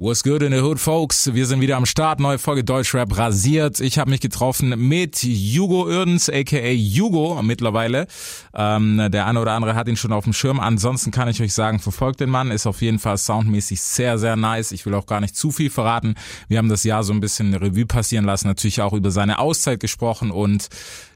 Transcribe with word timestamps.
What's 0.00 0.22
good 0.22 0.42
in 0.42 0.52
the 0.52 0.60
hood, 0.60 0.78
folks? 0.78 1.34
Wir 1.34 1.44
sind 1.44 1.60
wieder 1.60 1.76
am 1.76 1.84
Start. 1.84 2.20
Neue 2.20 2.38
Folge 2.38 2.62
Deutschrap 2.62 3.18
rasiert. 3.18 3.80
Ich 3.80 3.98
habe 3.98 4.10
mich 4.10 4.20
getroffen 4.20 4.86
mit 4.86 5.16
Hugo 5.16 5.88
Irdens, 5.88 6.30
aka 6.30 6.72
Hugo 6.72 7.42
mittlerweile. 7.42 8.06
Ähm, 8.54 9.08
der 9.10 9.26
eine 9.26 9.40
oder 9.40 9.54
andere 9.54 9.74
hat 9.74 9.88
ihn 9.88 9.96
schon 9.96 10.12
auf 10.12 10.22
dem 10.22 10.32
Schirm. 10.32 10.60
Ansonsten 10.60 11.10
kann 11.10 11.26
ich 11.26 11.42
euch 11.42 11.52
sagen, 11.52 11.80
verfolgt 11.80 12.20
den 12.20 12.30
Mann. 12.30 12.52
Ist 12.52 12.68
auf 12.68 12.80
jeden 12.80 13.00
Fall 13.00 13.18
soundmäßig 13.18 13.80
sehr, 13.82 14.18
sehr 14.18 14.36
nice. 14.36 14.70
Ich 14.70 14.86
will 14.86 14.94
auch 14.94 15.06
gar 15.06 15.20
nicht 15.20 15.34
zu 15.34 15.50
viel 15.50 15.68
verraten. 15.68 16.14
Wir 16.46 16.58
haben 16.58 16.68
das 16.68 16.84
Jahr 16.84 17.02
so 17.02 17.12
ein 17.12 17.18
bisschen 17.18 17.52
Revue 17.54 17.84
passieren 17.84 18.24
lassen. 18.24 18.46
Natürlich 18.46 18.80
auch 18.80 18.92
über 18.92 19.10
seine 19.10 19.40
Auszeit 19.40 19.80
gesprochen 19.80 20.30
und 20.30 20.68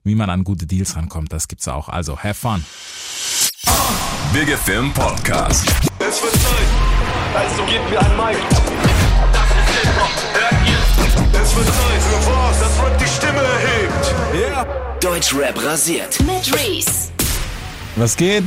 wie 0.03 0.17
man 0.17 0.29
an 0.29 0.43
gute 0.43 0.67
Deals 0.67 0.97
rankommt. 0.97 1.33
Das 1.33 1.47
gibt's 1.47 1.69
auch. 1.69 1.89
Also, 1.89 2.19
have 2.19 2.35
fun. 2.35 2.65
Big 4.33 4.49
Film 4.59 4.93
Podcast. 4.93 5.92
Es 7.35 7.57
wird 7.59 7.61
also 7.61 7.63
gebt 7.65 7.91
mir 7.91 8.01
ein 8.01 8.17
Mic. 8.17 8.39
Das 9.33 9.49
ist 9.51 9.71
Hip-Hop, 9.81 10.11
hört 10.35 10.69
ihr? 10.69 11.41
Es 11.41 11.57
wird 11.57 11.67
Zeit 11.67 12.03
für 12.03 12.31
was, 12.31 12.61
das 12.61 12.83
Rap 12.85 12.99
die 12.99 13.07
Stimme 13.07 13.39
erhebt. 13.41 14.15
Yeah. 14.35 14.67
Deutschrap 15.01 15.65
rasiert. 15.65 16.19
Mit 16.21 16.55
Reese. 16.55 17.11
Was 17.97 18.17
geht? 18.17 18.45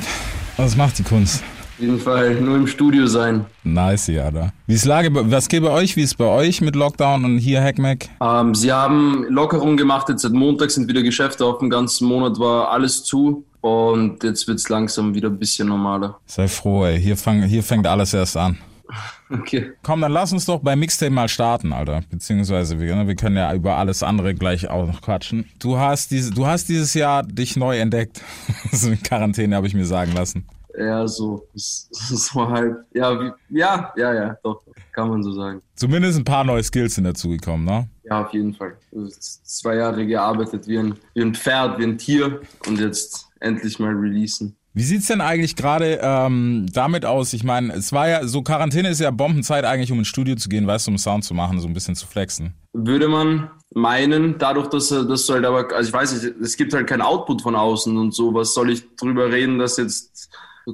Was 0.58 0.76
macht 0.76 0.98
die 1.00 1.04
Kunst? 1.04 1.44
Auf 1.76 1.80
jeden 1.82 2.00
Fall 2.00 2.36
nur 2.36 2.56
im 2.56 2.68
Studio 2.68 3.06
sein. 3.08 3.46
Nice, 3.64 4.08
ja, 4.08 4.32
da. 4.32 4.52
Wie 4.68 4.76
ist 4.76 4.86
Lage? 4.86 5.12
bei- 5.12 5.30
Was 5.30 5.50
geht 5.50 5.62
bei 5.64 5.70
euch? 5.72 5.96
Wie 5.98 6.04
ist 6.04 6.16
bei 6.18 6.26
euch 6.26 6.62
mit 6.62 6.76
Lockdown 6.76 7.26
und 7.26 7.38
hier 7.40 7.62
Hackmack? 7.62 8.08
Ähm, 8.22 8.56
sie 8.56 8.72
haben 8.72 9.26
Lockerung 9.30 9.76
gemacht, 9.76 10.08
jetzt 10.10 10.22
seit 10.22 10.32
Montag 10.32 10.72
sind 10.72 10.88
wieder 10.88 11.02
Geschäfte 11.02 11.44
auf, 11.46 11.60
den 11.60 11.70
ganzen 11.70 12.08
Monat 12.08 12.40
war 12.40 12.70
alles 12.72 13.04
zu 13.04 13.44
und 13.60 14.24
jetzt 14.24 14.48
wird's 14.48 14.70
langsam 14.70 15.14
wieder 15.16 15.28
ein 15.30 15.38
bisschen 15.38 15.68
normaler. 15.68 16.18
Sei 16.28 16.48
froh, 16.48 16.86
ey. 16.86 17.02
Hier, 17.02 17.18
fang, 17.18 17.44
hier 17.44 17.64
fängt 17.64 17.88
alles 17.88 18.14
erst 18.14 18.38
an. 18.38 18.58
Okay. 19.30 19.72
Komm, 19.82 20.02
dann 20.02 20.12
lass 20.12 20.32
uns 20.32 20.46
doch 20.46 20.60
beim 20.60 20.80
Mixtape 20.80 21.12
mal 21.12 21.28
starten, 21.28 21.74
Alter. 21.74 22.04
Beziehungsweise 22.10 22.80
wir, 22.80 22.96
ne, 22.96 23.08
wir 23.08 23.16
können 23.16 23.38
ja 23.38 23.54
über 23.54 23.78
alles 23.78 24.04
andere 24.04 24.36
gleich 24.36 24.70
auch 24.70 24.86
noch 24.86 25.02
quatschen. 25.02 25.50
Du 25.60 25.78
hast, 25.78 26.12
diese, 26.12 26.32
du 26.32 26.46
hast 26.46 26.70
dieses 26.70 26.94
Jahr 26.94 27.24
dich 27.24 27.56
neu 27.56 27.80
entdeckt. 27.80 28.22
so 28.72 28.90
in 28.90 29.02
Quarantäne 29.02 29.56
habe 29.56 29.68
ich 29.68 29.74
mir 29.74 29.86
sagen 29.86 30.14
lassen. 30.14 30.46
Ja, 30.78 31.08
so, 31.08 31.48
so 31.54 32.50
halt, 32.50 32.76
ja, 32.94 33.20
wie, 33.20 33.32
ja, 33.50 33.94
ja, 33.96 34.14
ja, 34.14 34.38
doch, 34.44 34.62
kann 34.92 35.10
man 35.10 35.24
so 35.24 35.32
sagen. 35.32 35.62
Zumindest 35.76 36.20
ein 36.20 36.26
paar 36.26 36.44
neue 36.44 36.64
Skills 36.64 36.96
sind 36.96 37.06
dazugekommen, 37.06 37.66
ne? 37.66 37.88
Ja, 38.04 38.26
auf 38.26 38.34
jeden 38.34 38.54
Fall. 38.54 38.76
Also, 38.94 39.10
zwei 39.20 39.76
Jahre 39.76 40.06
gearbeitet 40.06 40.68
wie 40.68 40.78
ein, 40.78 40.96
wie 41.14 41.22
ein 41.22 41.34
Pferd, 41.34 41.80
wie 41.80 41.84
ein 41.84 41.98
Tier 41.98 42.42
und 42.68 42.80
jetzt 42.80 43.30
endlich 43.40 43.80
mal 43.80 43.94
releasen. 43.94 44.56
Wie 44.76 44.84
sieht's 44.84 45.08
denn 45.08 45.22
eigentlich 45.22 45.56
gerade 45.56 46.02
ähm, 46.04 46.66
damit 46.74 47.06
aus? 47.06 47.32
Ich 47.32 47.46
meine, 47.46 47.72
es 47.74 47.94
war 47.94 48.10
ja 48.10 48.28
so 48.28 48.42
Quarantäne 48.42 48.90
ist 48.90 49.00
ja 49.00 49.10
Bombenzeit 49.10 49.64
eigentlich, 49.64 49.90
um 49.94 50.00
ins 50.00 50.10
Studio 50.10 50.36
zu 50.36 50.50
gehen, 50.50 50.68
weißt 50.68 50.88
du, 50.88 50.92
um 50.92 50.98
Sound 50.98 51.24
zu 51.24 51.34
machen, 51.34 51.62
so 51.62 51.68
ein 51.68 51.74
bisschen 51.74 51.96
zu 51.96 52.06
flexen. 52.06 52.54
würde 52.74 53.08
man 53.08 53.50
meinen, 53.74 54.38
dadurch, 54.38 54.68
dass, 54.68 54.90
du 54.90 55.34
halt 55.34 55.46
aber, 55.46 55.74
also 55.74 55.88
ich 55.88 55.94
weiß 55.94 56.22
nicht, 56.22 56.36
es 56.42 56.58
gibt 56.58 56.74
halt 56.74 56.88
keinen 56.88 57.02
Output 57.02 57.42
von 57.42 57.56
außen 57.56 57.98
und 57.98 58.14
so, 58.14 58.34
was 58.34 58.54
soll 58.54 58.70
ich 58.70 58.84
drüber 58.98 59.32
reden, 59.32 59.60
dass 59.60 59.78
jetzt 59.78 60.30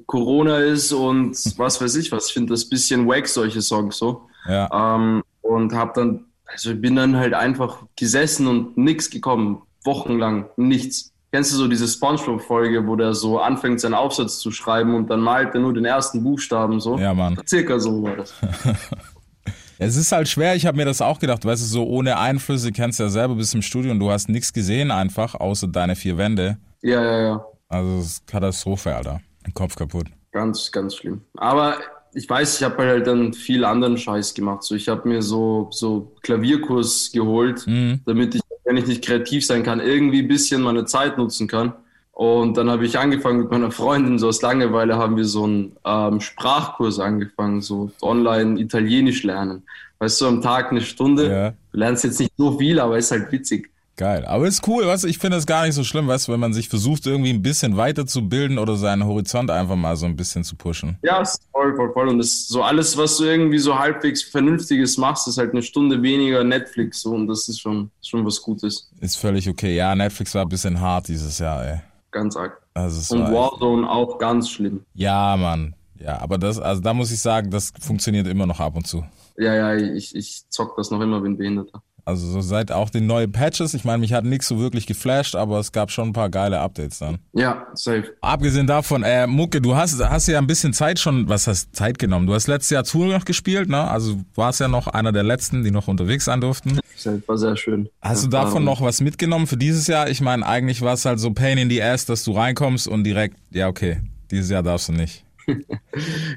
Corona 0.07 0.57
ist 0.57 0.91
und 0.91 1.37
was 1.59 1.79
weiß 1.79 1.95
ich 1.95 2.11
was. 2.11 2.27
Ich 2.27 2.33
finde 2.33 2.53
das 2.53 2.67
bisschen 2.67 3.07
wack, 3.07 3.27
solche 3.27 3.61
Songs 3.61 3.97
so. 3.97 4.27
Ja. 4.47 4.95
Ähm, 4.95 5.21
und 5.41 5.73
hab 5.73 5.93
dann, 5.93 6.25
also 6.47 6.71
ich 6.71 6.81
bin 6.81 6.95
dann 6.95 7.17
halt 7.17 7.35
einfach 7.35 7.83
gesessen 7.95 8.47
und 8.47 8.77
nix 8.77 9.11
gekommen, 9.11 9.61
wochenlang, 9.83 10.49
nichts. 10.57 11.10
Kennst 11.33 11.53
du 11.53 11.55
so 11.57 11.67
diese 11.67 11.87
Spongebob-Folge, 11.87 12.85
wo 12.85 12.95
der 12.97 13.13
so 13.13 13.39
anfängt, 13.39 13.79
seinen 13.79 13.93
Aufsatz 13.93 14.39
zu 14.39 14.51
schreiben 14.51 14.95
und 14.95 15.09
dann 15.09 15.21
malt 15.21 15.53
er 15.53 15.61
nur 15.61 15.73
den 15.73 15.85
ersten 15.85 16.21
Buchstaben 16.23 16.79
so? 16.81 16.97
Ja, 16.97 17.13
Mann. 17.13 17.39
Circa 17.47 17.79
so 17.79 18.03
war 18.03 18.17
das. 18.17 18.33
Es 19.83 19.95
ist 19.95 20.11
halt 20.11 20.27
schwer, 20.29 20.55
ich 20.55 20.67
habe 20.67 20.77
mir 20.77 20.85
das 20.85 21.01
auch 21.01 21.17
gedacht, 21.17 21.43
weißt 21.43 21.59
du, 21.59 21.65
so 21.65 21.83
ohne 21.87 22.19
Einflüsse, 22.19 22.71
kennst 22.71 22.99
du 22.99 23.03
ja 23.03 23.09
selber 23.09 23.33
bis 23.33 23.51
im 23.55 23.63
Studio 23.63 23.89
und 23.91 23.99
du 23.99 24.11
hast 24.11 24.29
nichts 24.29 24.53
gesehen 24.53 24.91
einfach, 24.91 25.33
außer 25.33 25.67
deine 25.67 25.95
vier 25.95 26.19
Wände. 26.19 26.59
Ja, 26.83 27.03
ja, 27.03 27.19
ja. 27.21 27.45
Also 27.67 27.97
es 27.97 28.05
ist 28.05 28.27
Katastrophe, 28.27 28.95
Alter. 28.95 29.21
Kopf 29.55 29.75
kaputt. 29.75 30.05
Ganz, 30.33 30.71
ganz 30.71 30.93
schlimm. 30.97 31.21
Aber 31.35 31.77
ich 32.13 32.29
weiß, 32.29 32.57
ich 32.59 32.63
habe 32.63 32.77
halt 32.83 33.07
dann 33.07 33.33
viel 33.33 33.65
anderen 33.65 33.97
Scheiß 33.97 34.35
gemacht. 34.35 34.61
So, 34.61 34.75
ich 34.75 34.87
habe 34.87 35.07
mir 35.09 35.23
so, 35.23 35.67
so 35.71 36.13
Klavierkurs 36.21 37.09
geholt, 37.11 37.65
Mhm. 37.65 38.01
damit 38.05 38.35
ich, 38.35 38.41
wenn 38.63 38.77
ich 38.77 38.87
nicht 38.87 39.03
kreativ 39.03 39.45
sein 39.45 39.63
kann, 39.63 39.79
irgendwie 39.79 40.21
ein 40.21 40.27
bisschen 40.27 40.61
meine 40.61 40.85
Zeit 40.85 41.17
nutzen 41.17 41.47
kann. 41.47 41.73
Und 42.11 42.57
dann 42.57 42.69
habe 42.69 42.85
ich 42.85 42.99
angefangen 42.99 43.39
mit 43.39 43.51
meiner 43.51 43.71
Freundin, 43.71 44.19
so 44.19 44.27
aus 44.27 44.41
Langeweile 44.41 44.97
haben 44.97 45.17
wir 45.17 45.25
so 45.25 45.45
einen 45.45 45.75
ähm, 45.85 46.21
Sprachkurs 46.21 46.99
angefangen, 46.99 47.61
so 47.61 47.89
online 48.01 48.59
Italienisch 48.59 49.23
lernen. 49.23 49.63
Weißt 49.99 50.21
du, 50.21 50.27
am 50.27 50.41
Tag 50.41 50.71
eine 50.71 50.81
Stunde. 50.81 51.31
Ja. 51.31 51.49
Du 51.71 51.79
lernst 51.79 52.03
jetzt 52.03 52.19
nicht 52.19 52.33
so 52.37 52.57
viel, 52.59 52.79
aber 52.79 52.97
ist 52.97 53.11
halt 53.11 53.31
witzig. 53.31 53.70
Geil. 54.01 54.25
Aber 54.25 54.47
ist 54.47 54.67
cool, 54.67 54.87
weißt 54.87 55.03
du, 55.03 55.07
ich 55.07 55.19
finde 55.19 55.37
es 55.37 55.45
gar 55.45 55.63
nicht 55.63 55.75
so 55.75 55.83
schlimm, 55.83 56.07
weißt 56.07 56.27
du, 56.27 56.31
wenn 56.31 56.39
man 56.39 56.53
sich 56.53 56.69
versucht, 56.69 57.05
irgendwie 57.05 57.29
ein 57.29 57.43
bisschen 57.43 57.77
weiterzubilden 57.77 58.57
oder 58.57 58.75
seinen 58.75 59.05
Horizont 59.05 59.51
einfach 59.51 59.75
mal 59.75 59.95
so 59.95 60.07
ein 60.07 60.15
bisschen 60.15 60.43
zu 60.43 60.55
pushen. 60.55 60.97
Ja, 61.03 61.21
ist 61.21 61.43
voll, 61.51 61.75
voll, 61.75 61.93
voll. 61.93 62.07
Und 62.07 62.17
das 62.17 62.25
ist 62.25 62.47
so 62.47 62.63
alles, 62.63 62.97
was 62.97 63.17
du 63.17 63.25
irgendwie 63.25 63.59
so 63.59 63.77
halbwegs 63.77 64.23
Vernünftiges 64.23 64.97
machst, 64.97 65.27
ist 65.27 65.37
halt 65.37 65.51
eine 65.51 65.61
Stunde 65.61 66.01
weniger 66.01 66.43
Netflix 66.43 67.01
so 67.01 67.11
und 67.11 67.27
das 67.27 67.47
ist 67.47 67.59
schon, 67.59 67.91
schon 68.01 68.25
was 68.25 68.41
Gutes. 68.41 68.89
Ist 69.01 69.17
völlig 69.17 69.47
okay. 69.47 69.75
Ja, 69.75 69.93
Netflix 69.93 70.33
war 70.33 70.41
ein 70.41 70.49
bisschen 70.49 70.81
hart 70.81 71.07
dieses 71.07 71.37
Jahr, 71.37 71.63
ey. 71.63 71.81
Ganz 72.09 72.35
arg. 72.35 72.59
Also 72.73 73.15
Und 73.15 73.31
Warzone 73.31 73.87
auch 73.87 74.17
ganz 74.17 74.49
schlimm. 74.49 74.83
Ja, 74.95 75.37
Mann. 75.37 75.75
Ja, 75.99 76.19
aber 76.19 76.39
das, 76.39 76.57
also 76.57 76.81
da 76.81 76.95
muss 76.95 77.11
ich 77.11 77.19
sagen, 77.19 77.51
das 77.51 77.71
funktioniert 77.79 78.25
immer 78.25 78.47
noch 78.47 78.59
ab 78.59 78.75
und 78.75 78.87
zu. 78.87 79.05
Ja, 79.37 79.53
ja, 79.53 79.75
ich, 79.75 80.15
ich 80.15 80.49
zock 80.49 80.75
das 80.75 80.89
noch 80.89 81.01
immer, 81.01 81.21
bin 81.21 81.37
Behinderter. 81.37 81.83
Also 82.05 82.27
so 82.27 82.41
seit 82.41 82.71
auch 82.71 82.89
den 82.89 83.07
neuen 83.07 83.31
Patches, 83.31 83.73
ich 83.73 83.83
meine, 83.83 83.99
mich 83.99 84.13
hat 84.13 84.25
nichts 84.25 84.47
so 84.47 84.59
wirklich 84.59 84.87
geflasht, 84.87 85.35
aber 85.35 85.59
es 85.59 85.71
gab 85.71 85.91
schon 85.91 86.09
ein 86.09 86.13
paar 86.13 86.29
geile 86.29 86.59
Updates 86.59 86.99
dann. 86.99 87.19
Ja, 87.33 87.67
safe. 87.73 88.05
Abgesehen 88.21 88.67
davon, 88.67 89.03
äh, 89.03 89.27
Mucke, 89.27 89.61
du 89.61 89.75
hast, 89.75 90.01
hast 90.03 90.27
ja 90.27 90.37
ein 90.37 90.47
bisschen 90.47 90.73
Zeit 90.73 90.99
schon, 90.99 91.29
was 91.29 91.47
heißt 91.47 91.75
Zeit 91.75 91.99
genommen? 91.99 92.27
Du 92.27 92.33
hast 92.33 92.47
letztes 92.47 92.71
Jahr 92.71 92.83
Tour 92.83 93.07
noch 93.07 93.25
gespielt, 93.25 93.69
ne? 93.69 93.89
Also 93.89 94.21
warst 94.35 94.59
ja 94.59 94.67
noch 94.67 94.87
einer 94.87 95.11
der 95.11 95.23
letzten, 95.23 95.63
die 95.63 95.71
noch 95.71 95.87
unterwegs 95.87 96.25
sein 96.25 96.41
durften. 96.41 96.79
Safe 96.95 97.21
war 97.27 97.37
sehr 97.37 97.55
schön. 97.55 97.89
Hast 98.01 98.23
du 98.25 98.27
davon 98.29 98.63
noch 98.63 98.81
was 98.81 99.01
mitgenommen 99.01 99.47
für 99.47 99.57
dieses 99.57 99.87
Jahr? 99.87 100.09
Ich 100.09 100.21
meine, 100.21 100.45
eigentlich 100.45 100.81
war 100.81 100.93
es 100.93 101.05
halt 101.05 101.19
so 101.19 101.31
Pain 101.31 101.57
in 101.57 101.69
the 101.69 101.81
Ass, 101.81 102.05
dass 102.05 102.23
du 102.23 102.33
reinkommst 102.33 102.87
und 102.87 103.03
direkt, 103.03 103.37
ja 103.51 103.67
okay, 103.67 103.97
dieses 104.29 104.49
Jahr 104.49 104.63
darfst 104.63 104.89
du 104.89 104.93
nicht. 104.93 105.23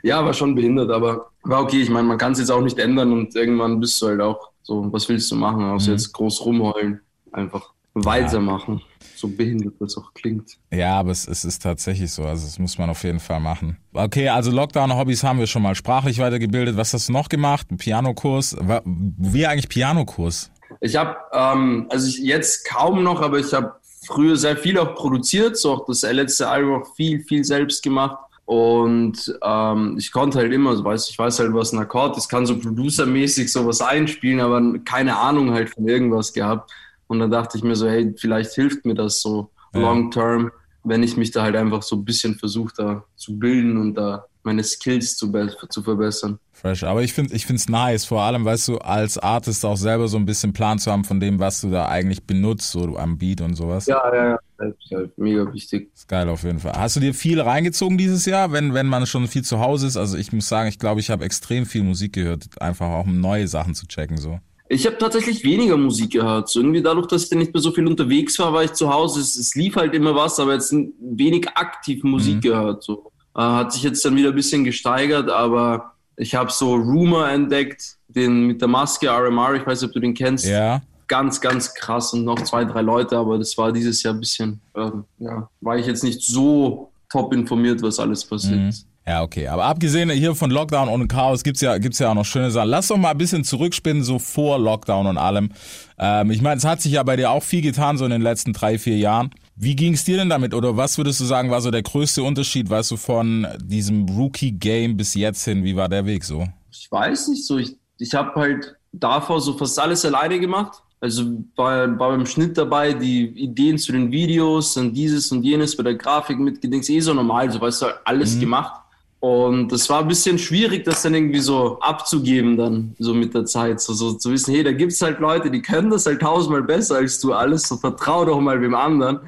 Ja, 0.02 0.24
war 0.24 0.34
schon 0.34 0.54
behindert, 0.54 0.90
aber 0.90 1.30
war 1.42 1.62
okay. 1.62 1.80
Ich 1.80 1.90
meine, 1.90 2.08
man 2.08 2.18
kann 2.18 2.32
es 2.32 2.38
jetzt 2.38 2.50
auch 2.50 2.60
nicht 2.60 2.78
ändern 2.78 3.12
und 3.12 3.34
irgendwann 3.34 3.80
bist 3.80 4.00
du 4.02 4.08
halt 4.08 4.20
auch 4.20 4.50
so, 4.64 4.92
was 4.92 5.08
willst 5.08 5.30
du 5.30 5.36
machen, 5.36 5.62
außer 5.62 5.92
jetzt 5.92 6.12
groß 6.12 6.44
rumheulen. 6.44 7.00
Einfach 7.32 7.72
weitermachen. 7.92 8.82
So 9.14 9.28
behindert 9.28 9.74
das 9.78 9.96
auch 9.96 10.12
klingt. 10.14 10.56
Ja, 10.72 10.98
aber 10.98 11.12
es, 11.12 11.28
es 11.28 11.44
ist 11.44 11.62
tatsächlich 11.62 12.10
so. 12.10 12.24
Also 12.24 12.46
das 12.46 12.58
muss 12.58 12.78
man 12.78 12.90
auf 12.90 13.04
jeden 13.04 13.20
Fall 13.20 13.40
machen. 13.40 13.76
Okay, 13.92 14.28
also 14.28 14.50
Lockdown-Hobbys 14.50 15.22
haben 15.22 15.38
wir 15.38 15.46
schon 15.46 15.62
mal 15.62 15.74
sprachlich 15.74 16.18
weitergebildet. 16.18 16.76
Was 16.76 16.92
hast 16.94 17.08
du 17.08 17.12
noch 17.12 17.28
gemacht? 17.28 17.70
Ein 17.70 17.76
Pianokurs? 17.76 18.56
Wie 18.84 19.46
eigentlich 19.46 19.68
Pianokurs? 19.68 20.50
Ich 20.80 20.96
habe, 20.96 21.16
ähm, 21.32 21.86
also 21.90 22.08
ich 22.08 22.18
jetzt 22.18 22.66
kaum 22.66 23.04
noch, 23.04 23.20
aber 23.20 23.38
ich 23.38 23.52
habe 23.52 23.74
früher 24.06 24.36
sehr 24.36 24.56
viel 24.56 24.78
auch 24.78 24.94
produziert, 24.94 25.56
so 25.56 25.72
auch 25.72 25.86
das 25.86 26.02
letzte 26.02 26.48
Album 26.48 26.82
auch 26.82 26.94
viel, 26.96 27.20
viel 27.20 27.44
selbst 27.44 27.82
gemacht. 27.82 28.18
Und 28.46 29.38
ähm, 29.42 29.96
ich 29.98 30.12
konnte 30.12 30.38
halt 30.38 30.52
immer, 30.52 30.76
so 30.76 30.84
weiß, 30.84 31.08
ich 31.08 31.18
weiß 31.18 31.38
halt, 31.38 31.54
was 31.54 31.72
ein 31.72 31.78
Akkord 31.78 32.16
ist, 32.18 32.28
kann 32.28 32.44
so 32.44 32.58
producermäßig 32.58 33.50
sowas 33.50 33.80
einspielen, 33.80 34.40
aber 34.40 34.78
keine 34.84 35.16
Ahnung 35.16 35.52
halt 35.52 35.70
von 35.70 35.88
irgendwas 35.88 36.32
gehabt. 36.32 36.70
Und 37.06 37.20
dann 37.20 37.30
dachte 37.30 37.56
ich 37.56 37.64
mir 37.64 37.74
so, 37.76 37.88
hey, 37.88 38.14
vielleicht 38.18 38.52
hilft 38.52 38.84
mir 38.84 38.94
das 38.94 39.20
so 39.22 39.50
Ja. 39.74 39.80
long 39.80 40.10
term, 40.10 40.50
wenn 40.84 41.02
ich 41.02 41.16
mich 41.16 41.30
da 41.30 41.42
halt 41.42 41.56
einfach 41.56 41.82
so 41.82 41.96
ein 41.96 42.04
bisschen 42.04 42.34
versuche, 42.34 42.72
da 42.76 43.04
zu 43.16 43.38
bilden 43.38 43.78
und 43.78 43.94
da 43.94 44.26
meine 44.42 44.62
Skills 44.62 45.16
zu, 45.16 45.32
zu 45.70 45.82
verbessern. 45.82 46.38
Fresh. 46.52 46.84
Aber 46.84 47.02
ich 47.02 47.14
finde 47.14 47.34
ich 47.34 47.46
find's 47.46 47.68
nice, 47.68 48.04
vor 48.04 48.20
allem, 48.22 48.44
weißt 48.44 48.68
du, 48.68 48.78
als 48.78 49.16
Artist 49.18 49.64
auch 49.64 49.76
selber 49.78 50.06
so 50.08 50.18
ein 50.18 50.26
bisschen 50.26 50.52
Plan 50.52 50.78
zu 50.78 50.92
haben 50.92 51.04
von 51.04 51.18
dem, 51.18 51.38
was 51.38 51.62
du 51.62 51.70
da 51.70 51.88
eigentlich 51.88 52.24
benutzt, 52.24 52.70
so 52.72 52.96
am 52.98 53.16
Beat 53.16 53.40
und 53.40 53.54
sowas. 53.54 53.86
Ja, 53.86 54.02
ja, 54.14 54.30
ja. 54.32 54.38
Das 54.58 54.68
ist 54.68 54.90
halt 54.92 55.18
mega 55.18 55.52
wichtig. 55.52 55.90
Ist 55.94 56.08
geil 56.08 56.28
auf 56.28 56.42
jeden 56.44 56.60
Fall. 56.60 56.72
Hast 56.74 56.96
du 56.96 57.00
dir 57.00 57.12
viel 57.14 57.40
reingezogen 57.40 57.98
dieses 57.98 58.24
Jahr, 58.26 58.52
wenn, 58.52 58.72
wenn 58.74 58.86
man 58.86 59.06
schon 59.06 59.26
viel 59.26 59.42
zu 59.42 59.58
Hause 59.60 59.86
ist? 59.86 59.96
Also 59.96 60.16
ich 60.16 60.32
muss 60.32 60.48
sagen, 60.48 60.68
ich 60.68 60.78
glaube, 60.78 61.00
ich 61.00 61.10
habe 61.10 61.24
extrem 61.24 61.66
viel 61.66 61.82
Musik 61.82 62.12
gehört, 62.12 62.44
einfach 62.60 62.86
auch 62.88 63.04
um 63.06 63.20
neue 63.20 63.48
Sachen 63.48 63.74
zu 63.74 63.86
checken, 63.86 64.16
so. 64.18 64.38
Ich 64.68 64.86
habe 64.86 64.96
tatsächlich 64.96 65.44
weniger 65.44 65.76
Musik 65.76 66.12
gehört. 66.12 66.48
So 66.48 66.60
irgendwie 66.60 66.80
dadurch, 66.82 67.06
dass 67.08 67.24
ich 67.24 67.28
dann 67.30 67.38
nicht 67.40 67.52
mehr 67.52 67.60
so 67.60 67.70
viel 67.72 67.86
unterwegs 67.86 68.38
war, 68.38 68.52
war 68.52 68.64
ich 68.64 68.72
zu 68.72 68.90
Hause. 68.92 69.20
Es, 69.20 69.36
es 69.36 69.54
lief 69.54 69.76
halt 69.76 69.92
immer 69.94 70.14
was, 70.14 70.40
aber 70.40 70.54
jetzt 70.54 70.72
wenig 70.72 71.48
aktiv 71.54 72.02
Musik 72.02 72.36
Mhm. 72.36 72.40
gehört. 72.40 72.82
So. 72.82 73.12
Äh, 73.36 73.40
hat 73.42 73.72
sich 73.72 73.82
jetzt 73.82 74.02
dann 74.04 74.16
wieder 74.16 74.30
ein 74.30 74.34
bisschen 74.34 74.64
gesteigert, 74.64 75.28
aber 75.28 75.92
ich 76.16 76.34
habe 76.34 76.50
so 76.50 76.74
Rumor 76.76 77.28
entdeckt, 77.28 77.96
den 78.08 78.46
mit 78.46 78.60
der 78.62 78.68
Maske 78.68 79.08
RMR, 79.10 79.54
ich 79.54 79.66
weiß 79.66 79.82
nicht, 79.82 79.88
ob 79.88 79.94
du 79.94 80.00
den 80.00 80.14
kennst. 80.14 80.46
Ja. 80.46 80.80
Ganz, 81.06 81.40
ganz 81.40 81.74
krass 81.74 82.12
und 82.12 82.24
noch 82.24 82.40
zwei, 82.44 82.64
drei 82.64 82.80
Leute, 82.82 83.16
aber 83.16 83.38
das 83.38 83.56
war 83.58 83.72
dieses 83.72 84.02
Jahr 84.02 84.14
ein 84.14 84.20
bisschen, 84.20 84.60
ähm, 84.76 85.04
ja, 85.18 85.48
war 85.60 85.76
ich 85.76 85.86
jetzt 85.86 86.02
nicht 86.04 86.22
so 86.22 86.90
top 87.10 87.32
informiert, 87.34 87.82
was 87.82 87.98
alles 87.98 88.24
passiert 88.24 88.60
Mhm. 88.60 88.68
ist. 88.68 88.86
Ja, 89.06 89.22
okay. 89.22 89.48
Aber 89.48 89.64
abgesehen 89.64 90.08
hier 90.08 90.34
von 90.34 90.50
Lockdown 90.50 90.88
und 90.88 91.08
Chaos 91.08 91.42
gibt's 91.42 91.60
ja, 91.60 91.76
gibt's 91.76 91.98
ja 91.98 92.10
auch 92.10 92.14
noch 92.14 92.24
schöne 92.24 92.50
Sachen. 92.50 92.70
Lass 92.70 92.88
doch 92.88 92.96
mal 92.96 93.10
ein 93.10 93.18
bisschen 93.18 93.44
zurückspinnen, 93.44 94.02
so 94.02 94.18
vor 94.18 94.58
Lockdown 94.58 95.06
und 95.06 95.18
allem. 95.18 95.50
Ähm, 95.98 96.30
ich 96.30 96.40
meine, 96.40 96.56
es 96.56 96.64
hat 96.64 96.80
sich 96.80 96.92
ja 96.92 97.02
bei 97.02 97.16
dir 97.16 97.30
auch 97.30 97.42
viel 97.42 97.60
getan, 97.60 97.98
so 97.98 98.06
in 98.06 98.10
den 98.12 98.22
letzten 98.22 98.54
drei, 98.54 98.78
vier 98.78 98.96
Jahren. 98.96 99.28
Wie 99.56 99.76
ging's 99.76 100.04
dir 100.04 100.16
denn 100.16 100.30
damit? 100.30 100.54
Oder 100.54 100.78
was 100.78 100.96
würdest 100.96 101.20
du 101.20 101.24
sagen, 101.26 101.50
war 101.50 101.60
so 101.60 101.70
der 101.70 101.82
größte 101.82 102.22
Unterschied, 102.22 102.70
weißt 102.70 102.92
du, 102.92 102.96
von 102.96 103.46
diesem 103.62 104.08
Rookie-Game 104.08 104.96
bis 104.96 105.12
jetzt 105.14 105.44
hin? 105.44 105.64
Wie 105.64 105.76
war 105.76 105.90
der 105.90 106.06
Weg 106.06 106.24
so? 106.24 106.48
Ich 106.72 106.90
weiß 106.90 107.28
nicht 107.28 107.46
so. 107.46 107.58
Ich, 107.58 107.76
ich 107.98 108.14
habe 108.14 108.34
halt 108.40 108.74
davor 108.90 109.42
so 109.42 109.52
fast 109.58 109.78
alles 109.78 110.02
alleine 110.06 110.40
gemacht. 110.40 110.78
Also 111.04 111.44
war, 111.54 111.98
war 111.98 112.12
beim 112.12 112.24
Schnitt 112.24 112.56
dabei, 112.56 112.94
die 112.94 113.24
Ideen 113.26 113.76
zu 113.76 113.92
den 113.92 114.10
Videos 114.10 114.74
und 114.78 114.94
dieses 114.94 115.30
und 115.32 115.42
jenes 115.42 115.76
bei 115.76 115.82
der 115.82 115.96
Grafik 115.96 116.38
mitgedings, 116.38 116.88
eh 116.88 116.98
so 116.98 117.12
normal, 117.12 117.50
so 117.52 117.60
weißt 117.60 117.82
du, 117.82 117.86
alles 118.06 118.40
gemacht. 118.40 118.80
Und 119.20 119.70
das 119.70 119.90
war 119.90 120.00
ein 120.00 120.08
bisschen 120.08 120.38
schwierig, 120.38 120.82
das 120.84 121.02
dann 121.02 121.12
irgendwie 121.12 121.40
so 121.40 121.78
abzugeben 121.80 122.56
dann, 122.56 122.94
so 122.98 123.12
mit 123.12 123.34
der 123.34 123.44
Zeit. 123.44 123.82
So, 123.82 123.92
so 123.92 124.14
zu 124.14 124.32
wissen, 124.32 124.54
hey, 124.54 124.64
da 124.64 124.72
gibt's 124.72 125.02
halt 125.02 125.20
Leute, 125.20 125.50
die 125.50 125.60
können 125.60 125.90
das 125.90 126.06
halt 126.06 126.22
tausendmal 126.22 126.62
besser 126.62 126.96
als 126.96 127.20
du 127.20 127.34
alles, 127.34 127.68
so 127.68 127.76
vertrau 127.76 128.24
doch 128.24 128.40
mal 128.40 128.58
wem 128.62 128.74
anderen. 128.74 129.20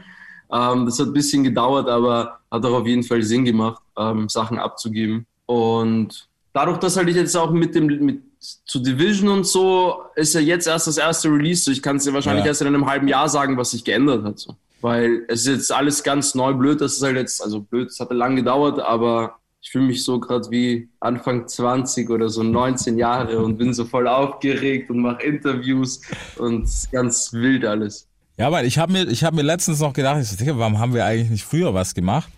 Ähm, 0.50 0.86
das 0.86 0.98
hat 0.98 1.08
ein 1.08 1.12
bisschen 1.12 1.44
gedauert, 1.44 1.90
aber 1.90 2.38
hat 2.50 2.64
auch 2.64 2.80
auf 2.80 2.86
jeden 2.86 3.02
Fall 3.02 3.22
Sinn 3.22 3.44
gemacht, 3.44 3.82
ähm, 3.98 4.30
Sachen 4.30 4.58
abzugeben. 4.58 5.26
Und 5.44 6.26
dadurch, 6.54 6.78
dass 6.78 6.96
halt 6.96 7.10
ich 7.10 7.16
jetzt 7.16 7.36
auch 7.36 7.50
mit 7.50 7.74
dem, 7.74 7.84
mit 7.84 8.22
zu 8.38 8.78
Division 8.80 9.28
und 9.28 9.46
so, 9.46 9.96
ist 10.14 10.34
ja 10.34 10.40
jetzt 10.40 10.66
erst 10.66 10.86
das 10.86 10.98
erste 10.98 11.28
Release. 11.28 11.64
So, 11.64 11.70
ich 11.70 11.82
kann 11.82 11.96
es 11.96 12.04
dir 12.04 12.12
wahrscheinlich 12.14 12.44
Ja. 12.44 12.50
erst 12.50 12.60
in 12.62 12.68
einem 12.68 12.86
halben 12.86 13.08
Jahr 13.08 13.28
sagen, 13.28 13.56
was 13.56 13.70
sich 13.72 13.84
geändert 13.84 14.24
hat. 14.24 14.38
So. 14.38 14.54
Weil 14.80 15.24
es 15.28 15.40
ist 15.40 15.46
jetzt 15.48 15.72
alles 15.72 16.02
ganz 16.02 16.34
neu 16.34 16.52
blöd. 16.52 16.80
Das 16.80 16.96
ist 16.96 17.02
halt 17.02 17.16
jetzt, 17.16 17.42
also 17.42 17.60
blöd, 17.60 17.88
es 17.88 17.98
hat 17.98 18.12
lang 18.12 18.36
gedauert, 18.36 18.78
aber 18.78 19.36
ich 19.62 19.70
fühle 19.70 19.86
mich 19.86 20.04
so 20.04 20.20
gerade 20.20 20.48
wie 20.50 20.88
Anfang 21.00 21.48
20 21.48 22.08
oder 22.10 22.28
so 22.28 22.42
19 22.44 22.98
Jahre 22.98 23.38
und 23.40 23.56
bin 23.58 23.74
so 23.74 23.84
voll 23.84 24.06
aufgeregt 24.06 24.90
und 24.90 25.00
mache 25.00 25.22
Interviews 25.24 26.00
und 26.36 26.68
ganz 26.92 27.32
wild 27.32 27.64
alles. 27.64 28.06
Ja, 28.38 28.48
aber 28.48 28.64
ich 28.64 28.78
habe 28.78 28.92
mir, 28.92 29.08
ich 29.08 29.24
habe 29.24 29.34
mir 29.36 29.42
letztens 29.42 29.80
noch 29.80 29.94
gedacht, 29.94 30.20
ich 30.20 30.28
so, 30.28 30.36
Digga, 30.36 30.58
warum 30.58 30.78
haben 30.78 30.92
wir 30.92 31.06
eigentlich 31.06 31.30
nicht 31.30 31.44
früher 31.44 31.72
was 31.72 31.94
gemacht? 31.94 32.28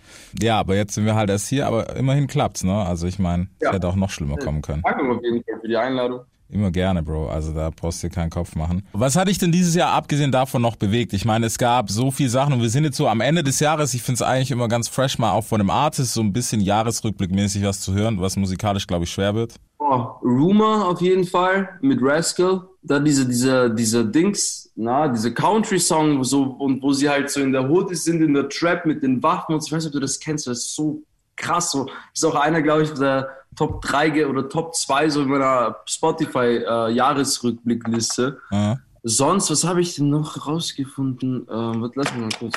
Ja, 0.41 0.57
aber 0.59 0.75
jetzt 0.75 0.93
sind 0.95 1.05
wir 1.05 1.15
halt 1.15 1.29
erst 1.29 1.47
hier, 1.49 1.67
aber 1.67 1.95
immerhin 1.97 2.27
klappt's, 2.27 2.63
ne? 2.63 2.73
Also 2.73 3.05
ich 3.07 3.19
meine, 3.19 3.47
es 3.59 3.65
Ja. 3.65 3.73
hätte 3.73 3.87
auch 3.87 3.95
noch 3.95 4.09
schlimmer 4.09 4.37
kommen 4.37 4.61
können. 4.61 4.81
Danke 4.83 5.01
auf 5.11 5.21
jeden 5.23 5.43
Fall 5.43 5.59
für 5.59 5.67
die 5.67 5.75
Einladung. 5.75 6.21
Immer 6.51 6.71
gerne, 6.71 7.03
Bro. 7.03 7.29
Also 7.29 7.53
da 7.53 7.69
brauchst 7.69 8.01
du 8.01 8.07
dir 8.07 8.13
keinen 8.13 8.31
Kopf 8.31 8.55
machen. 8.55 8.83
Was 8.93 9.15
hat 9.15 9.27
dich 9.27 9.37
denn 9.37 9.51
dieses 9.51 9.75
Jahr 9.75 9.91
abgesehen 9.91 10.31
davon 10.31 10.63
noch 10.63 10.75
bewegt? 10.75 11.13
Ich 11.13 11.23
meine, 11.23 11.45
es 11.45 11.59
gab 11.59 11.91
so 11.91 12.09
viel 12.09 12.27
Sachen 12.27 12.53
und 12.53 12.61
wir 12.61 12.69
sind 12.69 12.85
jetzt 12.85 12.97
so 12.97 13.07
am 13.07 13.21
Ende 13.21 13.43
des 13.43 13.59
Jahres. 13.59 13.93
Ich 13.93 14.01
finde 14.01 14.15
es 14.15 14.21
eigentlich 14.23 14.49
immer 14.49 14.67
ganz 14.67 14.87
fresh, 14.87 15.19
mal 15.19 15.31
auch 15.31 15.43
von 15.43 15.61
einem 15.61 15.69
Artist 15.69 16.13
so 16.13 16.21
ein 16.21 16.33
bisschen 16.33 16.59
Jahresrückblickmäßig 16.59 17.63
was 17.63 17.81
zu 17.81 17.93
hören, 17.93 18.19
was 18.19 18.35
musikalisch, 18.35 18.87
glaube 18.87 19.03
ich, 19.03 19.11
schwer 19.11 19.35
wird. 19.35 19.55
Oh, 19.77 20.07
Rumor 20.23 20.87
auf 20.87 21.01
jeden 21.01 21.23
Fall 21.23 21.69
mit 21.81 21.99
Rascal. 22.01 22.61
Dann 22.81 23.05
diese, 23.05 23.27
diese, 23.27 23.69
diese 23.73 24.05
Dings, 24.05 24.71
na, 24.75 25.07
diese 25.07 25.33
Country-Song, 25.33 26.23
so, 26.23 26.43
und 26.43 26.81
wo 26.81 26.93
sie 26.93 27.09
halt 27.09 27.29
so 27.29 27.41
in 27.41 27.51
der 27.51 27.69
Hood 27.69 27.95
sind, 27.95 28.21
in 28.21 28.33
der 28.33 28.49
Trap 28.49 28.85
mit 28.85 29.03
den 29.03 29.21
Waffen 29.21 29.53
und 29.53 29.61
so. 29.61 29.67
ich 29.67 29.73
weiß 29.73 29.83
nicht, 29.83 29.89
ob 29.89 29.93
du 29.93 29.99
das 29.99 30.19
kennst, 30.19 30.47
das 30.47 30.59
ist 30.59 30.75
so 30.75 31.03
krass. 31.39 31.71
So. 31.71 31.87
Ist 32.13 32.23
auch 32.25 32.35
einer, 32.35 32.61
glaube 32.61 32.83
ich, 32.83 32.93
der 32.93 33.29
Top 33.55 33.81
3 33.81 34.09
ge- 34.09 34.25
oder 34.25 34.47
Top 34.47 34.75
2 34.75 35.09
so 35.09 35.23
in 35.23 35.29
meiner 35.29 35.77
Spotify-Jahresrückblickliste. 35.85 38.37
Ja. 38.51 38.77
Sonst, 39.03 39.49
was 39.49 39.63
habe 39.63 39.81
ich 39.81 39.95
denn 39.95 40.09
noch 40.09 40.45
rausgefunden? 40.45 41.47
Ähm, 41.49 41.89
lass 41.95 42.13
mich 42.13 42.21
mal 42.21 42.29
kurz. 42.37 42.53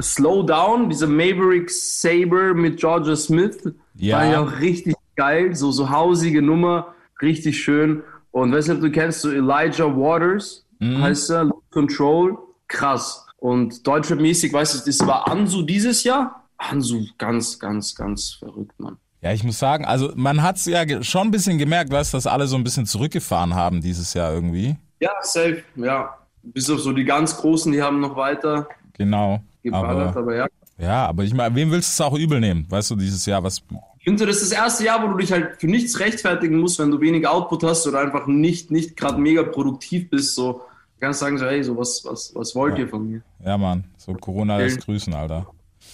Slow 0.00 0.46
Down, 0.46 0.88
dieser 0.88 1.08
Maverick 1.08 1.70
Saber 1.70 2.54
mit 2.54 2.78
Georgia 2.78 3.16
Smith. 3.16 3.58
Ja. 3.96 4.18
War 4.18 4.26
ja 4.26 4.40
auch 4.40 4.60
richtig 4.60 4.94
geil. 5.16 5.54
So, 5.54 5.70
so 5.72 5.90
hausige 5.90 6.40
Nummer, 6.42 6.94
richtig 7.20 7.62
schön. 7.62 8.02
Und 8.30 8.52
weiß 8.52 8.68
nicht, 8.68 8.76
ob 8.76 8.82
du 8.82 8.90
kennst, 8.90 9.20
so 9.20 9.30
Elijah 9.30 9.94
Waters 9.94 10.64
heißt 10.80 11.30
er, 11.30 11.50
Control. 11.70 12.38
Krass. 12.68 13.26
Und 13.36 13.86
Deutschrap-mäßig, 13.86 14.52
weißt 14.52 14.74
du, 14.74 14.78
das 14.90 15.06
war 15.06 15.28
Ansu 15.28 15.62
dieses 15.62 16.02
Jahr. 16.02 16.43
Ansu, 16.70 17.04
ganz, 17.18 17.58
ganz, 17.58 17.94
ganz 17.94 18.32
verrückt, 18.34 18.78
Mann. 18.78 18.96
Ja, 19.20 19.32
ich 19.32 19.42
muss 19.42 19.58
sagen, 19.58 19.84
also 19.84 20.12
man 20.16 20.42
hat's 20.42 20.66
ja 20.66 20.84
ge- 20.84 21.02
schon 21.02 21.28
ein 21.28 21.30
bisschen 21.30 21.56
gemerkt, 21.58 21.90
weißt 21.90 22.12
du, 22.12 22.16
dass 22.18 22.26
alle 22.26 22.46
so 22.46 22.56
ein 22.56 22.64
bisschen 22.64 22.84
zurückgefahren 22.86 23.54
haben 23.54 23.80
dieses 23.80 24.12
Jahr 24.14 24.32
irgendwie. 24.32 24.76
Ja, 25.00 25.10
safe, 25.22 25.62
ja. 25.76 26.14
Bis 26.42 26.68
auf 26.68 26.80
so 26.80 26.92
die 26.92 27.04
ganz 27.04 27.36
Großen, 27.38 27.72
die 27.72 27.80
haben 27.82 28.00
noch 28.00 28.16
weiter 28.16 28.68
Genau. 28.92 29.42
geballert, 29.62 30.08
Aber, 30.08 30.20
aber 30.20 30.36
ja. 30.36 30.46
ja, 30.78 31.06
aber 31.06 31.24
ich 31.24 31.32
meine, 31.32 31.54
wem 31.54 31.70
willst 31.70 31.98
du 31.98 32.02
es 32.02 32.06
auch 32.06 32.16
übel 32.18 32.38
nehmen? 32.38 32.66
Weißt 32.68 32.90
du, 32.90 32.96
dieses 32.96 33.24
Jahr, 33.24 33.42
was. 33.42 33.62
Ich 33.98 34.04
finde, 34.04 34.26
das 34.26 34.42
ist 34.42 34.52
das 34.52 34.58
erste 34.58 34.84
Jahr, 34.84 35.02
wo 35.02 35.10
du 35.10 35.16
dich 35.16 35.32
halt 35.32 35.58
für 35.58 35.66
nichts 35.68 35.98
rechtfertigen 36.00 36.58
musst, 36.60 36.78
wenn 36.78 36.90
du 36.90 37.00
wenig 37.00 37.26
Output 37.26 37.62
hast 37.64 37.86
oder 37.86 38.00
einfach 38.00 38.26
nicht, 38.26 38.70
nicht 38.70 38.94
gerade 38.94 39.18
mega 39.18 39.42
produktiv 39.42 40.10
bist. 40.10 40.34
So 40.34 40.60
kannst 41.00 41.20
sagen, 41.20 41.38
so, 41.38 41.46
hey, 41.46 41.62
so 41.64 41.76
was, 41.76 42.02
was, 42.04 42.32
was 42.34 42.54
wollt 42.54 42.78
ihr 42.78 42.88
von 42.88 43.10
mir? 43.10 43.22
Ja, 43.44 43.56
Mann, 43.58 43.84
so 43.96 44.12
Corona 44.14 44.58
lässt 44.58 44.84
grüßen, 44.84 45.12
Alter. 45.14 45.46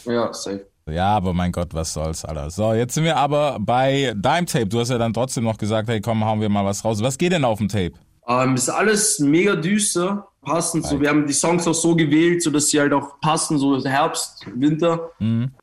Ja, 0.05 0.33
safe. 0.33 0.67
Ja, 0.89 1.17
aber 1.17 1.33
mein 1.33 1.53
Gott, 1.53 1.73
was 1.73 1.93
soll's, 1.93 2.25
Alter. 2.25 2.51
So, 2.51 2.73
jetzt 2.75 2.95
sind 2.95 3.05
wir 3.05 3.17
aber 3.17 3.59
bei 3.61 4.13
Dime 4.17 4.47
Tape. 4.47 4.67
Du 4.67 4.81
hast 4.81 4.91
ja 4.91 4.99
dann 4.99 5.13
trotzdem 5.13 5.45
noch 5.45 5.57
gesagt, 5.57 5.89
hey, 5.89 6.01
komm, 6.01 6.25
hauen 6.25 6.41
wir 6.41 6.49
mal 6.49 6.65
was 6.65 6.85
raus. 6.85 7.03
Was 7.03 7.17
geht 7.19 7.33
denn 7.33 7.45
auf 7.45 7.59
dem 7.59 7.69
Tape? 7.69 7.93
Ähm, 8.27 8.55
ist 8.55 8.69
alles 8.69 9.19
mega 9.19 9.57
düster, 9.57 10.29
passend. 10.43 10.87
So, 10.87 11.01
wir 11.01 11.09
haben 11.09 11.27
die 11.27 11.33
Songs 11.33 11.67
auch 11.67 11.75
so 11.75 11.95
gewählt, 11.95 12.43
so 12.43 12.51
dass 12.51 12.69
sie 12.69 12.81
halt 12.81 12.93
auch 12.93 13.21
passen, 13.21 13.59
so 13.59 13.83
Herbst, 13.85 14.47
Winter. 14.55 15.11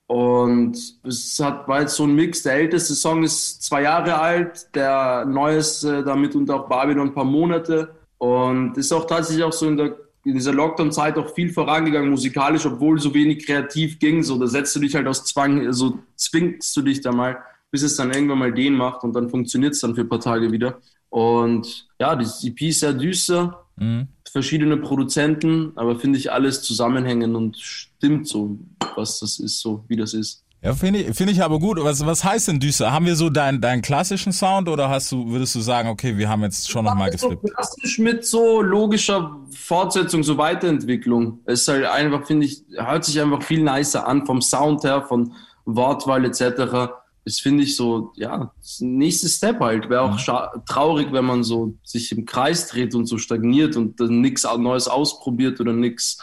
Und 0.07 0.77
es 1.03 1.39
hat, 1.41 1.67
war 1.67 1.81
jetzt 1.81 1.95
so 1.95 2.03
ein 2.03 2.15
Mix. 2.15 2.43
Der 2.43 2.53
älteste 2.53 2.95
Song 2.95 3.23
ist 3.23 3.63
zwei 3.63 3.83
Jahre 3.83 4.19
alt, 4.19 4.73
der 4.75 5.25
neueste 5.25 6.03
damit 6.03 6.35
und 6.35 6.49
auch 6.51 6.67
Babylon 6.67 7.09
ein 7.09 7.13
paar 7.13 7.25
Monate. 7.25 7.89
Und 8.17 8.77
ist 8.77 8.91
auch 8.91 9.05
tatsächlich 9.05 9.43
auch 9.43 9.53
so 9.53 9.67
in 9.67 9.77
der 9.77 9.95
in 10.27 10.33
dieser 10.33 10.53
Lockdown-Zeit 10.53 11.17
auch 11.17 11.33
viel 11.33 11.51
vorangegangen 11.51 12.09
musikalisch, 12.09 12.65
obwohl 12.65 12.99
so 12.99 13.13
wenig 13.13 13.45
kreativ 13.45 13.97
ging. 13.99 14.23
So, 14.23 14.37
da 14.37 14.47
setzt 14.47 14.75
du 14.75 14.79
dich 14.79 14.93
halt 14.95 15.07
aus 15.07 15.23
Zwang, 15.25 15.71
so 15.71 15.99
zwingst 16.15 16.75
du 16.75 16.81
dich 16.81 17.01
da 17.01 17.11
mal, 17.11 17.37
bis 17.71 17.81
es 17.83 17.95
dann 17.95 18.11
irgendwann 18.11 18.39
mal 18.39 18.53
den 18.53 18.73
macht 18.75 19.03
und 19.03 19.13
dann 19.13 19.29
funktioniert 19.29 19.73
es 19.73 19.79
dann 19.81 19.95
für 19.95 20.01
ein 20.01 20.09
paar 20.09 20.19
Tage 20.19 20.51
wieder. 20.51 20.79
Und 21.09 21.87
ja, 21.99 22.15
die 22.15 22.25
EP 22.47 22.61
ist 22.69 22.81
sehr 22.81 22.93
düster, 22.93 23.63
Mhm. 23.79 24.07
verschiedene 24.31 24.75
Produzenten, 24.77 25.71
aber 25.75 25.99
finde 25.99 26.17
ich 26.17 26.31
alles 26.31 26.63
zusammenhängend 26.63 27.35
und 27.35 27.57
stimmt 27.57 28.27
so, 28.27 28.57
was 28.95 29.19
das 29.19 29.39
ist, 29.39 29.59
so 29.59 29.83
wie 29.87 29.95
das 29.95 30.13
ist. 30.15 30.43
Ja, 30.63 30.73
finde 30.73 30.99
ich, 30.99 31.15
finde 31.15 31.33
ich 31.33 31.43
aber 31.43 31.59
gut. 31.59 31.77
Was, 31.81 32.03
was 32.05 32.23
heißt 32.23 32.47
denn 32.47 32.59
düster? 32.59 32.91
Haben 32.91 33.05
wir 33.05 33.15
so 33.15 33.29
deinen, 33.29 33.61
deinen 33.61 33.81
klassischen 33.83 34.33
Sound 34.33 34.67
oder 34.67 34.89
hast 34.89 35.11
du, 35.11 35.29
würdest 35.29 35.53
du 35.53 35.61
sagen, 35.61 35.87
okay, 35.87 36.17
wir 36.17 36.29
haben 36.29 36.41
jetzt 36.41 36.69
schon 36.69 36.83
nochmal 36.85 37.15
so 37.15 37.29
geflippt? 37.29 37.53
klassisch 37.53 37.99
mit 37.99 38.25
so 38.25 38.61
logischer 38.61 39.39
Fortsetzung, 39.55 40.23
so 40.23 40.37
Weiterentwicklung. 40.37 41.39
Es 41.45 41.61
ist 41.61 41.67
halt 41.67 41.85
einfach, 41.85 42.25
finde 42.25 42.47
ich, 42.47 42.63
hört 42.75 43.05
sich 43.05 43.21
einfach 43.21 43.43
viel 43.43 43.61
nicer 43.63 44.07
an 44.07 44.25
vom 44.25 44.41
Sound 44.41 44.83
her, 44.83 45.03
von 45.03 45.31
Wortwahl 45.65 46.25
etc. 46.25 46.91
Das 47.23 47.39
finde 47.39 47.63
ich 47.63 47.75
so, 47.75 48.11
ja, 48.15 48.51
das 48.59 48.79
nächste 48.79 49.29
Step 49.29 49.59
halt. 49.59 49.89
Wäre 49.89 50.01
auch 50.01 50.17
scha- 50.17 50.65
traurig, 50.65 51.11
wenn 51.11 51.25
man 51.25 51.43
so 51.43 51.75
sich 51.83 52.11
im 52.11 52.25
Kreis 52.25 52.67
dreht 52.67 52.95
und 52.95 53.05
so 53.05 53.19
stagniert 53.19 53.75
und 53.75 53.99
dann 53.99 54.21
nichts 54.21 54.43
Neues 54.57 54.87
ausprobiert 54.87 55.59
oder 55.59 55.73
nichts 55.73 56.17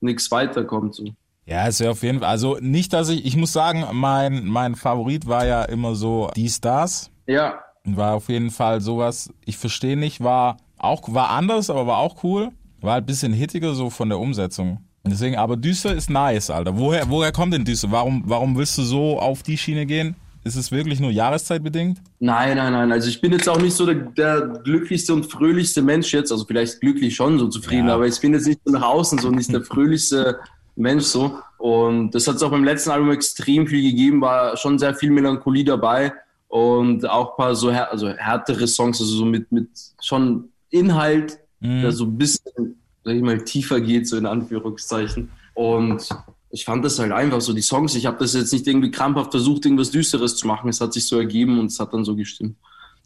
nichts 0.00 0.30
weiterkommt. 0.30 0.94
So. 0.94 1.04
Ja, 1.46 1.66
ist 1.66 1.80
ja 1.80 1.90
auf 1.90 2.02
jeden 2.02 2.20
Fall. 2.20 2.28
Also 2.28 2.58
nicht, 2.60 2.92
dass 2.92 3.08
ich, 3.10 3.24
ich 3.26 3.36
muss 3.36 3.52
sagen, 3.52 3.84
mein, 3.92 4.46
mein 4.46 4.74
Favorit 4.76 5.26
war 5.26 5.44
ja 5.46 5.62
immer 5.64 5.94
so 5.94 6.30
die 6.36 6.48
Stars. 6.48 7.10
Ja, 7.26 7.58
War 7.84 8.14
auf 8.14 8.28
jeden 8.28 8.50
Fall 8.50 8.80
sowas, 8.80 9.30
ich 9.44 9.56
verstehe 9.58 9.96
nicht, 9.96 10.22
war 10.22 10.56
auch, 10.78 11.02
war 11.12 11.30
anders, 11.30 11.68
aber 11.70 11.86
war 11.86 11.98
auch 11.98 12.22
cool. 12.24 12.50
War 12.80 12.94
halt 12.94 13.04
ein 13.04 13.06
bisschen 13.06 13.32
hittiger 13.32 13.74
so 13.74 13.88
von 13.90 14.08
der 14.10 14.18
Umsetzung. 14.18 14.78
Deswegen, 15.06 15.36
aber 15.36 15.56
düster 15.56 15.94
ist 15.94 16.08
nice, 16.10 16.48
Alter. 16.50 16.78
Woher, 16.78 17.08
woher 17.10 17.30
kommt 17.32 17.52
denn 17.52 17.64
düster? 17.64 17.90
Warum, 17.90 18.22
warum 18.26 18.56
willst 18.56 18.76
du 18.78 18.82
so 18.82 19.18
auf 19.18 19.42
die 19.42 19.58
Schiene 19.58 19.84
gehen? 19.86 20.16
Ist 20.44 20.56
es 20.56 20.70
wirklich 20.72 21.00
nur 21.00 21.10
jahreszeitbedingt? 21.10 21.98
Nein, 22.20 22.56
nein, 22.58 22.72
nein. 22.72 22.92
Also 22.92 23.08
ich 23.08 23.20
bin 23.22 23.32
jetzt 23.32 23.48
auch 23.48 23.58
nicht 23.60 23.74
so 23.74 23.86
der, 23.86 23.94
der 23.94 24.40
glücklichste 24.62 25.14
und 25.14 25.24
fröhlichste 25.24 25.80
Mensch 25.80 26.12
jetzt. 26.12 26.30
Also 26.32 26.44
vielleicht 26.44 26.80
glücklich 26.80 27.14
schon, 27.16 27.38
so 27.38 27.48
zufrieden, 27.48 27.88
Ja. 27.88 27.94
aber 27.94 28.06
ich 28.06 28.20
bin 28.20 28.34
jetzt 28.34 28.46
nicht 28.46 28.60
so 28.64 28.72
nach 28.72 28.82
außen 28.82 29.18
so 29.18 29.30
nicht 29.30 29.50
der 29.52 29.62
fröhlichste 29.62 30.38
Mensch 30.76 31.04
so. 31.04 31.38
Und 31.58 32.10
das 32.14 32.26
hat 32.28 32.36
es 32.36 32.42
auch 32.42 32.50
beim 32.50 32.64
letzten 32.64 32.90
Album 32.90 33.10
extrem 33.10 33.66
viel 33.66 33.82
gegeben, 33.82 34.20
war 34.20 34.56
schon 34.56 34.78
sehr 34.78 34.94
viel 34.94 35.10
Melancholie 35.10 35.64
dabei 35.64 36.12
und 36.48 37.08
auch 37.08 37.32
ein 37.32 37.36
paar 37.36 37.54
so 37.54 37.72
här 37.72 37.90
also 37.90 38.08
härtere 38.08 38.66
Songs, 38.66 39.00
also 39.00 39.16
so 39.16 39.24
mit, 39.24 39.50
mit 39.50 39.68
schon 40.00 40.50
Inhalt, 40.70 41.38
der 41.60 41.92
so 41.92 42.04
ein 42.04 42.18
bisschen, 42.18 42.76
sag 43.02 43.14
ich 43.14 43.22
mal, 43.22 43.42
tiefer 43.42 43.80
geht, 43.80 44.06
so 44.06 44.16
in 44.16 44.26
Anführungszeichen. 44.26 45.30
Und 45.54 46.08
ich 46.50 46.64
fand 46.64 46.84
das 46.84 46.98
halt 46.98 47.10
einfach 47.10 47.40
so, 47.40 47.52
die 47.52 47.62
Songs, 47.62 47.94
ich 47.94 48.06
habe 48.06 48.18
das 48.18 48.34
jetzt 48.34 48.52
nicht 48.52 48.66
irgendwie 48.66 48.90
krampfhaft 48.90 49.30
versucht, 49.30 49.64
irgendwas 49.64 49.90
Düsteres 49.90 50.36
zu 50.36 50.46
machen. 50.46 50.68
Es 50.68 50.80
hat 50.80 50.92
sich 50.92 51.06
so 51.06 51.18
ergeben 51.18 51.58
und 51.58 51.66
es 51.66 51.80
hat 51.80 51.94
dann 51.94 52.04
so 52.04 52.14
gestimmt. 52.14 52.56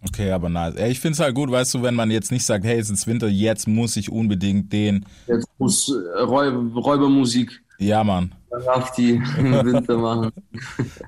Okay, 0.07 0.31
aber 0.31 0.49
nice. 0.49 0.75
Ich 0.77 1.01
find's 1.01 1.19
halt 1.19 1.35
gut, 1.35 1.51
weißt 1.51 1.75
du, 1.75 1.83
wenn 1.83 1.95
man 1.95 2.11
jetzt 2.11 2.31
nicht 2.31 2.45
sagt, 2.45 2.65
hey, 2.65 2.79
es 2.79 2.89
ist 2.89 3.07
Winter, 3.07 3.29
jetzt 3.29 3.67
muss 3.67 3.97
ich 3.97 4.11
unbedingt 4.11 4.73
den. 4.73 5.05
Jetzt 5.27 5.49
muss 5.59 5.89
äh, 5.91 6.21
Räu 6.21 6.51
Räubermusik 6.75 7.61
Ja, 7.79 8.05
Mann. 8.05 8.33
Darf 8.65 8.93
die 8.93 9.21
Winter 9.37 9.99
machen. 9.99 10.31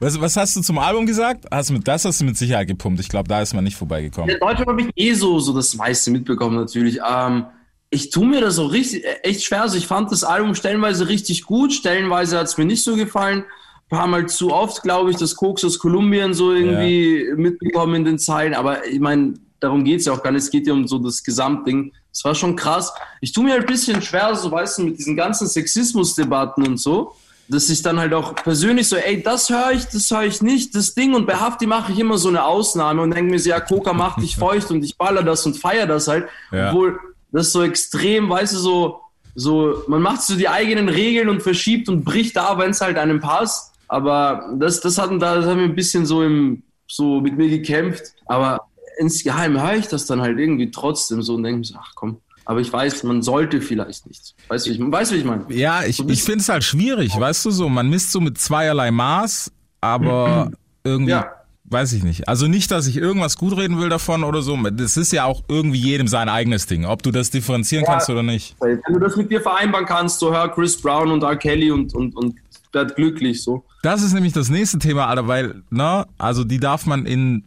Was, 0.00 0.20
was 0.20 0.36
hast 0.36 0.56
du 0.56 0.60
zum 0.60 0.78
Album 0.78 1.06
gesagt? 1.06 1.46
Hast 1.50 1.70
du 1.70 1.74
mit, 1.74 1.86
das 1.86 2.04
hast 2.04 2.20
du 2.20 2.24
mit 2.24 2.36
Sicherheit 2.36 2.66
gepumpt. 2.66 3.00
Ich 3.00 3.08
glaube, 3.08 3.28
da 3.28 3.40
ist 3.40 3.54
man 3.54 3.64
nicht 3.64 3.76
vorbeigekommen. 3.76 4.30
In 4.30 4.40
Deutschland 4.40 4.68
habe 4.68 4.82
ich 4.82 4.90
eh 4.96 5.14
so, 5.14 5.38
so 5.38 5.54
das 5.54 5.74
meiste 5.76 6.10
mitbekommen 6.10 6.56
natürlich. 6.56 6.98
Ähm, 7.08 7.46
ich 7.90 8.10
tue 8.10 8.26
mir 8.26 8.40
das 8.40 8.56
so 8.56 8.66
richtig, 8.66 9.04
echt 9.22 9.42
schwer. 9.44 9.62
Also 9.62 9.76
ich 9.78 9.86
fand 9.86 10.10
das 10.12 10.22
Album 10.24 10.54
stellenweise 10.54 11.08
richtig 11.08 11.44
gut, 11.44 11.72
stellenweise 11.72 12.38
hat 12.38 12.46
es 12.46 12.58
mir 12.58 12.64
nicht 12.64 12.84
so 12.84 12.94
gefallen. 12.96 13.44
Ein 13.90 13.96
paar 13.96 14.06
Mal 14.06 14.26
zu 14.28 14.52
oft, 14.52 14.82
glaube 14.82 15.10
ich, 15.10 15.16
das 15.16 15.34
Koks 15.34 15.64
aus 15.64 15.78
Kolumbien 15.78 16.32
so 16.32 16.52
irgendwie 16.52 17.32
mitbekommen 17.34 17.96
in 17.96 18.04
den 18.04 18.18
Zeilen. 18.18 18.54
Aber 18.54 18.86
ich 18.86 19.00
meine, 19.00 19.34
darum 19.58 19.84
geht's 19.84 20.06
ja 20.06 20.12
auch 20.12 20.22
gar 20.22 20.30
nicht. 20.32 20.44
Es 20.44 20.50
geht 20.50 20.66
ja 20.66 20.72
um 20.72 20.86
so 20.86 20.98
das 20.98 21.22
Gesamtding. 21.22 21.92
Das 22.12 22.24
war 22.24 22.34
schon 22.34 22.56
krass. 22.56 22.92
Ich 23.20 23.32
tue 23.32 23.44
mir 23.44 23.52
halt 23.52 23.62
ein 23.62 23.66
bisschen 23.66 24.02
schwer, 24.02 24.34
so 24.34 24.50
weißt 24.50 24.78
du, 24.78 24.82
mit 24.84 24.98
diesen 24.98 25.16
ganzen 25.16 25.46
Sexismusdebatten 25.46 26.66
und 26.66 26.78
so, 26.78 27.14
dass 27.48 27.68
ich 27.68 27.82
dann 27.82 27.98
halt 27.98 28.14
auch 28.14 28.34
persönlich 28.34 28.88
so, 28.88 28.96
ey, 28.96 29.22
das 29.22 29.50
höre 29.50 29.72
ich, 29.72 29.86
das 29.86 30.10
höre 30.10 30.22
ich 30.22 30.40
nicht, 30.40 30.74
das 30.74 30.94
Ding. 30.94 31.14
Und 31.14 31.26
bei 31.26 31.34
Hafti 31.34 31.66
mache 31.66 31.92
ich 31.92 31.98
immer 31.98 32.16
so 32.16 32.28
eine 32.28 32.44
Ausnahme 32.44 33.02
und 33.02 33.12
denke 33.12 33.30
mir 33.30 33.38
so, 33.38 33.50
ja, 33.50 33.60
Coca 33.60 33.92
macht 33.92 34.22
dich 34.22 34.36
feucht 34.38 34.70
und 34.70 34.84
ich 34.84 34.96
baller 34.96 35.22
das 35.22 35.44
und 35.46 35.56
feier 35.56 35.86
das 35.86 36.08
halt. 36.08 36.28
Ja. 36.52 36.70
Obwohl 36.70 36.98
das 37.32 37.52
so 37.52 37.62
extrem, 37.62 38.28
weißt 38.28 38.54
du, 38.54 38.58
so, 38.58 39.00
so, 39.34 39.82
man 39.86 40.02
macht 40.02 40.22
so 40.22 40.36
die 40.36 40.48
eigenen 40.48 40.88
Regeln 40.88 41.28
und 41.28 41.42
verschiebt 41.42 41.88
und 41.88 42.04
bricht 42.04 42.36
da, 42.36 42.58
wenn 42.58 42.70
es 42.70 42.80
halt 42.80 42.98
einem 42.98 43.20
passt. 43.20 43.72
Aber 43.90 44.54
das, 44.56 44.80
das 44.80 44.98
hatten 44.98 45.18
da, 45.18 45.34
das 45.34 45.46
haben 45.46 45.58
wir 45.58 45.64
ein 45.64 45.74
bisschen 45.74 46.06
so 46.06 46.22
im, 46.22 46.62
so 46.86 47.20
mit 47.20 47.36
mir 47.36 47.48
gekämpft. 47.48 48.02
Aber 48.26 48.60
insgeheim 48.98 49.60
höre 49.60 49.74
ich 49.78 49.88
das 49.88 50.06
dann 50.06 50.20
halt 50.20 50.38
irgendwie 50.38 50.70
trotzdem 50.70 51.22
so 51.22 51.34
und 51.34 51.42
denke 51.42 51.58
mir 51.58 51.64
so, 51.64 51.74
ach 51.76 51.92
komm. 51.96 52.18
Aber 52.44 52.60
ich 52.60 52.72
weiß, 52.72 53.02
man 53.02 53.22
sollte 53.22 53.60
vielleicht 53.60 54.06
nicht. 54.06 54.34
Weißt 54.48 54.66
du, 54.66 54.70
wie 54.70 54.74
ich, 54.74 54.80
weißt, 54.80 55.12
wie 55.12 55.16
ich 55.16 55.24
meine? 55.24 55.44
Ja, 55.48 55.82
ich, 55.84 56.00
ich 56.08 56.22
finde 56.22 56.40
es 56.40 56.48
halt 56.48 56.62
schwierig, 56.64 57.18
weißt 57.18 57.44
du 57.44 57.50
so. 57.50 57.68
Man 57.68 57.88
misst 57.90 58.12
so 58.12 58.20
mit 58.20 58.38
zweierlei 58.38 58.90
Maß, 58.92 59.50
aber 59.80 60.50
irgendwie, 60.84 61.10
Ja. 61.12 61.26
weiß 61.64 61.92
ich 61.92 62.02
nicht. 62.04 62.28
Also 62.28 62.46
nicht, 62.46 62.70
dass 62.70 62.86
ich 62.86 62.96
irgendwas 62.96 63.36
gut 63.36 63.56
reden 63.56 63.78
will 63.80 63.88
davon 63.88 64.22
oder 64.24 64.42
so. 64.42 64.56
Das 64.70 64.96
ist 64.96 65.12
ja 65.12 65.24
auch 65.24 65.42
irgendwie 65.48 65.78
jedem 65.78 66.06
sein 66.08 66.28
eigenes 66.28 66.66
Ding, 66.66 66.84
ob 66.84 67.02
du 67.02 67.10
das 67.10 67.30
differenzieren 67.30 67.84
Ja. 67.84 67.92
kannst 67.92 68.08
oder 68.10 68.22
nicht. 68.22 68.54
Wenn 68.60 68.80
du 68.88 68.98
das 69.00 69.16
mit 69.16 69.30
dir 69.32 69.40
vereinbaren 69.40 69.86
kannst, 69.86 70.18
so 70.20 70.32
hör 70.32 70.48
Chris 70.48 70.80
Brown 70.80 71.10
und 71.10 71.22
R. 71.24 71.36
Kelly 71.36 71.70
und, 71.72 71.94
und, 71.94 72.16
und 72.16 72.34
werd 72.72 72.96
glücklich, 72.96 73.42
so. 73.42 73.64
Das 73.82 74.02
ist 74.02 74.12
nämlich 74.12 74.32
das 74.32 74.48
nächste 74.48 74.78
Thema, 74.78 75.06
Alter, 75.06 75.28
weil, 75.28 75.62
ne, 75.70 76.06
also 76.18 76.44
die 76.44 76.60
darf 76.60 76.86
man 76.86 77.06
in, 77.06 77.44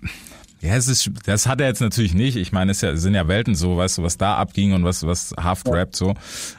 ja, 0.64 0.76
es 0.76 0.88
ist, 0.88 1.12
das 1.26 1.46
hat 1.46 1.60
er 1.60 1.68
jetzt 1.68 1.82
natürlich 1.82 2.14
nicht. 2.14 2.38
Ich 2.38 2.54
meine, 2.54 2.72
es 2.72 2.80
ja, 2.80 2.96
sind 2.96 3.16
ja 3.16 3.28
Welten 3.28 3.54
so, 3.54 3.76
weißt 3.76 3.98
du, 3.98 4.04
was 4.04 4.18
da 4.18 4.36
abging 4.36 4.72
und 4.72 4.86
was, 4.86 5.06
was 5.06 5.34
Haft 5.38 5.68
rappt 5.68 5.96
so. 5.96 6.14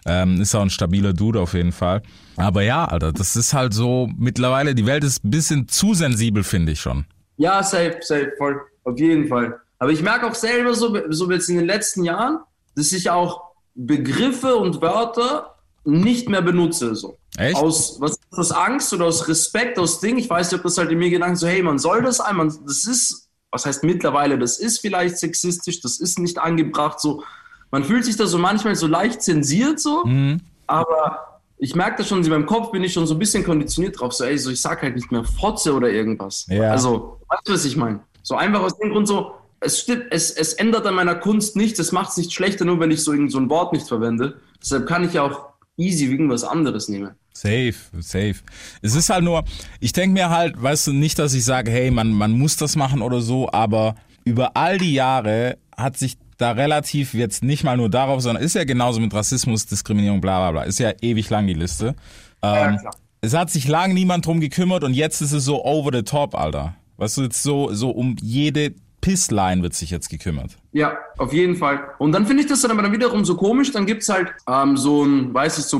Ähm, 0.05 0.43
ist 0.43 0.55
auch 0.55 0.61
ein 0.61 0.69
stabiler 0.69 1.15
Dude 1.15 1.41
auf 1.41 1.55
jeden 1.55 1.73
Fall. 1.73 2.03
Aber 2.37 2.63
ja, 2.63 2.85
Alter, 2.85 3.13
das 3.13 3.35
ist 3.35 3.55
halt 3.55 3.73
so, 3.73 4.11
mittlerweile, 4.19 4.75
die 4.75 4.85
Welt 4.85 5.05
ist 5.05 5.25
ein 5.25 5.31
bisschen 5.31 5.69
zu 5.69 5.95
sensibel, 5.95 6.45
finde 6.45 6.73
ich 6.73 6.81
schon. 6.81 7.07
Ja, 7.39 7.63
safe, 7.63 7.99
safe, 8.03 8.33
voll. 8.37 8.61
Auf 8.85 8.99
jeden 8.99 9.27
Fall. 9.27 9.59
Aber 9.79 9.91
ich 9.91 10.03
merke 10.03 10.27
auch 10.27 10.35
selber 10.35 10.75
so, 10.75 10.95
so 11.09 11.31
jetzt 11.31 11.49
in 11.49 11.57
den 11.57 11.67
letzten 11.67 12.05
Jahren, 12.05 12.41
dass 12.77 12.93
ich 12.93 13.09
auch 13.09 13.41
Begriffe 13.75 14.57
und 14.57 14.83
Wörter 14.83 15.55
nicht 15.85 16.29
mehr 16.29 16.43
benutze, 16.43 16.95
so. 16.95 17.17
Echt? 17.39 17.57
Aus, 17.57 18.01
was 18.01 18.19
das, 18.37 18.53
Angst 18.53 18.93
oder 18.93 19.07
aus 19.07 19.29
Respekt, 19.29 19.79
aus 19.79 20.01
Ding? 20.01 20.19
Ich 20.19 20.29
weiß 20.29 20.51
nicht, 20.51 20.59
ob 20.59 20.65
das 20.65 20.79
halt 20.79 20.91
in 20.91 20.99
mir 20.99 21.11
Gedanken 21.11 21.37
so, 21.37 21.47
hey, 21.47 21.63
man 21.63 21.79
soll 21.79 22.03
das 22.03 22.21
ein, 22.21 22.37
man, 22.37 22.49
das 22.67 22.85
ist, 22.85 23.29
was 23.51 23.67
heißt 23.67 23.85
mittlerweile, 23.85 24.39
das 24.39 24.59
ist 24.59 24.81
vielleicht 24.81 25.19
sexistisch, 25.19 25.81
das 25.81 25.99
ist 26.01 26.19
nicht 26.19 26.39
angebracht, 26.39 27.01
so. 27.01 27.23
Man 27.71 27.83
fühlt 27.83 28.05
sich 28.05 28.17
da 28.17 28.27
so 28.27 28.39
manchmal 28.39 28.77
so 28.77 28.87
leicht 28.87 29.23
zensiert, 29.23 29.81
so. 29.81 30.05
Mhm. 30.05 30.41
Aber 30.67 31.41
ich 31.59 31.75
merke 31.75 31.99
das 31.99 32.09
schon, 32.09 32.23
in 32.23 32.31
meinem 32.31 32.47
Kopf 32.47 32.71
bin 32.71 32.85
ich 32.85 32.93
schon 32.93 33.07
so 33.07 33.15
ein 33.15 33.19
bisschen 33.19 33.45
konditioniert 33.45 33.99
drauf. 33.99 34.13
So, 34.13 34.25
ey, 34.25 34.39
so 34.39 34.51
ich 34.51 34.61
sag 34.61 34.83
halt 34.83 34.95
nicht 34.95 35.11
mehr 35.11 35.25
Fotze 35.25 35.73
oder 35.75 35.89
irgendwas. 35.89 36.47
Ja. 36.49 36.71
Also, 36.71 37.21
weißt 37.29 37.49
du, 37.49 37.53
was 37.53 37.65
ich 37.65 37.77
meine? 37.77 38.01
So 38.23 38.37
einfach 38.37 38.63
aus 38.63 38.79
dem 38.79 38.91
Grund 38.91 39.09
so, 39.09 39.33
es 39.61 39.81
stimmt, 39.81 40.07
es, 40.11 40.31
es 40.31 40.55
ändert 40.55 40.87
an 40.87 40.95
meiner 40.95 41.15
Kunst 41.15 41.57
nichts, 41.57 41.79
es 41.79 41.93
macht 41.93 42.11
es 42.11 42.17
nicht 42.17 42.33
schlechter, 42.33 42.65
nur 42.65 42.81
wenn 42.81 42.91
ich 42.91 43.03
so 43.03 43.13
irgend 43.13 43.33
so 43.33 43.39
ein 43.39 43.51
Wort 43.51 43.73
nicht 43.73 43.89
verwende. 43.89 44.41
Deshalb 44.61 44.87
kann 44.87 45.05
ich 45.05 45.15
ja 45.15 45.23
auch 45.23 45.49
easy 45.77 46.07
irgendwas 46.07 46.45
anderes 46.45 46.89
nehmen. 46.89 47.15
Safe, 47.37 47.75
safe. 47.99 48.37
Es 48.81 48.95
ist 48.95 49.11
halt 49.11 49.25
nur, 49.25 49.45
ich 49.81 49.93
denke 49.93 50.15
mir 50.15 50.31
halt, 50.31 50.61
weißt 50.61 50.87
du, 50.87 50.93
nicht, 50.93 51.19
dass 51.19 51.35
ich 51.35 51.45
sage, 51.45 51.71
hey, 51.71 51.91
man, 51.91 52.13
man 52.13 52.33
muss 52.33 52.57
das 52.57 52.77
machen 52.77 53.03
oder 53.03 53.21
so, 53.21 53.51
aber 53.51 53.97
über 54.25 54.57
all 54.57 54.79
die 54.79 54.95
Jahre 54.95 55.59
hat 55.77 55.99
sich 55.99 56.17
da 56.39 56.53
relativ 56.53 57.13
jetzt 57.13 57.43
nicht 57.43 57.65
mal 57.65 57.77
nur 57.77 57.91
darauf, 57.91 58.21
sondern 58.21 58.43
ist 58.43 58.55
ja 58.55 58.65
genauso 58.65 59.01
mit 59.01 59.13
Rassismus, 59.13 59.67
Diskriminierung, 59.67 60.21
bla 60.21 60.39
bla 60.39 60.53
bla. 60.53 60.63
Ist 60.63 60.79
ja 60.79 60.93
ewig 61.01 61.29
lang 61.31 61.47
die 61.47 61.55
Liste. 61.55 61.97
Ähm, 62.43 62.79
klar. 62.79 62.95
es 63.21 63.35
hat 63.35 63.51
sich 63.51 63.67
lange 63.67 63.95
niemand 63.95 64.27
drum 64.27 64.41
gekümmert 64.41 64.85
und 64.85 64.95
jetzt 64.95 65.21
ist 65.21 65.33
es 65.33 65.45
so 65.45 65.65
over 65.65 65.91
the 65.93 66.03
top, 66.03 66.35
Alter. 66.35 66.77
Weißt 66.97 67.17
du, 67.17 67.23
jetzt 67.23 67.43
so, 67.43 67.73
so 67.73 67.91
um 67.91 68.17
jede 68.23 68.75
Pissline 69.01 69.63
wird 69.63 69.75
sich 69.75 69.91
jetzt 69.91 70.09
gekümmert. 70.09 70.57
Ja, 70.77 70.99
auf 71.19 71.33
jeden 71.33 71.55
Fall. 71.57 71.79
Und 71.99 72.11
dann 72.13 72.27
finde 72.27 72.43
ich 72.43 72.49
das 72.49 72.61
dann 72.63 72.73
aber 72.73 72.83
dann 72.83 72.91
wiederum 72.93 73.25
so 73.25 73.37
komisch, 73.37 73.71
dann 73.71 73.87
gibt's 73.87 74.09
halt 74.09 74.29
ähm, 74.49 74.77
so 74.77 75.05
ein, 75.05 75.33
weiß 75.33 75.59
ich, 75.59 75.65
so 75.67 75.79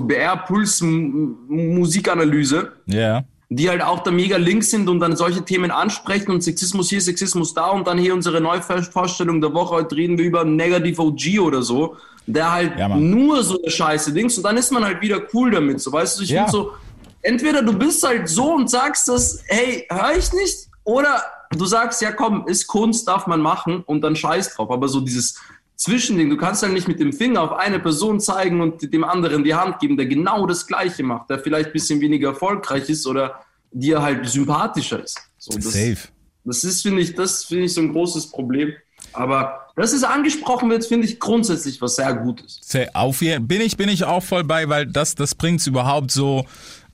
BR-Puls-Musikanalyse. 1.49 2.73
Ja. 2.87 3.25
die 3.51 3.69
halt 3.69 3.83
auch 3.83 4.03
da 4.03 4.11
mega 4.11 4.37
links 4.39 4.71
sind 4.71 4.89
und 4.89 5.01
dann 5.01 5.15
solche 5.17 5.45
Themen 5.45 5.71
ansprechen 5.71 6.31
und 6.33 6.43
Sexismus 6.43 6.89
hier, 6.91 7.01
Sexismus 7.01 7.53
da 7.55 7.67
und 7.69 7.87
dann 7.87 7.99
hier 7.99 8.15
unsere 8.15 8.41
Neuvorstellung 8.41 9.41
der 9.41 9.53
Woche, 9.53 9.75
heute 9.77 9.95
reden 9.97 10.17
wir 10.19 10.25
über 10.25 10.45
Negative 10.45 11.01
OG 11.03 11.39
oder 11.41 11.63
so, 11.63 11.97
der 12.27 12.51
halt 12.51 12.79
Ja, 12.79 12.89
nur 12.89 13.45
so 13.45 13.61
eine 13.61 13.71
Scheiße 13.71 14.13
Dings 14.13 14.37
und 14.39 14.45
dann 14.45 14.57
ist 14.57 14.73
man 14.73 14.83
halt 14.85 15.01
wieder 15.03 15.21
cool 15.35 15.51
damit, 15.53 15.81
so 15.81 15.93
weißt 15.93 16.19
du, 16.19 16.23
ich 16.25 16.31
Ja. 16.31 16.47
finde 16.47 16.53
so, 16.53 16.71
entweder 17.23 17.63
du 17.63 17.73
bist 17.79 18.03
halt 18.03 18.29
so 18.29 18.55
und 18.55 18.71
sagst 18.71 19.07
das, 19.09 19.41
hey, 19.47 19.87
hör 19.91 20.17
ich 20.17 20.33
nicht, 20.33 20.69
oder 20.85 21.23
du 21.55 21.67
sagst, 21.67 22.03
ja 22.03 22.13
komm, 22.13 22.47
ist 22.47 22.67
Kunst, 22.67 23.09
darf 23.09 23.27
man 23.27 23.41
machen 23.41 23.83
und 23.87 24.03
dann 24.03 24.17
scheiß 24.17 24.55
drauf, 24.55 24.71
aber 24.71 24.89
so 24.89 25.01
dieses 25.01 25.41
Zwischending, 25.77 26.31
du 26.31 26.37
kannst 26.37 26.63
halt 26.63 26.73
nicht 26.73 26.87
mit 26.87 27.01
dem 27.01 27.13
Finger 27.13 27.43
auf 27.43 27.53
eine 27.53 27.81
Person 27.81 28.21
zeigen 28.21 28.61
und 28.61 28.93
dem 28.93 29.05
anderen 29.05 29.43
die 29.43 29.55
Hand 29.55 29.81
geben, 29.81 29.97
der 29.97 30.07
genau 30.07 30.47
das 30.47 30.67
Gleiche 30.67 31.03
macht, 31.03 31.31
der 31.31 31.41
vielleicht 31.41 31.71
ein 31.71 31.73
bisschen 31.73 32.01
weniger 32.01 32.29
erfolgreich 32.29 32.89
ist 32.89 33.07
oder 33.07 33.41
dir 33.73 34.01
halt 34.01 34.29
sympathischer 34.29 35.03
ist. 35.03 35.21
So, 35.37 35.59
das, 35.59 35.73
Safe. 35.73 35.99
das 36.45 36.63
ist, 36.63 36.83
finde 36.83 37.03
ich, 37.03 37.15
das 37.15 37.45
finde 37.45 37.65
ich 37.65 37.75
so 37.75 37.81
ein 37.81 37.93
großes 37.93 38.31
Problem. 38.31 38.73
Aber 39.13 39.67
dass 39.77 39.93
es 39.93 40.05
angesprochen 40.05 40.71
wird, 40.71 40.85
finde 40.85 41.07
ich 41.07 41.19
grundsätzlich 41.19 41.81
was 41.83 41.97
sehr 41.97 42.15
Gutes. 42.15 42.61
Auf 42.95 43.23
jeden 43.23 43.47
bin 43.47 43.61
ich 43.61 43.77
bin 43.77 43.89
ich 43.89 44.05
auch 44.05 44.23
voll 44.23 44.45
bei, 44.45 44.69
weil 44.69 44.87
das 44.87 45.15
das 45.15 45.35
bringt's 45.35 45.67
überhaupt 45.67 46.11
so. 46.11 46.47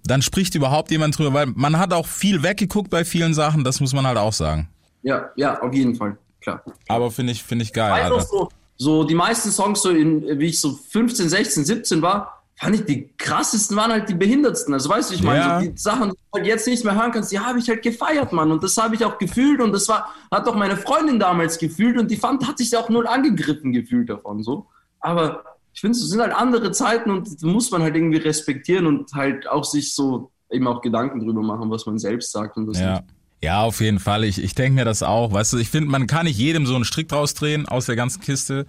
Dann 0.04 0.23
spricht 0.23 0.54
überhaupt 0.54 0.90
jemand 0.90 1.19
drüber, 1.19 1.33
weil 1.35 1.47
man 1.47 1.78
hat 1.78 1.92
auch 1.92 2.07
viel 2.07 2.42
weggeguckt 2.42 2.90
bei 2.90 3.04
vielen 3.04 3.35
Sachen. 3.35 3.64
Das 3.64 3.80
muss 3.80 3.92
man 3.92 4.07
halt 4.07 4.19
auch 4.19 4.33
sagen. 4.33 4.69
Ja, 5.02 5.30
ja, 5.37 5.61
auf 5.62 5.73
jeden 5.73 5.95
Fall, 5.95 6.16
klar. 6.40 6.62
Aber 6.88 7.11
finde 7.11 7.33
ich 7.33 7.42
finde 7.42 7.64
ich 7.64 7.73
geil. 7.73 7.92
Alter. 7.92 8.21
so, 8.21 8.49
so 8.76 9.04
die 9.04 9.14
meisten 9.14 9.50
Songs, 9.50 9.83
so 9.83 9.90
in, 9.90 10.38
wie 10.38 10.47
ich 10.47 10.61
so 10.61 10.73
15, 10.90 11.28
16, 11.28 11.64
17 11.64 12.02
war, 12.02 12.42
fand 12.57 12.75
ich 12.75 12.85
die 12.85 13.11
krassesten 13.16 13.75
waren 13.76 13.90
halt 13.90 14.09
die 14.11 14.14
behindertsten. 14.14 14.75
Also 14.75 14.90
weißt 14.90 15.11
du, 15.11 15.14
ich 15.14 15.23
meine, 15.23 15.38
Ja. 15.40 15.61
so 15.61 15.66
die 15.71 15.78
Sachen, 15.78 16.11
die 16.11 16.16
du 16.16 16.38
halt 16.38 16.47
jetzt 16.47 16.66
nicht 16.66 16.85
mehr 16.85 16.95
hören 16.95 17.11
kannst, 17.12 17.33
die 17.33 17.38
habe 17.38 17.59
ich 17.59 17.69
halt 17.69 17.83
gefeiert, 17.83 18.33
Mann. 18.35 18.50
Und 18.52 18.62
das 18.62 18.76
habe 18.76 18.95
ich 18.95 19.04
auch 19.04 19.16
gefühlt 19.16 19.61
und 19.62 19.73
das 19.73 19.88
war, 19.88 20.11
hat 20.30 20.47
auch 20.47 20.54
meine 20.54 20.76
Freundin 20.76 21.19
damals 21.19 21.57
gefühlt 21.59 21.97
und 21.99 22.11
die 22.11 22.16
fand, 22.16 22.47
hat 22.47 22.59
sich 22.59 22.76
auch 22.76 22.90
null 22.90 23.07
angegriffen 23.07 23.73
gefühlt 23.73 24.11
davon, 24.11 24.42
so. 24.42 24.66
Aber 25.00 25.42
ich 25.80 25.82
finde, 25.82 25.96
es 25.96 26.10
sind 26.10 26.20
halt 26.20 26.34
andere 26.34 26.72
Zeiten 26.72 27.10
und 27.10 27.42
muss 27.42 27.70
man 27.70 27.80
halt 27.82 27.96
irgendwie 27.96 28.18
respektieren 28.18 28.84
und 28.87 29.14
halt 29.14 29.49
auch 29.49 29.64
sich 29.64 29.94
so 29.94 30.30
eben 30.50 30.66
auch 30.66 30.82
Gedanken 30.82 31.20
drüber 31.20 31.40
machen, 31.40 31.70
was 31.70 31.87
man 31.87 31.99
selbst 31.99 32.32
sagt 32.32 32.58
und 32.58 32.66
was 32.68 32.78
Ja. 32.78 32.96
nicht. 32.96 33.04
Ja, 33.42 33.62
auf 33.62 33.80
jeden 33.80 33.99
Fall. 33.99 34.25
Ich, 34.25 34.44
ich 34.44 34.54
denke 34.54 34.75
mir 34.75 34.84
das 34.84 35.02
auch. 35.02 35.32
Weißt 35.32 35.54
du, 35.54 35.56
ich 35.56 35.70
finde, 35.70 35.88
man 35.88 36.06
kann 36.06 36.26
nicht 36.26 36.37
jedem 36.37 36.66
so 36.66 36.75
einen 36.75 36.84
Strick 36.84 37.08
draus 37.08 37.32
drehen 37.32 37.66
aus 37.66 37.87
der 37.87 37.96
ganzen 37.96 38.20
Kiste. 38.20 38.66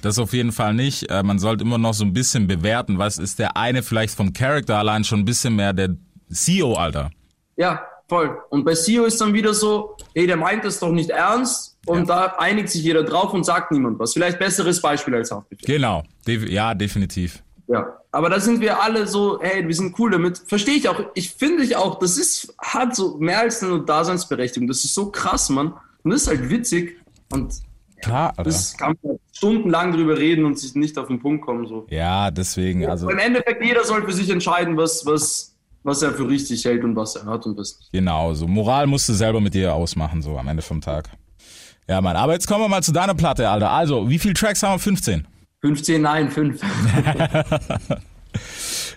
Das 0.00 0.18
auf 0.18 0.32
jeden 0.32 0.52
Fall 0.52 0.72
nicht. 0.72 1.10
Äh, 1.10 1.22
man 1.22 1.38
sollte 1.38 1.64
immer 1.64 1.76
noch 1.76 1.92
so 1.92 2.02
ein 2.06 2.14
bisschen 2.14 2.46
bewerten, 2.46 2.96
was 2.96 3.18
ist 3.18 3.38
der 3.38 3.58
eine 3.58 3.82
vielleicht 3.82 4.14
vom 4.14 4.32
Charakter 4.32 4.78
allein 4.78 5.04
schon 5.04 5.18
ein 5.18 5.24
bisschen 5.26 5.56
mehr 5.56 5.74
der 5.74 5.90
CEO, 6.32 6.72
Alter. 6.76 7.10
Ja, 7.56 7.82
voll. 8.08 8.38
Und 8.48 8.64
bei 8.64 8.72
CEO 8.72 9.04
ist 9.04 9.20
dann 9.20 9.34
wieder 9.34 9.52
so, 9.52 9.98
hey, 10.14 10.26
der 10.26 10.38
meint 10.38 10.64
das 10.64 10.78
doch 10.80 10.92
nicht 10.92 11.10
ernst 11.10 11.73
und 11.86 12.08
da 12.08 12.34
einigt 12.38 12.68
sich 12.70 12.82
jeder 12.82 13.02
drauf 13.02 13.32
und 13.32 13.44
sagt 13.44 13.72
niemand 13.72 13.98
was. 13.98 14.12
Vielleicht 14.12 14.38
besseres 14.38 14.80
Beispiel 14.80 15.14
als 15.14 15.30
Haftbefehl. 15.30 15.76
Genau. 15.76 16.02
Def 16.26 16.48
ja, 16.48 16.74
definitiv. 16.74 17.42
Ja. 17.66 17.98
Aber 18.12 18.30
da 18.30 18.38
sind 18.38 18.60
wir 18.60 18.80
alle 18.80 19.06
so, 19.06 19.40
hey, 19.40 19.66
wir 19.66 19.74
sind 19.74 19.98
cool 19.98 20.10
damit. 20.12 20.38
Verstehe 20.46 20.74
ich 20.76 20.88
auch. 20.88 21.00
Ich 21.14 21.32
finde 21.32 21.64
ich 21.64 21.74
auch, 21.76 21.98
das 21.98 22.16
ist, 22.16 22.54
hat 22.58 22.94
so 22.94 23.16
mehr 23.18 23.40
als 23.40 23.62
eine 23.62 23.80
Daseinsberechtigung. 23.80 24.68
Das 24.68 24.84
ist 24.84 24.94
so 24.94 25.10
krass, 25.10 25.48
Mann. 25.50 25.74
Und 26.04 26.12
das 26.12 26.22
ist 26.22 26.28
halt 26.28 26.48
witzig. 26.48 26.96
Und 27.32 27.54
Klar, 28.04 28.30
Alter. 28.36 28.44
das 28.44 28.76
kann 28.76 28.96
man 29.02 29.18
stundenlang 29.32 29.92
drüber 29.92 30.18
reden 30.18 30.44
und 30.44 30.58
sich 30.58 30.74
nicht 30.74 30.98
auf 30.98 31.08
den 31.08 31.18
Punkt 31.20 31.44
kommen. 31.44 31.66
So. 31.66 31.86
Ja, 31.90 32.30
deswegen, 32.30 32.86
also 32.86 33.08
Im 33.08 33.18
Endeffekt, 33.18 33.64
jeder 33.64 33.82
soll 33.84 34.04
für 34.04 34.12
sich 34.12 34.28
entscheiden, 34.30 34.76
was, 34.76 35.06
was, 35.06 35.56
was 35.82 36.02
er 36.02 36.12
für 36.12 36.28
richtig 36.28 36.64
hält 36.66 36.84
und 36.84 36.94
was 36.96 37.16
er 37.16 37.24
hat 37.24 37.46
und 37.46 37.56
was 37.56 37.78
nicht. 37.78 37.92
genau, 37.92 38.34
so 38.34 38.46
Moral 38.46 38.86
musst 38.86 39.08
du 39.08 39.14
selber 39.14 39.40
mit 39.40 39.54
dir 39.54 39.74
ausmachen, 39.74 40.20
so 40.22 40.36
am 40.36 40.46
Ende 40.48 40.62
vom 40.62 40.80
Tag. 40.82 41.08
Ja, 41.88 42.00
Mann, 42.00 42.16
aber 42.16 42.32
jetzt 42.32 42.46
kommen 42.46 42.62
wir 42.64 42.68
mal 42.68 42.82
zu 42.82 42.92
deiner 42.92 43.14
Platte, 43.14 43.48
Alter. 43.48 43.70
Also, 43.70 44.08
wie 44.08 44.18
viele 44.18 44.34
Tracks 44.34 44.62
haben 44.62 44.74
wir? 44.74 44.78
15. 44.78 45.26
15, 45.60 46.02
nein, 46.02 46.30
5. 46.30 46.60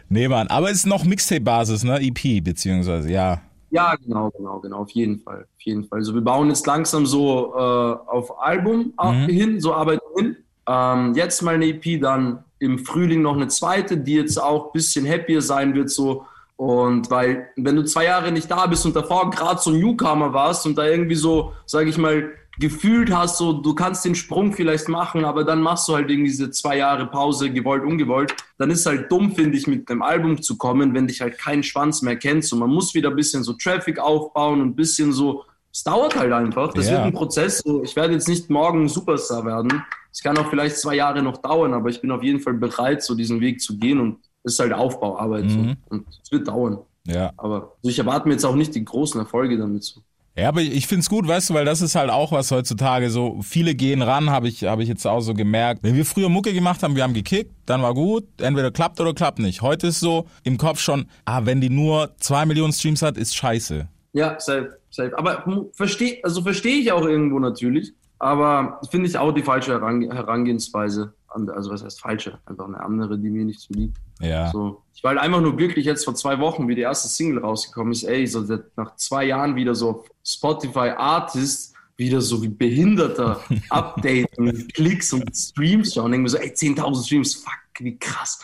Nee, 0.09 0.27
Mann, 0.29 0.47
aber 0.47 0.69
es 0.71 0.77
ist 0.77 0.85
noch 0.87 1.03
Mixtape-Basis, 1.03 1.83
ne? 1.83 1.99
EP, 2.01 2.41
beziehungsweise, 2.43 3.11
ja. 3.11 3.41
Ja, 3.71 3.95
genau, 3.95 4.31
genau, 4.31 4.59
genau, 4.59 4.77
auf 4.79 4.91
jeden 4.91 5.19
Fall, 5.19 5.41
auf 5.41 5.61
jeden 5.61 5.83
Fall. 5.83 5.99
Also 5.99 6.13
wir 6.13 6.21
bauen 6.21 6.47
jetzt 6.47 6.65
langsam 6.65 7.05
so 7.05 7.53
äh, 7.53 7.59
auf 7.59 8.41
Album 8.41 8.93
Mhm. 9.03 9.25
hin, 9.25 9.59
so 9.59 9.73
arbeiten 9.73 10.01
hin. 10.17 10.37
Ähm, 10.65 11.13
jetzt 11.15 11.41
mal 11.41 11.55
eine 11.55 11.65
EP, 11.65 11.99
dann 12.01 12.39
im 12.59 12.79
Frühling 12.79 13.21
noch 13.21 13.35
eine 13.35 13.49
zweite, 13.49 13.97
die 13.97 14.13
jetzt 14.15 14.41
auch 14.41 14.67
ein 14.67 14.71
bisschen 14.73 15.05
happier 15.05 15.41
sein 15.41 15.73
wird, 15.73 15.89
so. 15.89 16.25
Und 16.55 17.11
weil, 17.11 17.49
wenn 17.57 17.75
du 17.75 17.83
zwei 17.83 18.05
Jahre 18.05 18.31
nicht 18.31 18.49
da 18.49 18.65
bist 18.65 18.85
und 18.85 18.95
davor 18.95 19.29
gerade 19.29 19.59
so 19.61 19.71
ein 19.71 19.79
Newcomer 19.79 20.31
warst 20.33 20.65
und 20.65 20.77
da 20.77 20.85
irgendwie 20.87 21.15
so, 21.15 21.51
sage 21.65 21.89
ich 21.89 21.97
mal, 21.97 22.31
gefühlt 22.59 23.13
hast, 23.13 23.37
so 23.37 23.53
du 23.53 23.75
kannst 23.75 24.03
den 24.05 24.15
Sprung 24.15 24.51
vielleicht 24.53 24.89
machen, 24.89 25.25
aber 25.25 25.43
dann 25.43 25.61
machst 25.61 25.87
du 25.87 25.93
halt 25.95 26.09
irgendwie 26.09 26.29
diese 26.31 26.49
zwei 26.51 26.77
Jahre 26.77 27.05
Pause, 27.07 27.51
gewollt, 27.51 27.83
ungewollt, 27.83 28.35
dann 28.57 28.71
ist 28.71 28.85
halt 28.85 29.11
dumm, 29.11 29.33
finde 29.35 29.57
ich, 29.57 29.67
mit 29.67 29.89
einem 29.89 30.01
Album 30.01 30.41
zu 30.41 30.57
kommen, 30.57 30.93
wenn 30.93 31.07
dich 31.07 31.21
halt 31.21 31.37
kein 31.37 31.61
Schwanz 31.63 32.01
mehr 32.01 32.15
kennt. 32.15 32.45
So, 32.45 32.55
man 32.55 32.69
muss 32.69 32.93
wieder 32.93 33.09
ein 33.09 33.15
bisschen 33.15 33.43
so 33.43 33.53
Traffic 33.53 33.99
aufbauen 33.99 34.61
und 34.61 34.67
ein 34.69 34.75
bisschen 34.75 35.13
so, 35.13 35.43
es 35.71 35.83
dauert 35.83 36.17
halt 36.17 36.33
einfach. 36.33 36.73
Das 36.73 36.87
Ja. 36.87 36.93
wird 36.93 37.01
ein 37.03 37.13
Prozess. 37.13 37.59
So, 37.59 37.83
ich 37.83 37.95
werde 37.95 38.13
jetzt 38.13 38.27
nicht 38.27 38.49
morgen 38.49 38.87
Superstar 38.89 39.45
werden. 39.45 39.83
Es 40.11 40.23
kann 40.23 40.35
auch 40.37 40.49
vielleicht 40.49 40.77
zwei 40.77 40.95
Jahre 40.95 41.21
noch 41.21 41.37
dauern, 41.37 41.73
aber 41.75 41.89
ich 41.89 42.01
bin 42.01 42.09
auf 42.09 42.23
jeden 42.23 42.39
Fall 42.39 42.55
bereit, 42.55 43.03
so 43.03 43.13
diesen 43.13 43.39
Weg 43.39 43.61
zu 43.61 43.77
gehen 43.77 43.99
und 43.99 44.17
es 44.43 44.53
ist 44.53 44.59
halt 44.59 44.73
Aufbauarbeit. 44.73 45.45
Mhm. 45.45 45.49
So. 45.49 45.75
Und 45.89 46.07
es 46.23 46.31
wird 46.31 46.47
dauern. 46.47 46.79
Ja. 47.05 47.31
Aber 47.37 47.73
also 47.77 47.89
ich 47.89 47.99
erwarte 47.99 48.27
mir 48.27 48.33
jetzt 48.33 48.45
auch 48.45 48.55
nicht 48.55 48.73
die 48.73 48.83
großen 48.83 49.19
Erfolge 49.21 49.57
damit. 49.57 49.83
So. 49.83 50.01
Ja, 50.37 50.49
aber 50.49 50.61
ich 50.61 50.85
find's 50.85 51.09
gut, 51.09 51.27
weißt 51.27 51.49
du, 51.49 51.55
weil 51.55 51.65
das 51.65 51.81
ist 51.81 51.95
halt 51.95 52.11
auch 52.11 52.31
was 52.31 52.51
heutzutage 52.51 53.09
so, 53.09 53.39
viele 53.41 53.73
gehen 53.73 54.03
ran, 54.03 54.29
habe 54.29 54.47
ich, 54.47 54.65
hab 54.65 54.79
ich 54.79 54.87
jetzt 54.87 55.07
auch 55.07 55.21
so 55.21 55.33
gemerkt. 55.33 55.81
Wenn 55.81 55.95
wir 55.95 56.05
früher 56.05 56.29
Mucke 56.29 56.53
gemacht 56.53 56.83
haben, 56.83 56.95
wir 56.95 57.01
haben 57.01 57.15
gekickt, 57.15 57.51
dann 57.65 57.81
war 57.81 57.95
gut, 57.95 58.25
entweder 58.39 58.69
klappt 58.69 59.01
oder 59.01 59.15
klappt 59.15 59.39
nicht. 59.39 59.63
Heute 59.63 59.87
ist 59.87 59.99
so 59.99 60.27
im 60.43 60.59
Kopf 60.59 60.79
schon, 60.79 61.07
ah, 61.25 61.41
wenn 61.45 61.59
die 61.59 61.71
nur 61.71 62.11
zwei 62.19 62.45
Millionen 62.45 62.71
Streams 62.71 63.01
hat, 63.01 63.17
ist 63.17 63.35
scheiße. 63.35 63.87
Ja, 64.13 64.39
safe, 64.39 64.77
safe. 64.91 65.17
Aber 65.17 65.43
verstehe, 65.73 66.19
also 66.23 66.43
verstehe 66.43 66.81
ich 66.81 66.91
auch 66.91 67.03
irgendwo 67.03 67.39
natürlich. 67.39 67.93
Aber 68.19 68.79
finde 68.91 69.07
ich 69.07 69.17
auch 69.17 69.31
die 69.31 69.43
falsche 69.43 69.71
Herange 69.71 70.13
Herangehensweise. 70.13 71.13
Also 71.49 71.71
was 71.71 71.83
heißt 71.83 72.01
falsche? 72.01 72.39
Einfach 72.45 72.65
eine 72.65 72.79
andere, 72.79 73.17
die 73.17 73.29
mir 73.29 73.45
nicht 73.45 73.59
so 73.59 73.73
liegt. 73.73 73.97
Ja. 74.19 74.51
So. 74.51 74.81
Ich 74.93 75.03
war 75.03 75.11
halt 75.11 75.19
einfach 75.19 75.41
nur 75.41 75.55
glücklich 75.55 75.85
jetzt 75.85 76.05
vor 76.05 76.15
zwei 76.15 76.39
Wochen, 76.39 76.67
wie 76.67 76.75
die 76.75 76.81
erste 76.81 77.07
Single 77.07 77.39
rausgekommen 77.39 77.93
ist. 77.93 78.03
Ey, 78.03 78.25
so 78.25 78.45
nach 78.75 78.95
zwei 78.95 79.25
Jahren 79.25 79.55
wieder 79.55 79.75
so 79.75 80.05
Spotify 80.23 80.91
Artist, 80.97 81.75
wieder 81.95 82.21
so 82.21 82.41
wie 82.41 82.47
Behinderter 82.47 83.41
Update 83.69 84.37
und 84.37 84.73
Klicks 84.73 85.13
und 85.13 85.35
Streams 85.35 85.93
schauen. 85.93 86.11
Denke 86.11 86.23
mir 86.23 86.29
so, 86.29 86.37
ey, 86.37 86.49
10.000 86.49 87.05
Streams, 87.05 87.35
fuck, 87.35 87.53
wie 87.79 87.97
krass. 87.97 88.39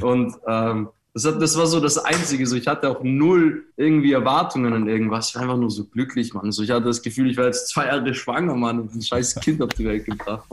Und 0.00 0.34
ähm, 0.46 0.88
das, 1.16 1.24
hat, 1.24 1.40
das 1.40 1.56
war 1.56 1.66
so 1.66 1.80
das 1.80 1.96
Einzige. 1.96 2.46
So, 2.46 2.56
ich 2.56 2.66
hatte 2.66 2.90
auch 2.90 3.02
null 3.02 3.64
irgendwie 3.78 4.12
Erwartungen 4.12 4.74
an 4.74 4.86
irgendwas. 4.86 5.30
Ich 5.30 5.34
war 5.34 5.42
einfach 5.42 5.56
nur 5.56 5.70
so 5.70 5.86
glücklich, 5.86 6.34
Mann. 6.34 6.52
So, 6.52 6.62
ich 6.62 6.70
hatte 6.70 6.84
das 6.84 7.00
Gefühl, 7.00 7.30
ich 7.30 7.38
war 7.38 7.46
jetzt 7.46 7.68
zwei 7.68 7.86
Jahre 7.86 8.12
schwanger, 8.12 8.54
Mann, 8.54 8.80
und 8.80 8.94
ein 8.94 9.00
scheiß 9.00 9.36
Kind 9.36 9.62
auf 9.62 9.70
die 9.70 9.86
Welt 9.86 10.04
gebracht. 10.04 10.46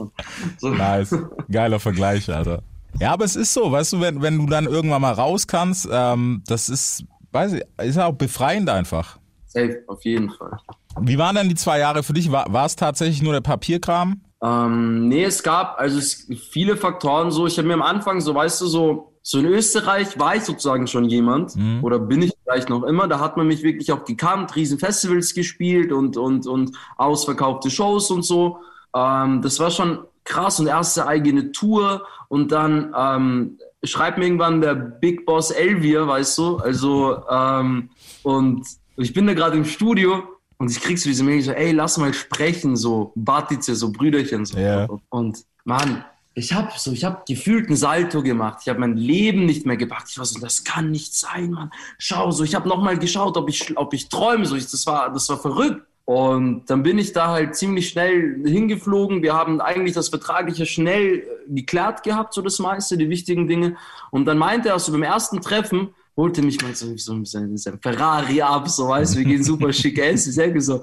So. 0.56 0.70
Nice. 0.70 1.14
Geiler 1.50 1.78
Vergleich, 1.78 2.32
Alter. 2.32 2.62
Ja, 2.98 3.12
aber 3.12 3.26
es 3.26 3.36
ist 3.36 3.52
so, 3.52 3.70
weißt 3.70 3.92
du, 3.92 4.00
wenn, 4.00 4.22
wenn 4.22 4.38
du 4.38 4.46
dann 4.46 4.64
irgendwann 4.64 5.02
mal 5.02 5.12
raus 5.12 5.46
kannst, 5.46 5.86
ähm, 5.92 6.42
das 6.46 6.70
ist, 6.70 7.04
weiß 7.32 7.52
ich, 7.52 7.62
ist 7.82 7.96
ja 7.96 8.06
auch 8.06 8.14
befreiend 8.14 8.70
einfach. 8.70 9.18
Safe, 9.44 9.82
auf 9.86 10.02
jeden 10.06 10.30
Fall. 10.30 10.56
Wie 10.98 11.18
waren 11.18 11.36
denn 11.36 11.50
die 11.50 11.56
zwei 11.56 11.78
Jahre 11.78 12.02
für 12.02 12.14
dich? 12.14 12.32
War, 12.32 12.50
war 12.50 12.64
es 12.64 12.74
tatsächlich 12.74 13.22
nur 13.22 13.34
der 13.34 13.42
Papierkram? 13.42 14.22
Ähm, 14.42 15.08
nee, 15.08 15.24
es 15.24 15.42
gab 15.42 15.78
also 15.78 15.98
es, 15.98 16.26
viele 16.50 16.78
Faktoren 16.78 17.30
so. 17.30 17.46
Ich 17.46 17.58
habe 17.58 17.68
mir 17.68 17.74
am 17.74 17.82
Anfang 17.82 18.22
so, 18.22 18.34
weißt 18.34 18.62
du, 18.62 18.66
so, 18.66 19.13
so 19.26 19.38
in 19.38 19.46
Österreich 19.46 20.18
war 20.18 20.36
ich 20.36 20.42
sozusagen 20.42 20.86
schon 20.86 21.06
jemand 21.06 21.54
oder 21.80 21.98
bin 21.98 22.20
ich 22.20 22.34
vielleicht 22.44 22.68
noch 22.68 22.82
immer. 22.82 23.08
Da 23.08 23.20
hat 23.20 23.38
man 23.38 23.46
mich 23.46 23.62
wirklich 23.62 23.90
auch 23.90 24.04
gekannt, 24.04 24.54
riesen 24.54 24.78
Festivals 24.78 25.32
gespielt 25.32 25.92
und, 25.92 26.18
und, 26.18 26.46
und 26.46 26.76
ausverkaufte 26.98 27.70
Shows 27.70 28.10
und 28.10 28.22
so. 28.22 28.58
Ähm, 28.94 29.40
das 29.40 29.58
war 29.60 29.70
schon 29.70 30.00
krass 30.24 30.60
und 30.60 30.66
erste 30.66 31.06
eigene 31.06 31.52
Tour 31.52 32.06
und 32.28 32.52
dann 32.52 32.94
ähm, 32.94 33.58
schreibt 33.82 34.18
mir 34.18 34.26
irgendwann 34.26 34.60
der 34.60 34.74
Big 34.74 35.24
Boss 35.24 35.50
Elvier, 35.50 36.06
weißt 36.06 36.36
du, 36.36 36.56
also 36.58 37.22
ähm, 37.30 37.88
und 38.24 38.66
ich 38.98 39.14
bin 39.14 39.26
da 39.26 39.32
gerade 39.32 39.56
im 39.56 39.64
Studio 39.64 40.22
und 40.58 40.70
ich 40.70 40.82
krieg 40.82 40.98
so 40.98 41.08
diese 41.08 41.24
Mail 41.24 41.40
so, 41.40 41.52
ey, 41.52 41.72
lass 41.72 41.96
mal 41.96 42.12
sprechen, 42.12 42.76
so 42.76 43.12
Batice, 43.14 43.78
so 43.78 43.90
Brüderchen, 43.90 44.44
so. 44.44 44.58
Ja. 44.58 44.86
Und 45.08 45.44
Mann, 45.64 46.04
ich 46.34 46.52
habe 46.52 46.72
so, 46.76 46.92
ich 46.92 47.04
habe 47.04 47.22
gefühlt 47.26 47.70
ein 47.70 47.76
Salto 47.76 48.22
gemacht. 48.22 48.58
Ich 48.62 48.68
habe 48.68 48.80
mein 48.80 48.96
Leben 48.96 49.46
nicht 49.46 49.66
mehr 49.66 49.76
gepackt. 49.76 50.08
Ich 50.10 50.18
war 50.18 50.24
so, 50.24 50.40
das 50.40 50.64
kann 50.64 50.90
nicht 50.90 51.14
sein, 51.14 51.52
Mann. 51.52 51.70
Schau, 51.98 52.30
so, 52.32 52.42
ich 52.42 52.54
habe 52.56 52.68
noch 52.68 52.82
mal 52.82 52.98
geschaut, 52.98 53.36
ob 53.36 53.48
ich, 53.48 53.76
ob 53.76 53.94
ich 53.94 54.08
träume. 54.08 54.44
So, 54.44 54.56
ich, 54.56 54.68
das 54.68 54.86
war, 54.86 55.12
das 55.12 55.28
war 55.28 55.38
verrückt. 55.38 55.86
Und 56.06 56.66
dann 56.66 56.82
bin 56.82 56.98
ich 56.98 57.12
da 57.12 57.28
halt 57.28 57.54
ziemlich 57.56 57.88
schnell 57.88 58.42
hingeflogen. 58.44 59.22
Wir 59.22 59.34
haben 59.34 59.60
eigentlich 59.60 59.94
das 59.94 60.08
Vertragliche 60.08 60.66
schnell 60.66 61.20
äh, 61.20 61.24
geklärt 61.48 62.02
gehabt, 62.02 62.34
so 62.34 62.42
das 62.42 62.58
meiste, 62.58 62.98
die 62.98 63.08
wichtigen 63.08 63.46
Dinge. 63.46 63.76
Und 64.10 64.26
dann 64.26 64.36
meinte 64.36 64.68
er, 64.68 64.78
so 64.78 64.92
beim 64.92 65.02
ersten 65.02 65.40
Treffen, 65.40 65.94
holte 66.16 66.42
mich 66.42 66.60
mal 66.60 66.74
so, 66.74 66.96
so 66.96 67.24
sein 67.24 67.56
Ferrari 67.80 68.42
ab, 68.42 68.68
so 68.68 68.88
weißt 68.88 69.14
du, 69.14 69.18
wir 69.18 69.24
gehen 69.24 69.42
super 69.42 69.72
schick 69.72 69.98
essen. 69.98 70.30
Ich 70.30 70.36
denke 70.36 70.60
so, 70.60 70.82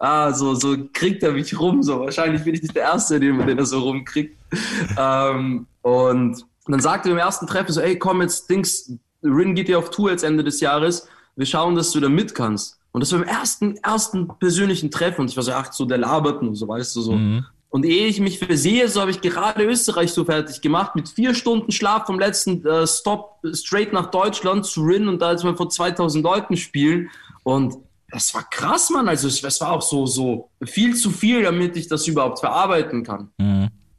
ah, 0.00 0.32
so, 0.32 0.54
so 0.54 0.76
kriegt 0.92 1.22
er 1.22 1.32
mich 1.32 1.58
rum, 1.58 1.82
so 1.82 2.00
wahrscheinlich 2.00 2.42
bin 2.42 2.54
ich 2.54 2.62
nicht 2.62 2.74
der 2.74 2.84
Erste, 2.84 3.20
den, 3.20 3.46
den 3.46 3.58
er 3.58 3.66
so 3.66 3.80
rumkriegt. 3.80 4.36
ähm, 4.98 5.66
und 5.82 6.44
dann 6.66 6.80
sagte 6.80 7.08
er 7.08 7.14
beim 7.14 7.24
ersten 7.24 7.46
Treffen 7.46 7.72
so, 7.72 7.80
ey, 7.80 7.98
komm 7.98 8.22
jetzt, 8.22 8.50
Dings, 8.50 8.92
Rin 9.22 9.54
geht 9.54 9.68
ja 9.68 9.78
auf 9.78 9.90
Tour 9.90 10.10
jetzt 10.10 10.24
Ende 10.24 10.42
des 10.42 10.60
Jahres, 10.60 11.06
wir 11.36 11.46
schauen, 11.46 11.74
dass 11.74 11.92
du 11.92 12.00
da 12.00 12.08
mit 12.08 12.34
kannst. 12.34 12.78
Und 12.92 13.02
das 13.02 13.12
war 13.12 13.20
beim 13.20 13.28
ersten, 13.28 13.76
ersten 13.76 14.28
persönlichen 14.38 14.90
Treffen. 14.90 15.20
Und 15.22 15.30
ich 15.30 15.36
war 15.36 15.44
so, 15.44 15.52
ach, 15.52 15.72
so, 15.72 15.84
der 15.84 15.98
labert 15.98 16.42
nur, 16.42 16.56
so, 16.56 16.66
weißt 16.66 16.96
du, 16.96 17.00
so. 17.02 17.12
Und 17.68 17.84
ehe 17.84 18.08
ich 18.08 18.18
mich 18.18 18.40
versehe, 18.40 18.88
so 18.88 19.00
habe 19.00 19.12
ich 19.12 19.20
gerade 19.20 19.62
Österreich 19.62 20.12
so 20.12 20.24
fertig 20.24 20.60
gemacht, 20.60 20.96
mit 20.96 21.08
vier 21.08 21.34
Stunden 21.34 21.70
Schlaf 21.70 22.06
vom 22.06 22.18
letzten 22.18 22.66
äh, 22.66 22.84
Stop 22.84 23.38
straight 23.52 23.92
nach 23.92 24.10
Deutschland 24.10 24.66
zu 24.66 24.82
Rin 24.82 25.06
und 25.06 25.22
da 25.22 25.30
jetzt 25.30 25.44
mal 25.44 25.54
vor 25.54 25.70
2000 25.70 26.24
Leuten 26.24 26.56
spielen. 26.56 27.10
Und 27.44 27.76
das 28.10 28.34
war 28.34 28.44
krass, 28.50 28.90
Mann. 28.90 29.08
Also 29.08 29.28
es, 29.28 29.60
war 29.60 29.72
auch 29.72 29.82
so, 29.82 30.06
so 30.06 30.50
viel 30.64 30.94
zu 30.94 31.10
viel, 31.10 31.42
damit 31.42 31.76
ich 31.76 31.88
das 31.88 32.06
überhaupt 32.06 32.40
verarbeiten 32.40 33.02
kann. 33.02 33.30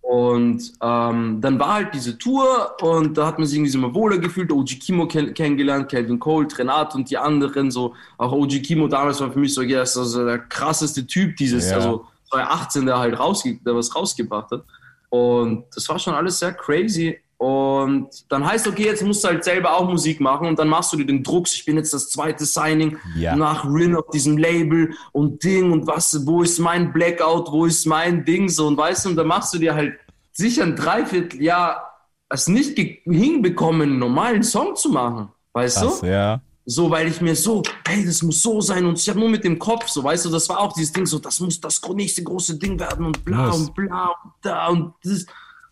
Und 0.02 0.74
ähm, 0.82 1.40
dann 1.40 1.58
war 1.58 1.76
halt 1.76 1.94
diese 1.94 2.18
Tour 2.18 2.76
und 2.82 3.18
da 3.18 3.28
hat 3.28 3.38
man 3.40 3.48
sich 3.48 3.58
irgendwie 3.58 3.72
so 3.72 3.78
mal 3.78 3.94
wohler 3.94 4.18
gefühlt, 4.18 4.52
OG 4.52 4.80
Kimo 4.82 5.08
kenn 5.08 5.34
kennengelernt, 5.34 5.90
Calvin 5.90 6.20
Cole, 6.20 6.48
Renat 6.58 6.96
und 6.96 7.10
die 7.10 7.18
anderen, 7.18 7.72
so 7.72 7.96
auch 8.18 8.34
OG 8.34 8.62
Kimo 8.62 8.90
damals 8.90 9.22
war 9.22 9.32
für 9.32 9.40
mich 9.40 9.54
so, 9.54 9.62
ja, 9.62 9.80
das 9.80 9.92
ist 9.92 9.98
also 9.98 10.26
der 10.26 10.40
krasseste 10.40 11.08
Typ 11.08 11.38
dieses, 11.38 11.70
Ja. 11.70 11.78
also 11.78 12.06
2018, 12.30 12.86
der 12.86 13.00
halt 13.00 13.18
rausge 13.18 13.58
der 13.66 13.74
was 13.76 13.96
rausgebracht 13.96 14.52
hat. 14.52 14.64
Und 15.10 15.66
das 15.74 15.88
war 15.88 15.98
schon 16.00 16.14
alles 16.14 16.40
sehr 16.40 16.54
crazy. 16.54 17.18
Und 17.42 18.10
dann 18.30 18.46
heißt, 18.46 18.68
okay, 18.68 18.84
jetzt 18.86 19.02
musst 19.04 19.24
du 19.24 19.30
halt 19.30 19.44
selber 19.44 19.76
auch 19.76 19.90
Musik 19.90 20.20
machen 20.22 20.46
und 20.46 20.60
dann 20.60 20.68
machst 20.68 20.94
du 20.94 20.98
dir 20.98 21.08
den 21.08 21.24
Druck, 21.24 21.48
ich 21.52 21.66
bin 21.66 21.76
jetzt 21.76 21.92
das 21.92 22.08
zweite 22.12 22.46
Signing 22.46 22.98
Ja. 23.16 23.36
nach 23.36 23.66
Rin 23.66 23.96
auf 23.96 24.12
diesem 24.14 24.38
Label 24.38 24.94
und 25.12 25.44
Ding 25.44 25.72
und 25.72 25.88
was, 25.88 26.28
wo 26.28 26.44
ist 26.44 26.60
mein 26.60 26.94
Blackout, 26.94 27.52
wo 27.52 27.66
ist 27.66 27.88
mein 27.88 28.26
Ding 28.26 28.48
so 28.48 28.68
und 28.68 28.78
weißt 28.78 29.06
du, 29.06 29.10
und 29.10 29.16
dann 29.16 29.26
machst 29.26 29.56
du 29.56 29.58
dir 29.58 29.74
halt 29.74 29.94
sicher 30.34 30.62
ein 30.62 30.76
Dreivierteljahr 30.76 31.88
es 32.30 32.48
nicht 32.48 32.78
hinbekommen, 32.78 33.90
einen 33.90 33.98
normalen 34.00 34.44
Song 34.44 34.76
zu 34.76 34.90
machen, 34.90 35.30
weißt 35.54 35.78
Krass, 35.80 36.02
du? 36.02 36.06
ja. 36.06 36.42
So, 36.68 36.92
weil 36.92 37.08
ich 37.08 37.22
mir 37.22 37.36
so, 37.36 37.64
hey, 37.88 38.06
das 38.06 38.22
muss 38.22 38.44
so 38.44 38.62
sein 38.62 38.86
und 38.86 39.00
ich 39.00 39.10
habe 39.10 39.20
nur 39.20 39.30
mit 39.30 39.44
dem 39.44 39.58
Kopf, 39.58 39.88
so, 39.88 40.04
weißt 40.04 40.26
du, 40.26 40.30
das 40.30 40.48
war 40.48 40.60
auch 40.60 40.74
dieses 40.74 40.94
Ding, 40.94 41.08
so, 41.08 41.18
das 41.18 41.40
muss 41.40 41.60
das 41.60 41.82
nächste 41.96 42.22
große 42.24 42.60
Ding 42.60 42.80
werden 42.80 43.04
und 43.08 43.26
bla 43.26 43.48
Muss. 43.48 43.62
und 43.62 43.74
bla 43.74 44.10
und 44.24 44.32
da 44.44 44.68
und 44.68 44.94
das. 45.04 45.26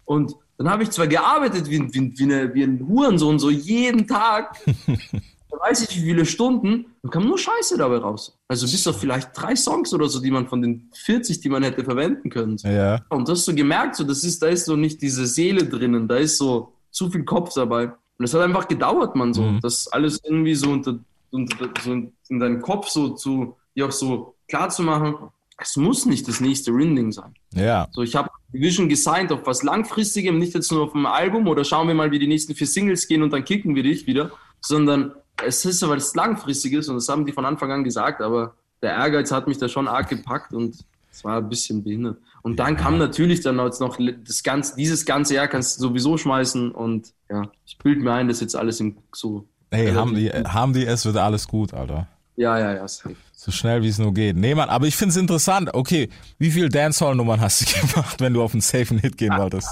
Und 0.06 0.34
dann 0.60 0.70
habe 0.70 0.84
ich 0.84 0.92
zwar 0.92 1.08
gearbeitet 1.08 1.70
wie, 1.70 1.82
wie, 1.94 2.14
wie, 2.18 2.24
eine, 2.24 2.54
wie 2.54 2.64
ein 2.64 2.86
Hurensohn, 2.88 3.40
so 3.40 3.50
jeden 3.50 4.08
Tag, 4.08 4.56
weiß 5.62 5.90
ich 5.90 5.98
wie 5.98 6.06
viele 6.06 6.26
Stunden, 6.26 6.86
dann 7.02 7.12
kam 7.12 7.26
nur 7.26 7.38
Scheiße 7.38 7.78
dabei 7.78 7.98
raus. 7.98 8.38
Also 8.48 8.66
bis 8.66 8.88
auf 8.88 9.00
vielleicht 9.00 9.30
drei 9.34 9.56
Songs 9.56 9.94
oder 9.94 10.08
so, 10.08 10.22
die 10.22 10.32
man 10.32 10.48
von 10.48 10.62
den 10.62 10.90
40, 10.94 11.42
die 11.42 11.50
man 11.50 11.64
hätte 11.64 11.84
verwenden 11.84 12.30
können. 12.30 12.58
Ja. 12.64 13.02
Und 13.10 13.28
du 13.28 13.34
hast 13.34 13.46
so 13.46 13.54
gemerkt, 13.54 13.96
so, 13.96 14.04
das 14.04 14.24
ist, 14.24 14.42
da 14.42 14.48
ist 14.48 14.66
so 14.66 14.76
nicht 14.76 15.02
diese 15.02 15.26
Seele 15.26 15.66
drinnen, 15.66 16.08
da 16.08 16.16
ist 16.18 16.38
so 16.38 16.74
zu 16.92 17.10
viel 17.10 17.24
Kopf 17.26 17.54
dabei. 17.54 17.86
Und 18.18 18.26
es 18.26 18.34
hat 18.34 18.42
einfach 18.42 18.68
gedauert, 18.68 19.16
man, 19.16 19.34
so, 19.34 19.42
Mhm. 19.44 19.60
das 19.62 19.88
alles 19.88 20.22
irgendwie 20.24 20.56
so 20.56 20.70
unter, 20.72 21.00
unter 21.32 21.70
so 21.84 21.92
in 21.94 22.14
in 22.30 22.40
deinem 22.40 22.62
Kopf 22.62 22.88
so 22.90 23.10
zu, 23.10 23.56
dir 23.76 23.88
auch 23.88 23.92
so 23.92 24.36
klar 24.48 24.70
zu 24.70 24.84
machen, 24.84 25.16
es 25.62 25.76
muss 25.76 26.06
nicht 26.06 26.28
das 26.28 26.40
nächste 26.40 26.72
Rinding 26.72 27.12
sein. 27.12 27.34
Ja. 27.54 27.88
So, 27.92 28.02
ich 28.02 28.16
habe 28.16 28.30
Vision 28.52 28.90
gesigned 28.90 29.32
auf 29.32 29.46
was 29.46 29.64
Langfristigem, 29.64 30.40
nicht 30.40 30.54
jetzt 30.54 30.72
nur 30.72 30.84
auf 30.84 30.94
ein 30.96 31.06
Album 31.06 31.48
oder 31.48 31.64
schauen 31.64 31.88
wir 31.88 31.96
mal, 31.96 32.12
wie 32.12 32.20
die 32.20 32.28
nächsten 32.28 32.56
vier 32.56 32.68
Singles 32.68 33.08
gehen 33.08 33.24
und 33.24 33.32
dann 33.32 33.44
kicken 33.46 33.76
wir 33.76 33.84
dich 33.84 34.08
wieder, 34.08 34.32
sondern 34.62 35.12
es 35.46 35.64
ist 35.66 35.80
so, 35.80 35.90
weil 35.90 35.98
es 35.98 36.16
langfristig 36.16 36.74
ist 36.74 36.90
und 36.90 36.96
das 36.96 37.10
haben 37.10 37.26
die 37.26 37.32
von 37.32 37.46
Anfang 37.46 37.72
an 37.72 37.84
gesagt, 37.84 38.22
aber 38.22 38.56
der 38.82 38.92
Ehrgeiz 38.92 39.32
hat 39.32 39.48
mich 39.48 39.58
da 39.58 39.68
schon 39.68 39.88
arg 39.88 40.10
gepackt 40.10 40.54
und 40.54 40.84
Das 41.12 41.24
war 41.24 41.38
ein 41.38 41.50
bisschen 41.50 41.84
behindert. 41.84 42.18
Und 42.42 42.60
dann 42.60 42.78
kam 42.78 42.98
natürlich 42.98 43.42
dann 43.42 43.60
jetzt 43.60 43.82
noch 43.82 43.98
das 44.26 44.44
ganze, 44.44 44.76
dieses 44.76 45.06
ganze 45.06 45.36
Jahr 45.36 45.48
kannst 45.48 45.78
du 45.78 45.88
sowieso 45.88 46.18
schmeißen 46.18 46.72
und 46.72 47.14
ja, 47.30 47.44
ich 47.66 47.78
bilde 47.78 48.02
mir 48.02 48.14
ein, 48.14 48.28
dass 48.28 48.40
jetzt 48.40 48.56
alles 48.56 48.80
im 48.80 48.98
so. 49.14 49.46
Hey, 49.72 49.92
haben 49.94 50.16
die, 50.16 50.30
haben 50.30 50.74
die 50.74 50.86
es, 50.86 51.06
wird 51.06 51.18
alles 51.18 51.48
gut, 51.48 51.74
Alter. 51.74 52.08
Ja, 52.38 52.58
ja, 52.58 52.74
ja, 52.74 52.88
safe. 52.88 53.16
So 53.42 53.52
schnell 53.52 53.82
wie 53.84 53.88
es 53.88 53.98
nur 53.98 54.14
geht. 54.14 54.36
Nee, 54.36 54.54
Mann, 54.54 54.68
aber 54.68 54.86
ich 54.86 54.98
find's 54.98 55.16
interessant. 55.16 55.74
Okay, 55.74 56.10
wie 56.40 56.52
viel 56.52 56.68
Dancehall-Nummern 56.68 57.40
hast 57.40 57.62
du 57.62 57.88
gemacht, 57.88 58.20
wenn 58.20 58.34
du 58.34 58.44
auf 58.44 58.52
einen 58.52 58.60
safen 58.60 58.98
Hit 59.00 59.18
gehen 59.18 59.36
wolltest? 59.38 59.70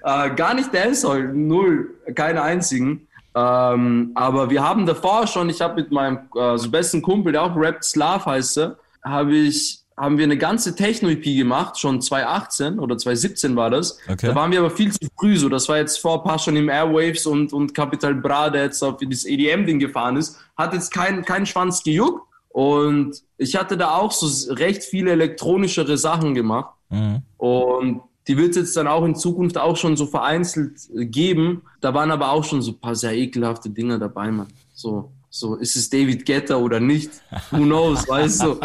Äh, 0.05 0.35
gar 0.37 0.55
nicht 0.55 0.73
Dancehall, 0.73 1.35
null, 1.35 1.91
keine 2.15 2.41
einzigen. 2.41 3.09
Ähm, 3.35 4.13
aber 4.15 4.49
wir 4.49 4.63
haben 4.63 4.87
davor 4.87 5.27
schon, 5.27 5.51
ich 5.51 5.61
habe 5.61 5.75
mit 5.75 5.91
meinem 5.91 6.21
äh, 6.37 6.57
so 6.57 6.71
besten 6.71 7.03
Kumpel, 7.03 7.33
der 7.33 7.43
auch 7.43 7.57
rappt, 7.57 7.83
Slav 7.83 8.25
heißt 8.25 8.61
habe 9.03 9.35
ich 9.35 9.81
haben 9.99 10.17
wir 10.17 10.25
eine 10.25 10.39
ganze 10.39 10.75
Techno-EP 10.75 11.25
gemacht, 11.25 11.79
schon 11.79 12.01
2018 12.01 12.79
oder 12.79 12.97
2017 12.97 13.57
war 13.57 13.71
das. 13.71 13.99
Okay. 14.09 14.29
Da 14.29 14.35
waren 14.35 14.53
wir 14.53 14.61
aber 14.61 14.71
viel 14.71 14.93
zu 14.93 15.09
früh 15.19 15.37
so. 15.37 15.49
Das 15.49 15.69
war 15.69 15.77
jetzt 15.79 15.99
vor 15.99 16.19
ein 16.19 16.23
paar 16.23 16.39
schon 16.39 16.57
im 16.57 16.69
Airwaves 16.69 17.27
und, 17.27 17.53
und 17.53 17.75
Capital 17.75 18.15
Bra, 18.15 18.49
der 18.51 18.65
jetzt 18.65 18.83
auf 18.83 18.97
das 18.99 19.25
EDM-Ding 19.25 19.79
gefahren 19.79 20.17
ist, 20.17 20.39
hat 20.57 20.73
jetzt 20.73 20.93
keinen 20.93 21.25
keinen 21.25 21.47
Schwanz 21.47 21.83
gejuckt. 21.83 22.23
Und 22.49 23.23
ich 23.37 23.57
hatte 23.57 23.77
da 23.77 23.97
auch 23.97 24.13
so 24.13 24.53
recht 24.55 24.83
viele 24.83 25.13
elektronischere 25.13 25.99
Sachen 25.99 26.35
gemacht. 26.35 26.75
Mhm. 26.89 27.23
Und 27.37 28.03
die 28.27 28.37
wird 28.37 28.51
es 28.51 28.57
jetzt 28.57 28.77
dann 28.77 28.87
auch 28.87 29.05
in 29.05 29.15
Zukunft 29.15 29.59
auch 29.59 29.77
schon 29.77 29.97
so 29.97 30.07
vereinzelt 30.07 30.79
geben. 30.93 31.63
Da 31.81 31.95
waren 31.95 32.11
aber 32.11 32.31
auch 32.31 32.45
schon 32.45 32.63
so 32.63 32.73
ein 32.73 32.79
paar 32.79 32.95
sehr 32.95 33.15
ekelhafte 33.15 33.71
Dinge 33.71 33.99
dabei, 33.99 34.31
man. 34.31 34.49
So, 34.75 35.13
so 35.31 35.57
ist 35.57 35.77
es 35.77 35.89
David 35.89 36.27
Guetta 36.27 36.57
oder 36.57 36.79
nicht? 36.79 37.11
Who 37.51 37.59
knows, 37.59 38.09
weißt 38.09 38.43
du? 38.43 38.61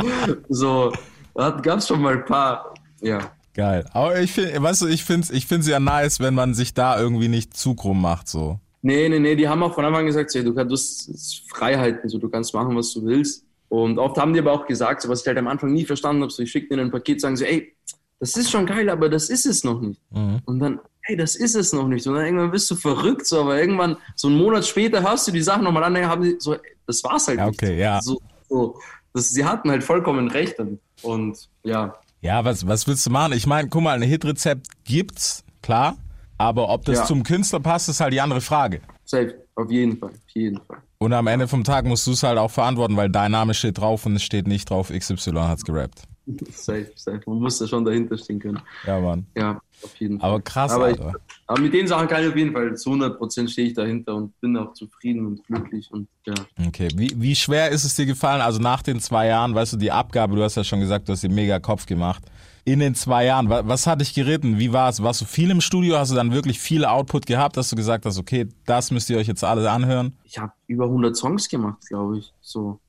So, 0.50 0.92
da 1.36 1.50
gab 1.52 1.80
es 1.80 1.88
schon 1.88 2.02
mal 2.02 2.14
ein 2.14 2.26
paar, 2.26 2.74
ja. 3.02 3.32
Geil. 3.54 3.86
Aber 3.94 4.20
ich 4.20 4.32
finde, 4.32 4.62
weißt 4.62 4.82
du, 4.82 4.88
ich 4.88 5.04
finde 5.04 5.28
ich 5.32 5.46
find's 5.46 5.68
ja 5.68 5.80
nice, 5.80 6.20
wenn 6.20 6.34
man 6.34 6.54
sich 6.56 6.74
da 6.74 7.00
irgendwie 7.00 7.28
nicht 7.28 7.56
zu 7.56 7.76
krumm 7.76 8.02
macht, 8.02 8.28
so. 8.28 8.60
Nee, 8.82 9.08
nee, 9.08 9.20
nee, 9.20 9.36
die 9.36 9.48
haben 9.48 9.64
auch 9.64 9.74
von 9.76 9.86
Anfang 9.86 10.02
an 10.02 10.06
gesagt, 10.08 10.32
so, 10.32 10.44
du 10.44 10.54
kannst 10.54 11.44
Freiheiten, 11.50 12.10
so, 12.10 12.18
du 12.18 12.30
kannst 12.30 12.54
machen, 12.54 12.76
was 12.76 12.92
du 12.94 13.06
willst. 13.06 13.46
Und 13.70 13.98
oft 13.98 14.18
haben 14.18 14.34
die 14.34 14.40
aber 14.40 14.52
auch 14.52 14.66
gesagt, 14.66 15.02
so, 15.02 15.10
was 15.10 15.22
ich 15.22 15.28
halt 15.28 15.38
am 15.38 15.48
Anfang 15.48 15.72
nie 15.72 15.86
verstanden 15.86 16.22
habe, 16.24 16.32
so, 16.32 16.44
ich 16.44 16.52
schicke 16.52 16.70
denen 16.70 16.88
ein 16.88 16.92
Paket, 16.92 17.22
sagen 17.22 17.38
sie, 17.38 17.46
ey, 17.46 17.76
das 18.20 18.36
ist 18.36 18.52
schon 18.52 18.66
geil, 18.66 18.90
aber 18.90 19.08
das 19.10 19.30
ist 19.30 19.46
es 19.46 19.64
noch 19.64 19.80
nicht. 19.82 20.02
Mhm. 20.12 20.40
Und 20.46 20.60
dann, 20.60 20.80
hey, 21.02 21.16
das 21.16 21.36
ist 21.36 21.56
es 21.56 21.74
noch 21.74 21.88
nicht. 21.88 22.06
Und 22.08 22.16
dann 22.16 22.26
irgendwann 22.26 22.52
bist 22.52 22.70
du 22.72 22.76
verrückt, 22.76 23.26
so, 23.26 23.42
aber 23.42 23.60
irgendwann, 23.60 23.98
so 24.16 24.28
einen 24.28 24.38
Monat 24.38 24.66
später 24.66 25.02
hörst 25.02 25.28
du 25.28 25.32
die 25.32 25.42
Sachen 25.42 25.64
nochmal 25.64 25.84
an, 25.86 25.94
dann 25.94 26.08
haben 26.08 26.24
die 26.24 26.36
so, 26.40 26.56
das 26.88 27.04
war's 27.04 27.28
halt 27.28 27.40
Ja, 27.40 27.48
nicht. 27.48 27.62
okay, 27.62 27.80
ja. 27.80 28.02
So, 28.02 28.20
so, 28.50 28.80
das, 29.14 29.30
sie 29.30 29.46
hatten 29.46 29.70
halt 29.72 29.84
vollkommen 29.84 30.28
recht 30.30 30.60
damit. 30.60 30.80
Und 31.04 31.50
ja, 31.64 31.94
Ja, 32.22 32.44
was, 32.46 32.66
was 32.68 32.88
willst 32.88 33.06
du 33.06 33.10
machen? 33.10 33.34
Ich 33.34 33.46
meine, 33.48 33.68
guck 33.70 33.82
mal, 33.84 33.96
ein 33.96 34.02
Hitrezept 34.08 34.68
gibt's, 34.86 35.44
klar. 35.62 35.98
Aber 36.38 36.70
ob 36.70 36.86
das 36.86 37.00
Ja. 37.00 37.06
zum 37.06 37.24
Künstler 37.24 37.60
passt, 37.60 37.90
ist 37.90 38.00
halt 38.00 38.14
die 38.14 38.22
andere 38.22 38.42
Frage. 38.42 38.82
safe, 39.06 39.36
auf 39.56 39.70
jeden 39.70 39.98
Fall, 39.98 40.10
auf 40.10 40.16
jeden 40.34 40.60
Fall. 40.66 40.78
Und 40.98 41.12
am 41.14 41.28
Ende 41.28 41.48
vom 41.50 41.64
Tag 41.66 41.86
musst 41.86 42.08
du 42.08 42.12
es 42.12 42.24
halt 42.24 42.38
auch 42.38 42.50
verantworten, 42.52 42.96
weil 42.96 43.10
dein 43.10 43.32
Name 43.32 43.54
steht 43.54 43.78
drauf 43.78 44.06
und 44.06 44.16
es 44.16 44.24
steht 44.24 44.48
nicht 44.48 44.70
drauf, 44.70 44.90
XY 44.90 45.34
hat's 45.34 45.66
gerappt. 45.66 46.04
Safe, 46.52 46.92
safe. 46.96 47.22
Man 47.26 47.40
muss 47.40 47.58
da 47.60 47.68
schon 47.68 47.84
dahinter 47.84 48.18
stehen 48.18 48.40
können. 48.40 48.62
Ja, 48.88 49.00
Mann. 49.00 49.26
Ja, 49.36 49.62
auf 49.84 49.96
jeden 49.98 50.20
Fall. 50.20 50.30
Aber 50.30 50.42
krass, 50.42 50.72
aber, 50.72 50.92
ich, 50.92 51.00
Alter. 51.00 51.20
aber 51.48 51.62
mit 51.62 51.74
den 51.74 51.86
Sachen 51.86 52.08
kann 52.08 52.24
ich 52.24 52.30
auf 52.30 52.36
jeden 52.38 52.54
Fall 52.54 52.76
zu 52.78 52.92
100% 52.92 53.50
stehe 53.50 53.68
ich 53.68 53.74
dahinter 53.74 54.16
und 54.16 54.40
bin 54.40 54.56
auch 54.56 54.74
zufrieden 54.74 55.26
und 55.26 55.46
glücklich 55.46 55.92
und 55.92 56.08
ja. 56.26 56.34
Okay, 56.66 56.88
wie, 56.96 57.12
wie 57.16 57.36
schwer 57.36 57.70
ist 57.72 57.84
es 57.84 57.96
dir 57.96 58.06
gefallen? 58.06 58.42
Also 58.42 58.62
nach 58.62 58.82
den 58.82 59.02
zwei 59.02 59.28
Jahren, 59.28 59.54
weißt 59.54 59.74
du, 59.74 59.78
die 59.78 59.92
Abgabe, 59.92 60.36
du 60.38 60.44
hast 60.44 60.56
ja 60.56 60.64
schon 60.64 60.80
gesagt, 60.80 61.10
du 61.10 61.12
hast 61.12 61.24
dir 61.24 61.30
mega 61.30 61.60
Kopf 61.60 61.86
gemacht. 61.86 62.24
In 62.64 62.80
den 62.80 62.96
zwei 62.96 63.26
Jahren, 63.26 63.50
was, 63.50 63.68
was 63.68 63.88
hat 63.88 64.00
dich 64.00 64.14
geritten? 64.14 64.58
Wie 64.58 64.72
war 64.72 64.88
es? 64.88 65.04
Warst 65.04 65.20
du 65.20 65.26
viel 65.26 65.52
im 65.52 65.60
Studio? 65.60 65.98
Hast 65.98 66.12
du 66.12 66.16
dann 66.16 66.32
wirklich 66.32 66.62
viel 66.62 66.86
Output 66.86 67.26
gehabt, 67.26 67.58
dass 67.58 67.70
du 67.70 67.76
gesagt 67.76 68.06
hast, 68.06 68.18
okay, 68.18 68.48
das 68.66 68.92
müsst 68.92 69.10
ihr 69.10 69.18
euch 69.18 69.28
jetzt 69.28 69.44
alle 69.44 69.70
anhören? 69.70 70.16
Ich 70.24 70.38
habe 70.38 70.54
über 70.68 70.86
100 70.86 71.18
Songs 71.18 71.50
gemacht, 71.50 71.86
glaube 71.90 72.20
ich. 72.20 72.34
So. 72.40 72.80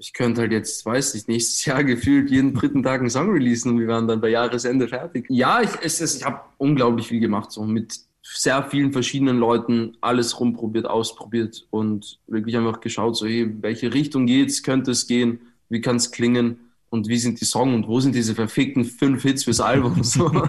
Ich 0.00 0.14
könnte 0.14 0.40
halt 0.40 0.52
jetzt, 0.52 0.86
weiß 0.86 1.14
ich, 1.14 1.28
nächstes 1.28 1.62
Jahr 1.66 1.84
gefühlt 1.84 2.30
jeden 2.30 2.54
dritten 2.54 2.82
Tag 2.82 3.00
einen 3.00 3.10
Song 3.10 3.30
releasen 3.30 3.72
und 3.72 3.80
wir 3.80 3.88
waren 3.88 4.08
dann 4.08 4.22
bei 4.22 4.30
Jahresende 4.30 4.88
fertig. 4.88 5.26
Ja, 5.28 5.60
ich, 5.60 5.70
es 5.82 6.00
ich 6.00 6.24
habe 6.24 6.40
unglaublich 6.56 7.08
viel 7.08 7.20
gemacht, 7.20 7.52
so 7.52 7.62
mit 7.64 8.00
sehr 8.22 8.62
vielen 8.62 8.92
verschiedenen 8.92 9.38
Leuten 9.38 9.98
alles 10.00 10.40
rumprobiert, 10.40 10.86
ausprobiert 10.86 11.66
und 11.68 12.18
wirklich 12.28 12.56
einfach 12.56 12.80
geschaut, 12.80 13.14
so, 13.14 13.26
hey, 13.26 13.54
welche 13.60 13.92
Richtung 13.92 14.24
geht's, 14.24 14.62
könnte 14.62 14.92
es 14.92 15.06
gehen, 15.06 15.40
wie 15.68 15.82
kann 15.82 15.96
es 15.96 16.10
klingen 16.10 16.70
und 16.88 17.08
wie 17.08 17.18
sind 17.18 17.38
die 17.38 17.44
Songs 17.44 17.74
und 17.74 17.86
wo 17.86 18.00
sind 18.00 18.14
diese 18.14 18.34
verfickten 18.34 18.86
fünf 18.86 19.22
Hits 19.22 19.44
fürs 19.44 19.60
Album? 19.60 20.02
So. 20.02 20.30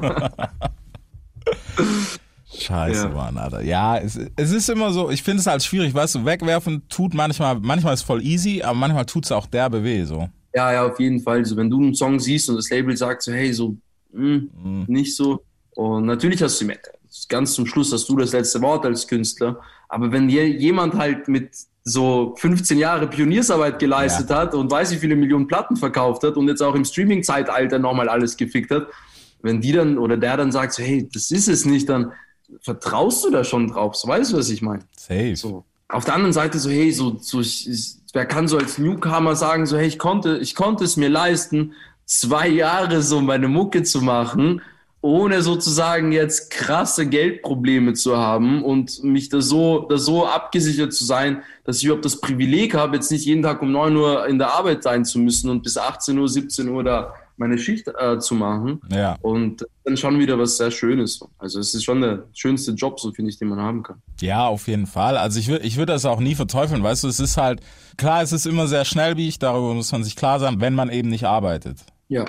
Scheiße, 2.72 3.04
Ja. 3.04 3.10
Mann, 3.10 3.38
Alter. 3.38 3.62
Ja, 3.62 3.98
es, 3.98 4.20
es 4.36 4.52
ist 4.52 4.70
immer 4.70 4.92
so, 4.92 5.10
ich 5.12 5.22
finde 5.24 5.42
es 5.42 5.48
halt 5.48 5.64
schwierig, 5.64 5.94
weißt 5.94 6.16
du, 6.16 6.26
wegwerfen 6.26 6.84
tut 6.90 7.14
manchmal, 7.14 7.60
manchmal 7.60 7.94
ist 7.94 8.02
voll 8.04 8.22
easy, 8.24 8.62
aber 8.62 8.74
manchmal 8.74 9.06
tut's 9.06 9.32
auch 9.32 9.46
derbe 9.46 9.84
weh, 9.84 10.04
so. 10.04 10.30
Ja, 10.54 10.72
ja, 10.74 10.86
auf 10.86 11.00
jeden 11.00 11.22
Fall. 11.22 11.46
So, 11.46 11.56
wenn 11.56 11.70
du 11.70 11.80
einen 11.82 11.94
Song 11.96 12.20
siehst 12.20 12.50
und 12.50 12.56
das 12.58 12.70
Label 12.70 12.96
sagt 12.98 13.22
so, 13.24 13.32
hey, 13.32 13.54
so, 13.54 13.76
mh, 14.14 14.86
nicht 14.88 15.16
so. 15.16 15.44
Und 15.76 16.06
natürlich 16.06 16.42
hast 16.42 16.60
du 16.62 16.68
ganz 17.30 17.54
zum 17.54 17.66
Schluss 17.66 17.92
hast 17.94 18.08
du 18.10 18.18
das 18.18 18.34
letzte 18.34 18.62
Wort 18.62 18.86
als 18.86 19.08
Künstler. 19.08 19.60
Aber 19.90 20.12
wenn 20.12 20.30
jemand 20.30 20.96
halt 20.96 21.28
mit 21.28 21.52
so 21.84 22.36
15 22.38 22.78
Jahre 22.78 23.08
Pioniersarbeit 23.08 23.80
geleistet 23.80 24.30
hat 24.30 24.54
und 24.54 24.70
weiß, 24.70 24.92
wie 24.92 24.98
viele 24.98 25.16
Millionen 25.16 25.48
Platten 25.48 25.76
verkauft 25.76 26.24
hat 26.24 26.36
und 26.38 26.48
jetzt 26.48 26.62
auch 26.62 26.76
im 26.76 26.86
Streaming-Zeitalter 26.86 27.80
nochmal 27.80 28.08
alles 28.08 28.38
gefickt 28.38 28.72
hat, 28.72 28.88
wenn 29.42 29.62
die 29.62 29.72
dann 29.72 29.98
oder 29.98 30.18
der 30.18 30.38
dann 30.38 30.52
sagt 30.52 30.74
so, 30.74 30.84
hey, 30.84 31.10
das 31.12 31.32
ist 31.32 31.48
es 31.48 31.66
nicht, 31.66 31.90
dann 31.90 32.12
vertraust 32.62 33.26
du 33.26 33.30
da 33.30 33.44
schon 33.44 33.68
drauf. 33.68 33.96
So 33.96 34.08
weißt 34.08 34.34
du, 34.34 34.38
was 34.38 34.50
ich 34.50 34.62
meine? 34.62 34.84
Safe. 34.98 35.36
So. 35.36 35.64
Auf 35.88 36.06
der 36.06 36.16
anderen 36.16 36.34
Seite 36.34 36.60
so, 36.60 36.70
hey, 36.70 36.92
so, 36.92 37.18
so 37.20 37.42
ich, 37.42 37.70
ich, 37.70 37.96
wer 38.14 38.26
kann 38.26 38.48
so 38.48 38.58
als 38.58 38.78
Newcomer 38.78 39.36
sagen, 39.36 39.66
so, 39.66 39.78
hey, 39.78 39.88
ich 39.88 40.00
konnte, 40.00 40.38
ich 40.38 40.56
konnte 40.56 40.84
es 40.84 40.98
mir 40.98 41.10
leisten, 41.10 41.74
zwei 42.06 42.48
Jahre 42.48 43.02
so 43.02 43.22
meine 43.22 43.48
Mucke 43.48 43.84
zu 43.84 44.02
machen, 44.02 44.62
ohne 45.02 45.42
sozusagen 45.42 46.12
jetzt 46.12 46.52
krasse 46.52 47.08
Geldprobleme 47.08 47.94
zu 47.94 48.18
haben 48.18 48.64
und 48.64 49.04
mich 49.04 49.30
da 49.30 49.42
so, 49.42 49.88
da 49.90 49.98
so 49.98 50.28
abgesichert 50.28 50.94
zu 50.94 51.06
sein, 51.06 51.42
dass 51.64 51.78
ich 51.78 51.86
überhaupt 51.86 52.06
das 52.06 52.22
Privileg 52.22 52.76
habe, 52.76 52.98
jetzt 52.98 53.12
nicht 53.12 53.26
jeden 53.26 53.42
Tag 53.42 53.62
um 53.62 53.72
9 53.72 53.96
Uhr 53.96 54.28
in 54.28 54.38
der 54.38 54.54
Arbeit 54.54 54.84
sein 54.84 55.04
zu 55.04 55.18
müssen 55.18 55.50
und 55.50 55.64
bis 55.64 55.78
18 55.78 56.18
Uhr, 56.18 56.30
17 56.30 56.70
Uhr 56.70 56.84
da 56.84 57.16
meine 57.38 57.58
Schicht 57.58 57.88
äh, 57.88 58.20
zu 58.20 58.36
machen. 58.36 58.82
Ja. 58.91 59.17
Und 59.22 59.65
dann 59.84 59.98
schon 59.98 60.20
wieder 60.20 60.38
was 60.38 60.58
sehr 60.58 60.72
Schönes. 60.72 61.20
Also 61.38 61.60
es 61.60 61.74
ist 61.74 61.84
schon 61.84 62.02
der 62.02 62.26
schönste 62.34 62.72
Job, 62.72 63.00
so 63.00 63.12
finde 63.12 63.32
ich, 63.32 63.38
den 63.38 63.48
man 63.48 63.60
haben 63.60 63.84
kann. 63.84 64.02
Ja, 64.20 64.48
auf 64.48 64.67
jeden 64.67 64.88
Fall. 64.88 65.17
Also 65.17 65.39
ich 65.39 65.48
würde 65.48 65.65
ich 65.65 65.78
würd 65.78 65.89
das 65.89 66.06
auch 66.06 66.20
nie 66.20 66.36
verteufeln, 66.36 66.84
weißt 66.84 67.04
du, 67.04 67.08
es 67.08 67.20
ist 67.20 67.38
halt, 67.38 67.62
klar, 67.98 68.22
es 68.22 68.32
ist 68.32 68.46
immer 68.46 68.67
sehr 68.67 68.86
schnellbieg, 68.86 69.39
darüber 69.39 69.74
muss 69.74 69.91
man 69.91 70.04
sich 70.04 70.15
klar 70.15 70.39
sein, 70.39 70.62
wenn 70.62 70.76
man 70.76 70.89
eben 70.89 71.10
nicht 71.10 71.26
arbeitet. 71.26 71.80
Ja. 72.08 72.26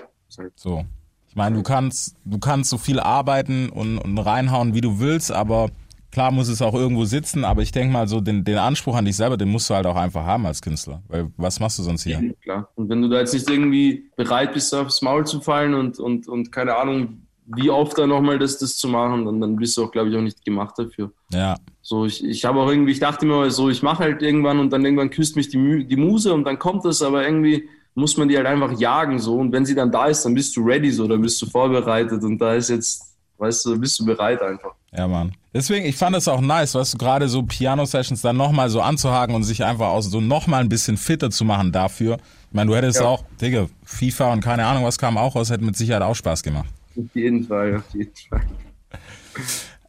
So. 0.56 0.84
Ich 1.28 1.36
meine, 1.36 1.56
du 1.56 1.62
kannst, 1.62 2.16
du 2.24 2.38
kannst 2.38 2.70
so 2.70 2.76
viel 2.78 3.00
arbeiten 3.00 3.70
und, 3.70 3.98
und 3.98 4.18
reinhauen, 4.18 4.74
wie 4.74 4.82
du 4.82 4.98
willst, 4.98 5.32
aber 5.32 5.70
klar 6.12 6.30
muss 6.30 6.48
es 6.48 6.62
auch 6.62 6.74
irgendwo 6.74 7.04
sitzen, 7.04 7.44
aber 7.44 7.62
ich 7.62 7.72
denke 7.72 7.92
mal 7.92 8.06
so, 8.06 8.20
den, 8.20 8.44
den 8.44 8.58
Anspruch 8.58 8.94
an 8.94 9.06
dich 9.06 9.16
selber, 9.16 9.36
den 9.36 9.48
musst 9.48 9.68
du 9.68 9.74
halt 9.74 9.86
auch 9.86 9.96
einfach 9.96 10.24
haben 10.24 10.46
als 10.46 10.60
Künstler. 10.60 11.02
Weil 11.08 11.32
was 11.36 11.58
machst 11.58 11.78
du 11.78 11.82
sonst 11.82 12.04
hier? 12.04 12.34
Klar. 12.42 12.68
Und 12.76 12.88
wenn 12.88 13.02
du 13.02 13.08
da 13.08 13.18
jetzt 13.18 13.32
nicht 13.32 13.48
irgendwie 13.50 14.10
bereit 14.16 14.52
bist, 14.52 14.72
aufs 14.74 15.02
Maul 15.02 15.26
zu 15.26 15.40
fallen 15.40 15.74
und, 15.74 15.98
und, 15.98 16.28
und 16.28 16.52
keine 16.52 16.76
Ahnung, 16.76 17.22
wie 17.46 17.70
oft 17.70 17.98
da 17.98 18.06
nochmal 18.06 18.38
das, 18.38 18.58
das 18.58 18.76
zu 18.76 18.88
machen, 18.88 19.24
dann, 19.24 19.40
dann 19.40 19.56
bist 19.56 19.76
du 19.76 19.84
auch, 19.84 19.90
glaube 19.90 20.10
ich, 20.10 20.16
auch 20.16 20.20
nicht 20.20 20.44
gemacht 20.44 20.78
dafür. 20.78 21.10
Ja. 21.32 21.56
So, 21.80 22.04
ich, 22.06 22.22
ich 22.24 22.44
habe 22.44 22.60
auch 22.60 22.68
irgendwie, 22.68 22.92
ich 22.92 23.00
dachte 23.00 23.26
mir 23.26 23.50
so, 23.50 23.68
ich 23.68 23.82
mache 23.82 24.04
halt 24.04 24.22
irgendwann 24.22 24.60
und 24.60 24.70
dann 24.72 24.84
irgendwann 24.84 25.10
küsst 25.10 25.34
mich 25.34 25.48
die, 25.48 25.84
die 25.84 25.96
Muse 25.96 26.32
und 26.32 26.44
dann 26.44 26.58
kommt 26.58 26.84
das, 26.84 27.02
aber 27.02 27.24
irgendwie 27.24 27.68
muss 27.94 28.16
man 28.16 28.28
die 28.28 28.36
halt 28.36 28.46
einfach 28.46 28.78
jagen 28.78 29.18
so 29.18 29.36
und 29.36 29.52
wenn 29.52 29.66
sie 29.66 29.74
dann 29.74 29.90
da 29.90 30.06
ist, 30.06 30.24
dann 30.24 30.34
bist 30.34 30.56
du 30.56 30.62
ready 30.62 30.90
so, 30.90 31.06
dann 31.08 31.20
bist 31.20 31.42
du 31.42 31.46
vorbereitet 31.46 32.22
und 32.22 32.38
da 32.38 32.54
ist 32.54 32.70
jetzt, 32.70 33.16
weißt 33.38 33.66
du, 33.66 33.78
bist 33.78 33.98
du 33.98 34.04
bereit 34.04 34.40
einfach. 34.40 34.74
Ja, 34.94 35.08
Mann. 35.08 35.32
Deswegen, 35.54 35.86
ich 35.86 35.96
fand 35.96 36.14
es 36.16 36.28
auch 36.28 36.40
nice, 36.40 36.74
weißt 36.74 36.94
du, 36.94 36.98
gerade 36.98 37.28
so 37.28 37.42
Piano-Sessions 37.42 38.20
dann 38.22 38.36
nochmal 38.36 38.68
so 38.70 38.80
anzuhaken 38.80 39.34
und 39.34 39.42
sich 39.44 39.64
einfach 39.64 39.88
aus 39.88 40.06
so 40.10 40.20
nochmal 40.20 40.60
ein 40.60 40.68
bisschen 40.68 40.96
fitter 40.96 41.30
zu 41.30 41.44
machen 41.44 41.72
dafür. 41.72 42.16
Ich 42.48 42.54
meine, 42.54 42.70
du 42.70 42.76
hättest 42.76 43.00
Ja. 43.00 43.06
auch, 43.06 43.24
Digga, 43.40 43.66
FIFA 43.84 44.32
und 44.34 44.40
keine 44.42 44.66
Ahnung, 44.66 44.84
was 44.84 44.98
kam 44.98 45.16
auch 45.16 45.34
raus, 45.34 45.50
hätte 45.50 45.64
mit 45.64 45.76
Sicherheit 45.76 46.02
auch 46.02 46.14
Spaß 46.14 46.42
gemacht. 46.42 46.68
Auf 46.96 47.04
jeden 47.14 47.44
Fall, 47.46 47.76
auf 47.76 47.94
jeden 47.94 48.12
Fall. 48.28 48.42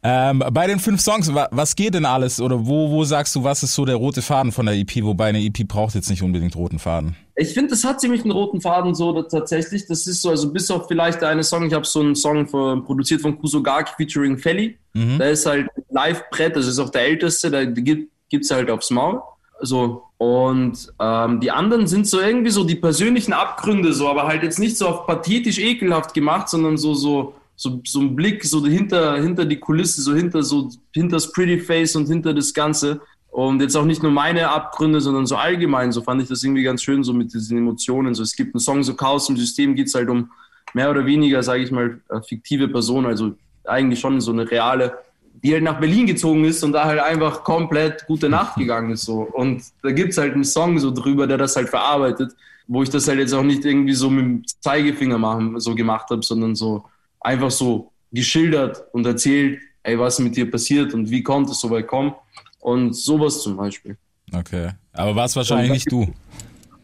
Ähm, 0.06 0.44
bei 0.52 0.66
den 0.66 0.78
fünf 0.80 1.00
Songs, 1.00 1.32
wa- 1.34 1.48
was 1.50 1.74
geht 1.74 1.94
denn 1.94 2.04
alles? 2.04 2.38
Oder 2.38 2.66
wo, 2.66 2.90
wo 2.90 3.04
sagst 3.04 3.34
du, 3.34 3.42
was 3.42 3.62
ist 3.62 3.74
so 3.74 3.86
der 3.86 3.96
rote 3.96 4.20
Faden 4.20 4.52
von 4.52 4.66
der 4.66 4.74
EP? 4.74 5.02
Wobei 5.02 5.26
eine 5.28 5.40
EP 5.42 5.66
braucht 5.66 5.94
jetzt 5.94 6.10
nicht 6.10 6.22
unbedingt 6.22 6.54
roten 6.56 6.78
Faden. 6.78 7.16
Ich 7.36 7.54
finde, 7.54 7.70
das 7.70 7.84
hat 7.84 8.02
ziemlich 8.02 8.20
einen 8.20 8.30
roten 8.32 8.60
Faden 8.60 8.94
so 8.94 9.22
tatsächlich. 9.22 9.86
Das 9.86 10.06
ist 10.06 10.20
so, 10.20 10.28
also 10.28 10.52
bis 10.52 10.70
auf 10.70 10.86
vielleicht 10.88 11.22
eine 11.24 11.42
Song, 11.42 11.66
ich 11.66 11.72
habe 11.72 11.86
so 11.86 12.00
einen 12.00 12.14
Song 12.16 12.46
von, 12.46 12.84
produziert 12.84 13.22
von 13.22 13.38
Kusogaki 13.38 13.92
featuring 13.96 14.36
Felly. 14.36 14.76
Mhm. 14.92 15.18
Da 15.18 15.24
ist 15.24 15.46
halt 15.46 15.68
Live-Brett, 15.90 16.54
das 16.54 16.66
ist 16.66 16.78
auch 16.78 16.90
der 16.90 17.02
älteste, 17.06 17.50
da 17.50 17.64
gibt 17.64 18.10
es 18.30 18.50
halt 18.50 18.70
aufs 18.70 18.90
Maul. 18.90 19.22
So. 19.62 20.02
Und 20.18 20.92
ähm, 21.00 21.40
die 21.40 21.50
anderen 21.50 21.86
sind 21.86 22.06
so 22.06 22.20
irgendwie 22.20 22.50
so 22.50 22.64
die 22.64 22.74
persönlichen 22.76 23.32
Abgründe, 23.32 23.94
so, 23.94 24.08
aber 24.08 24.26
halt 24.26 24.42
jetzt 24.42 24.58
nicht 24.58 24.76
so 24.76 24.86
auf 24.86 25.06
pathetisch 25.06 25.58
ekelhaft 25.58 26.12
gemacht, 26.12 26.48
sondern 26.50 26.76
so, 26.76 26.92
so, 26.94 27.34
so, 27.56 27.80
so 27.84 28.00
ein 28.00 28.16
Blick 28.16 28.44
so 28.44 28.64
hinter, 28.66 29.16
hinter 29.20 29.44
die 29.44 29.58
Kulisse, 29.58 30.02
so 30.02 30.14
hinter 30.14 30.42
so 30.42 30.70
hinter 30.92 31.16
das 31.16 31.30
Pretty 31.32 31.58
Face 31.58 31.96
und 31.96 32.06
hinter 32.06 32.34
das 32.34 32.52
Ganze. 32.52 33.00
Und 33.30 33.60
jetzt 33.60 33.76
auch 33.76 33.84
nicht 33.84 34.02
nur 34.02 34.12
meine 34.12 34.48
Abgründe, 34.48 35.00
sondern 35.00 35.26
so 35.26 35.36
allgemein. 35.36 35.90
So 35.90 36.02
fand 36.02 36.22
ich 36.22 36.28
das 36.28 36.44
irgendwie 36.44 36.62
ganz 36.62 36.82
schön, 36.82 37.02
so 37.02 37.12
mit 37.12 37.34
diesen 37.34 37.58
Emotionen. 37.58 38.14
So, 38.14 38.22
es 38.22 38.36
gibt 38.36 38.54
einen 38.54 38.60
Song, 38.60 38.82
so 38.84 38.94
Chaos 38.94 39.28
im 39.28 39.36
System, 39.36 39.74
geht 39.74 39.88
es 39.88 39.94
halt 39.94 40.08
um 40.08 40.30
mehr 40.72 40.90
oder 40.90 41.04
weniger, 41.04 41.42
sage 41.42 41.62
ich 41.62 41.70
mal, 41.70 42.00
äh, 42.10 42.20
fiktive 42.22 42.68
Personen, 42.68 43.06
also 43.06 43.34
eigentlich 43.64 43.98
schon 43.98 44.20
so 44.20 44.32
eine 44.32 44.48
reale, 44.48 44.98
die 45.42 45.52
halt 45.52 45.64
nach 45.64 45.80
Berlin 45.80 46.06
gezogen 46.06 46.44
ist 46.44 46.62
und 46.62 46.72
da 46.72 46.84
halt 46.84 47.00
einfach 47.00 47.42
komplett 47.42 48.06
gute 48.06 48.28
Nacht 48.28 48.54
gegangen 48.58 48.92
ist. 48.92 49.04
So. 49.04 49.22
Und 49.22 49.64
da 49.82 49.90
gibt 49.90 50.12
es 50.12 50.18
halt 50.18 50.34
einen 50.34 50.44
Song 50.44 50.78
so 50.78 50.90
drüber, 50.90 51.26
der 51.26 51.38
das 51.38 51.56
halt 51.56 51.68
verarbeitet, 51.68 52.32
wo 52.66 52.82
ich 52.82 52.90
das 52.90 53.08
halt 53.08 53.18
jetzt 53.18 53.34
auch 53.34 53.42
nicht 53.42 53.64
irgendwie 53.64 53.94
so 53.94 54.10
mit 54.10 54.24
dem 54.24 54.42
Zeigefinger 54.60 55.18
machen, 55.18 55.58
so 55.60 55.74
gemacht 55.74 56.08
habe, 56.10 56.22
sondern 56.22 56.54
so 56.54 56.84
einfach 57.24 57.50
so 57.50 57.90
geschildert 58.12 58.84
und 58.92 59.04
erzählt, 59.06 59.60
ey, 59.82 59.98
was 59.98 60.18
mit 60.20 60.36
dir 60.36 60.50
passiert 60.50 60.94
und 60.94 61.10
wie 61.10 61.22
konnte 61.22 61.52
es 61.52 61.60
so 61.60 61.70
weit 61.70 61.86
kommen. 61.86 62.14
Und 62.60 62.94
sowas 62.94 63.42
zum 63.42 63.56
Beispiel. 63.56 63.96
Okay. 64.32 64.70
Aber 64.92 65.16
war 65.16 65.26
es 65.26 65.36
wahrscheinlich 65.36 65.70
nicht 65.70 65.92
du? 65.92 66.06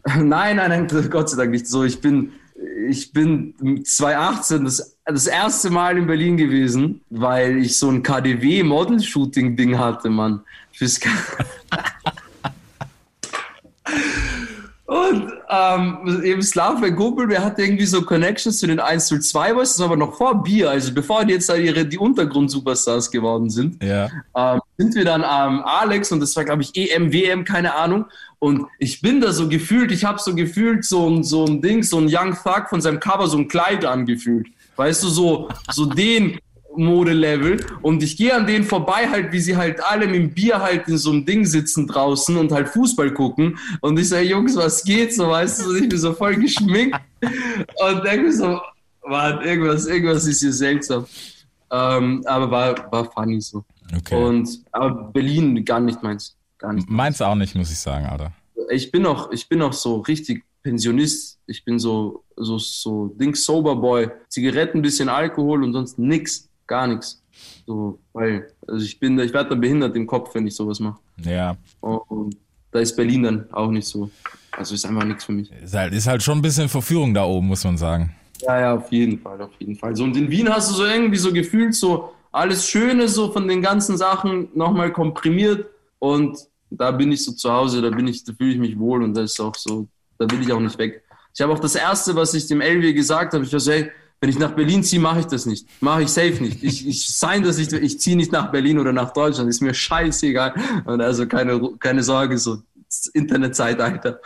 Nein, 0.05 0.55
nein, 0.55 0.87
nein, 0.87 0.87
Gott 1.11 1.29
sei 1.29 1.37
Dank 1.37 1.51
nicht 1.51 1.67
so. 1.67 1.83
Ich 1.83 2.01
bin, 2.01 2.31
ich 2.89 3.13
bin 3.13 3.83
2018 3.85 4.63
das, 4.65 4.97
das 5.05 5.27
erste 5.27 5.69
Mal 5.69 5.95
in 5.95 6.07
Berlin 6.07 6.37
gewesen, 6.37 7.01
weil 7.11 7.57
ich 7.59 7.77
so 7.77 7.89
ein 7.89 8.01
KDW-Model-Shooting-Ding 8.01 9.77
hatte, 9.77 10.09
Mann. 10.09 10.41
Fürs 10.71 10.99
K 10.99 11.09
Und 14.91 15.31
ähm, 15.49 16.21
eben 16.21 16.41
Slav, 16.41 16.81
mein 16.81 16.97
Kumpel, 16.97 17.25
der 17.29 17.41
hatte 17.45 17.61
irgendwie 17.61 17.85
so 17.85 18.01
Connections 18.01 18.57
zu 18.59 18.67
den 18.67 18.81
102 18.81 19.53
Boys, 19.53 19.69
das 19.69 19.79
war 19.79 19.85
aber 19.85 19.95
noch 19.95 20.17
vor 20.17 20.43
Bier, 20.43 20.69
also 20.69 20.93
bevor 20.93 21.23
die 21.23 21.31
jetzt 21.31 21.47
da 21.47 21.55
ihre, 21.55 21.85
die 21.85 21.97
Untergrund-Superstars 21.97 23.09
geworden 23.09 23.49
sind, 23.49 23.81
Ja. 23.81 24.09
ähm, 24.35 24.59
sind 24.77 24.93
wir 24.95 25.05
dann 25.05 25.21
ähm, 25.21 25.61
Alex 25.63 26.11
und 26.11 26.19
das 26.19 26.35
war, 26.35 26.43
glaube 26.43 26.63
ich, 26.63 26.75
EM, 26.75 27.13
WM, 27.13 27.45
keine 27.45 27.73
Ahnung. 27.75 28.03
Und 28.39 28.65
ich 28.79 28.99
bin 29.01 29.21
da 29.21 29.31
so 29.31 29.47
gefühlt, 29.47 29.93
ich 29.93 30.03
habe 30.03 30.19
so 30.19 30.35
gefühlt 30.35 30.83
so 30.83 31.09
ein, 31.09 31.23
so 31.23 31.45
ein 31.45 31.61
Ding, 31.61 31.83
so 31.83 31.97
ein 31.97 32.07
Young 32.09 32.35
Thug 32.35 32.67
von 32.67 32.81
seinem 32.81 32.99
Cover, 32.99 33.27
so 33.27 33.37
ein 33.37 33.47
Kleid 33.47 33.85
angefühlt. 33.85 34.47
Weißt 34.75 35.03
du, 35.03 35.07
so, 35.07 35.47
so 35.71 35.85
den 35.85 36.37
Modelevel. 36.75 37.65
Und 37.81 38.03
ich 38.03 38.17
gehe 38.17 38.33
an 38.33 38.47
denen 38.47 38.63
vorbei, 38.63 39.09
halt, 39.09 39.31
wie 39.31 39.39
sie 39.39 39.55
halt 39.55 39.83
alle 39.83 40.07
mit 40.07 40.15
dem 40.15 40.33
Bier 40.33 40.59
halt 40.59 40.87
in 40.87 40.97
so 40.97 41.11
einem 41.11 41.25
Ding 41.25 41.45
sitzen 41.45 41.87
draußen 41.87 42.37
und 42.37 42.51
halt 42.51 42.69
Fußball 42.69 43.13
gucken. 43.13 43.57
Und 43.81 43.99
ich 43.99 44.09
sage, 44.09 44.27
Jungs, 44.27 44.55
was 44.55 44.83
geht? 44.83 45.13
So, 45.13 45.29
weißt 45.29 45.61
du, 45.61 45.69
und 45.69 45.83
ich 45.83 45.89
bin 45.89 45.99
so 45.99 46.13
voll 46.13 46.35
geschminkt 46.35 46.99
und 47.21 48.03
denke 48.05 48.31
so, 48.31 48.59
Mann, 49.05 49.41
irgendwas, 49.41 49.85
irgendwas 49.85 50.25
ist 50.25 50.41
hier 50.41 50.53
seltsam. 50.53 51.05
Ähm, 51.71 52.23
aber 52.25 52.51
war, 52.51 52.91
war 52.91 53.11
funny 53.11 53.39
so. 53.41 53.63
Okay. 53.95 54.15
Und 54.15 54.49
aber 54.71 55.11
Berlin 55.11 55.63
gar 55.65 55.79
nicht 55.79 56.01
meins. 56.03 56.35
Gar 56.57 56.73
nicht. 56.73 56.89
Meins 56.89 57.21
auch 57.21 57.35
nicht, 57.35 57.55
muss 57.55 57.71
ich 57.71 57.79
sagen, 57.79 58.05
Alter. 58.05 58.31
Ich 58.69 58.91
bin 58.91 59.01
noch, 59.03 59.31
ich 59.31 59.47
bin 59.49 59.59
noch 59.59 59.73
so 59.73 59.97
richtig 59.99 60.43
Pensionist. 60.63 61.39
Ich 61.47 61.63
bin 61.65 61.79
so, 61.79 62.23
so, 62.35 62.57
so 62.57 63.07
Ding 63.07 63.35
Sober 63.35 63.75
Boy. 63.75 64.09
Zigaretten, 64.29 64.81
bisschen 64.81 65.09
Alkohol 65.09 65.63
und 65.63 65.73
sonst 65.73 65.97
nix, 65.97 66.49
gar 66.71 66.87
nichts. 66.87 67.21
So, 67.67 67.99
weil, 68.13 68.47
also 68.67 68.83
ich 68.85 68.99
bin, 68.99 69.17
da- 69.17 69.23
ich 69.23 69.33
werde 69.33 69.49
dann 69.51 69.61
behindert 69.61 69.95
im 69.95 70.07
Kopf, 70.07 70.33
wenn 70.35 70.47
ich 70.47 70.55
sowas 70.55 70.79
mache. 70.79 70.99
Ja. 71.23 71.55
Und 71.81 72.35
da 72.71 72.79
ist 72.79 72.95
Berlin 72.95 73.23
dann 73.23 73.45
auch 73.51 73.69
nicht 73.69 73.87
so. 73.87 74.09
Also 74.51 74.73
ist 74.75 74.85
einfach 74.85 75.03
nichts 75.05 75.23
für 75.25 75.31
mich. 75.33 75.51
Ist 75.51 75.73
halt, 75.75 75.93
ist 75.93 76.07
halt 76.07 76.21
schon 76.23 76.37
ein 76.39 76.41
bisschen 76.41 76.67
Verführung 76.69 77.13
da 77.13 77.23
oben, 77.25 77.47
muss 77.47 77.63
man 77.63 77.77
sagen. 77.77 78.15
Ja, 78.41 78.59
ja, 78.59 78.75
auf 78.75 78.91
jeden 78.91 79.19
Fall, 79.19 79.41
auf 79.41 79.51
jeden 79.59 79.75
Fall. 79.75 79.95
So, 79.95 80.03
und 80.03 80.15
in 80.17 80.29
Wien 80.29 80.49
hast 80.49 80.69
du 80.71 80.75
so 80.75 80.85
irgendwie 80.85 81.17
so 81.17 81.31
gefühlt 81.31 81.73
so 81.75 82.11
alles 82.31 82.67
Schöne 82.67 83.07
so 83.07 83.31
von 83.31 83.47
den 83.47 83.61
ganzen 83.61 83.97
Sachen 83.97 84.47
nochmal 84.53 84.91
komprimiert 84.91 85.67
und 85.99 86.37
da 86.69 86.89
bin 86.91 87.11
ich 87.11 87.23
so 87.23 87.33
zu 87.33 87.51
Hause, 87.51 87.81
da 87.81 87.89
bin 87.89 88.07
ich, 88.07 88.23
da 88.23 88.33
fühle 88.33 88.53
ich 88.53 88.59
mich 88.59 88.79
wohl 88.79 89.03
und 89.03 89.13
das 89.13 89.33
ist 89.33 89.39
auch 89.41 89.55
so, 89.55 89.87
da 90.17 90.25
will 90.31 90.41
ich 90.41 90.51
auch 90.51 90.59
nicht 90.59 90.77
weg. 90.77 91.03
Ich 91.33 91.41
habe 91.41 91.51
auch 91.53 91.59
das 91.59 91.75
erste, 91.75 92.15
was 92.15 92.33
ich 92.33 92.47
dem 92.47 92.61
Elvi 92.61 92.93
gesagt 92.93 93.33
habe, 93.33 93.43
ich 93.43 93.51
war 93.53 93.59
so, 93.59 93.71
hey, 93.71 93.91
wenn 94.21 94.29
ich 94.29 94.37
nach 94.37 94.51
Berlin 94.51 94.83
ziehe, 94.83 95.01
mache 95.01 95.21
ich 95.21 95.25
das 95.25 95.47
nicht. 95.47 95.67
Mache 95.81 96.03
ich 96.03 96.09
safe 96.09 96.41
nicht. 96.41 96.63
Ich, 96.63 96.87
ich 96.87 97.17
sein, 97.17 97.41
dass 97.41 97.57
ich, 97.57 97.73
ich 97.73 97.99
ziehe 97.99 98.15
nicht 98.15 98.31
nach 98.31 98.51
Berlin 98.51 98.77
oder 98.77 98.93
nach 98.93 99.13
Deutschland, 99.13 99.49
ist 99.49 99.61
mir 99.61 99.73
scheißegal. 99.73 100.53
Und 100.85 101.01
also 101.01 101.25
keine, 101.27 101.59
keine 101.79 102.03
Sorge, 102.03 102.37
so 102.37 102.61
Internetzeitalter, 103.13 104.19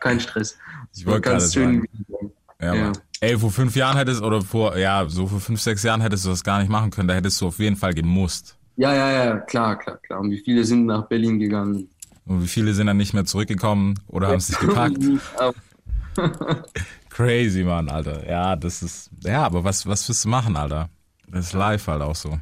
kein 0.00 0.20
Stress. 0.20 0.56
Ich 0.94 1.04
wollte 1.04 1.20
gerade 1.20 1.38
kann's 1.38 1.52
schön 1.52 1.86
sagen. 2.08 2.32
Ja, 2.60 2.74
Ja. 2.74 2.92
Ey, 3.20 3.38
vor 3.38 3.52
fünf 3.52 3.76
Jahren 3.76 3.96
hättest, 3.96 4.22
oder 4.22 4.40
vor, 4.40 4.76
ja, 4.76 5.04
so 5.08 5.26
vor 5.28 5.38
fünf, 5.38 5.60
sechs 5.60 5.82
Jahren 5.82 6.00
hättest 6.00 6.24
du 6.24 6.30
das 6.30 6.42
gar 6.42 6.58
nicht 6.58 6.70
machen 6.70 6.90
können. 6.90 7.06
Da 7.06 7.14
hättest 7.14 7.40
du 7.40 7.46
auf 7.46 7.58
jeden 7.58 7.76
Fall 7.76 7.94
gemusst. 7.94 8.56
Ja, 8.76 8.94
ja, 8.94 9.12
ja, 9.12 9.36
klar, 9.38 9.78
klar, 9.78 9.98
klar. 9.98 10.20
Und 10.20 10.30
wie 10.30 10.38
viele 10.38 10.64
sind 10.64 10.86
nach 10.86 11.06
Berlin 11.06 11.38
gegangen? 11.38 11.88
Und 12.24 12.42
wie 12.42 12.48
viele 12.48 12.72
sind 12.72 12.86
dann 12.86 12.96
nicht 12.96 13.12
mehr 13.12 13.24
zurückgekommen 13.24 14.00
oder 14.08 14.28
haben 14.28 14.38
es 14.38 14.48
nicht 14.48 14.60
gepackt? 14.60 14.98
Crazy, 17.12 17.62
Mann, 17.62 17.88
Alter. 17.90 18.26
Ja, 18.28 18.56
das 18.56 18.82
ist, 18.82 19.10
ja, 19.24 19.44
aber 19.44 19.62
was, 19.62 19.86
was 19.86 20.08
willst 20.08 20.24
du 20.24 20.28
machen, 20.30 20.56
Alter? 20.56 20.88
Das 21.28 21.46
ist 21.46 21.52
live 21.52 21.86
halt 21.86 22.02
auch 22.02 22.14
so. 22.14 22.38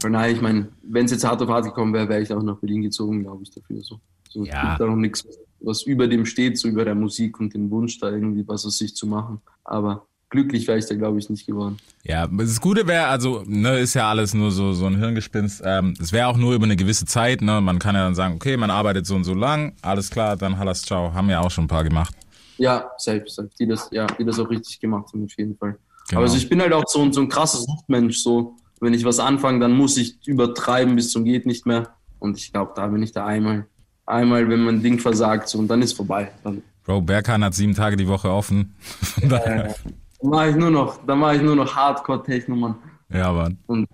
Von 0.00 0.12
daher, 0.12 0.30
ich 0.30 0.40
meine, 0.40 0.68
wenn 0.82 1.06
es 1.06 1.12
jetzt 1.12 1.24
hart 1.24 1.40
auf 1.42 1.48
hart 1.48 1.64
gekommen 1.64 1.92
wäre, 1.94 2.08
wäre 2.08 2.20
ich 2.20 2.32
auch 2.32 2.42
nach 2.42 2.56
Berlin 2.56 2.82
gezogen, 2.82 3.22
glaube 3.22 3.42
ich, 3.42 3.50
dafür. 3.50 3.82
So, 3.82 4.00
so 4.28 4.44
Ja. 4.44 4.54
es 4.54 4.60
gibt 4.68 4.80
da 4.80 4.86
noch 4.86 4.96
nichts, 4.96 5.26
was 5.60 5.82
über 5.82 6.06
dem 6.08 6.26
steht, 6.26 6.58
so 6.58 6.68
über 6.68 6.84
der 6.84 6.94
Musik 6.94 7.40
und 7.40 7.54
dem 7.54 7.70
Wunsch, 7.70 7.98
da 7.98 8.10
irgendwie 8.10 8.46
was 8.46 8.66
aus 8.66 8.78
sich 8.78 8.94
zu 8.94 9.06
machen. 9.06 9.40
Aber 9.64 10.06
glücklich 10.28 10.68
wäre 10.68 10.78
ich 10.78 10.86
da, 10.86 10.94
glaube 10.94 11.18
ich, 11.18 11.30
nicht 11.30 11.46
geworden. 11.46 11.78
Ja, 12.04 12.26
das 12.26 12.60
Gute 12.60 12.86
wäre, 12.86 13.06
also, 13.06 13.42
ne, 13.46 13.78
ist 13.78 13.94
ja 13.94 14.10
alles 14.10 14.34
nur 14.34 14.50
so, 14.50 14.72
so 14.74 14.86
ein 14.86 14.98
Hirngespinst. 14.98 15.62
Ähm, 15.64 15.94
es 16.00 16.12
wäre 16.12 16.28
auch 16.28 16.36
nur 16.36 16.54
über 16.54 16.64
eine 16.64 16.76
gewisse 16.76 17.06
Zeit, 17.06 17.40
ne? 17.40 17.60
Man 17.62 17.78
kann 17.78 17.94
ja 17.94 18.04
dann 18.04 18.14
sagen, 18.14 18.34
okay, 18.34 18.56
man 18.58 18.70
arbeitet 18.70 19.06
so 19.06 19.14
und 19.14 19.24
so 19.24 19.34
lang, 19.34 19.72
alles 19.82 20.10
klar, 20.10 20.36
dann 20.36 20.58
hallas, 20.58 20.82
ciao. 20.82 21.14
Haben 21.14 21.30
ja 21.30 21.40
auch 21.40 21.50
schon 21.50 21.64
ein 21.64 21.68
paar 21.68 21.84
gemacht. 21.84 22.14
Ja, 22.58 22.90
selbst, 22.98 23.36
selbst 23.36 23.58
die 23.58 23.66
das, 23.66 23.88
ja, 23.92 24.06
die 24.06 24.24
das 24.24 24.38
auch 24.38 24.48
richtig 24.50 24.78
gemacht 24.80 25.06
haben, 25.12 25.24
auf 25.24 25.32
jeden 25.36 25.56
Fall. 25.56 25.76
Genau. 26.08 26.20
Aber 26.20 26.22
also 26.26 26.36
ich 26.36 26.48
bin 26.48 26.60
halt 26.60 26.72
auch 26.72 26.84
so, 26.86 27.00
ein- 27.02 27.12
so 27.12 27.20
ein 27.20 27.28
krasser 27.28 27.58
Suchtmensch, 27.58 28.18
so. 28.18 28.56
Wenn 28.80 28.94
ich 28.94 29.04
was 29.04 29.20
anfange, 29.20 29.60
dann 29.60 29.72
muss 29.72 29.96
ich 29.96 30.18
übertreiben 30.26 30.96
bis 30.96 31.10
zum 31.12 31.24
geht 31.24 31.46
nicht 31.46 31.66
mehr. 31.66 31.88
Und 32.18 32.36
ich 32.36 32.52
glaube, 32.52 32.72
da 32.74 32.86
bin 32.88 33.02
ich 33.02 33.12
da 33.12 33.24
einmal, 33.26 33.66
einmal, 34.06 34.48
wenn 34.48 34.64
mein 34.64 34.82
Ding 34.82 34.98
versagt, 34.98 35.48
so, 35.48 35.58
und 35.58 35.68
dann 35.68 35.82
ist 35.82 35.92
vorbei. 35.94 36.32
Dann, 36.42 36.62
Bro, 36.84 37.02
Berkan 37.02 37.44
hat 37.44 37.54
sieben 37.54 37.74
Tage 37.74 37.96
die 37.96 38.08
Woche 38.08 38.28
offen. 38.30 38.74
Von 39.20 39.28
daher- 39.28 39.74
dann 40.20 40.30
mache 40.30 40.50
ich 40.50 40.56
nur 40.56 40.70
noch, 40.70 40.98
dann 41.06 41.18
mache 41.20 41.36
ich 41.36 41.42
nur 41.42 41.56
noch 41.56 41.74
Hardcore-Techno, 41.74 42.54
Mann. 42.56 42.74
ja, 43.12 43.32
Mann. 43.32 43.56
Und 43.66 43.88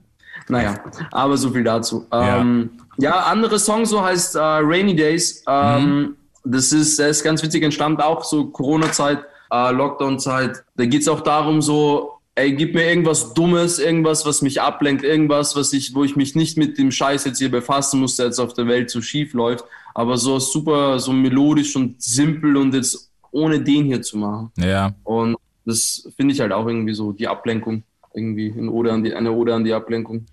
naja, 0.49 0.79
aber 1.11 1.37
so 1.37 1.51
viel 1.51 1.65
dazu. 1.65 2.07
Ja, 2.13 2.41
ähm, 2.41 2.71
ja 2.99 3.21
andere 3.25 3.59
Song 3.59 3.85
so 3.85 4.03
heißt 4.03 4.37
äh, 4.37 4.39
Rainy 4.41 4.95
Days. 4.97 5.43
Ähm, 5.47 6.17
Das 6.45 6.73
ist, 6.73 6.99
der 6.99 7.09
ist 7.09 7.23
ganz 7.23 7.43
witzig 7.43 7.63
entstanden, 7.63 8.01
auch 8.01 8.25
so 8.25 8.47
Corona-Zeit, 8.47 9.21
äh, 9.51 9.73
Lockdown-Zeit. 9.73 10.65
Da 10.77 10.87
geht's 10.87 11.09
auch 11.09 11.21
darum, 11.21 11.63
so, 11.63 12.19
ey, 12.35 12.53
gib 12.53 12.75
mir 12.75 12.89
irgendwas 12.89 13.35
Dummes, 13.35 13.79
irgendwas, 13.79 14.25
was 14.25 14.43
mich 14.43 14.61
ablenkt, 14.61 15.03
irgendwas, 15.03 15.57
was 15.57 15.73
ich, 15.73 15.95
wo 15.95 16.05
ich 16.05 16.17
mich 16.17 16.35
nicht 16.35 16.57
mit 16.57 16.79
dem 16.79 16.91
Scheiß 16.91 17.25
jetzt 17.25 17.39
hier 17.39 17.51
befassen 17.51 18.01
muss, 18.01 18.17
der 18.17 18.27
jetzt 18.27 18.39
auf 18.39 18.55
der 18.55 18.67
Welt 18.67 18.91
so 18.91 19.03
schief 19.03 19.35
läuft. 19.35 19.65
Aber 19.95 20.17
so 20.17 20.39
super, 20.39 20.99
so 21.01 21.13
melodisch 21.13 21.75
und 21.75 22.01
simpel 22.01 22.57
und 22.57 22.75
jetzt 22.75 23.11
ohne 23.33 23.61
den 23.61 23.85
hier 23.85 24.01
zu 24.03 24.17
machen. 24.19 24.53
Ja, 24.57 24.95
Und 25.05 25.37
das 25.65 26.09
finde 26.17 26.35
ich 26.35 26.41
halt 26.41 26.53
auch 26.53 26.67
irgendwie 26.67 26.95
so 26.95 27.13
die 27.13 27.29
Ablenkung. 27.29 27.83
Irgendwie 28.15 28.53
eine 28.57 28.71
Ode 28.71 28.93
an 28.93 29.05
die, 29.05 29.15
eine 29.15 29.33
Ode 29.33 29.55
an 29.55 29.65
die 29.65 29.73
Ablenkung. 29.73 30.27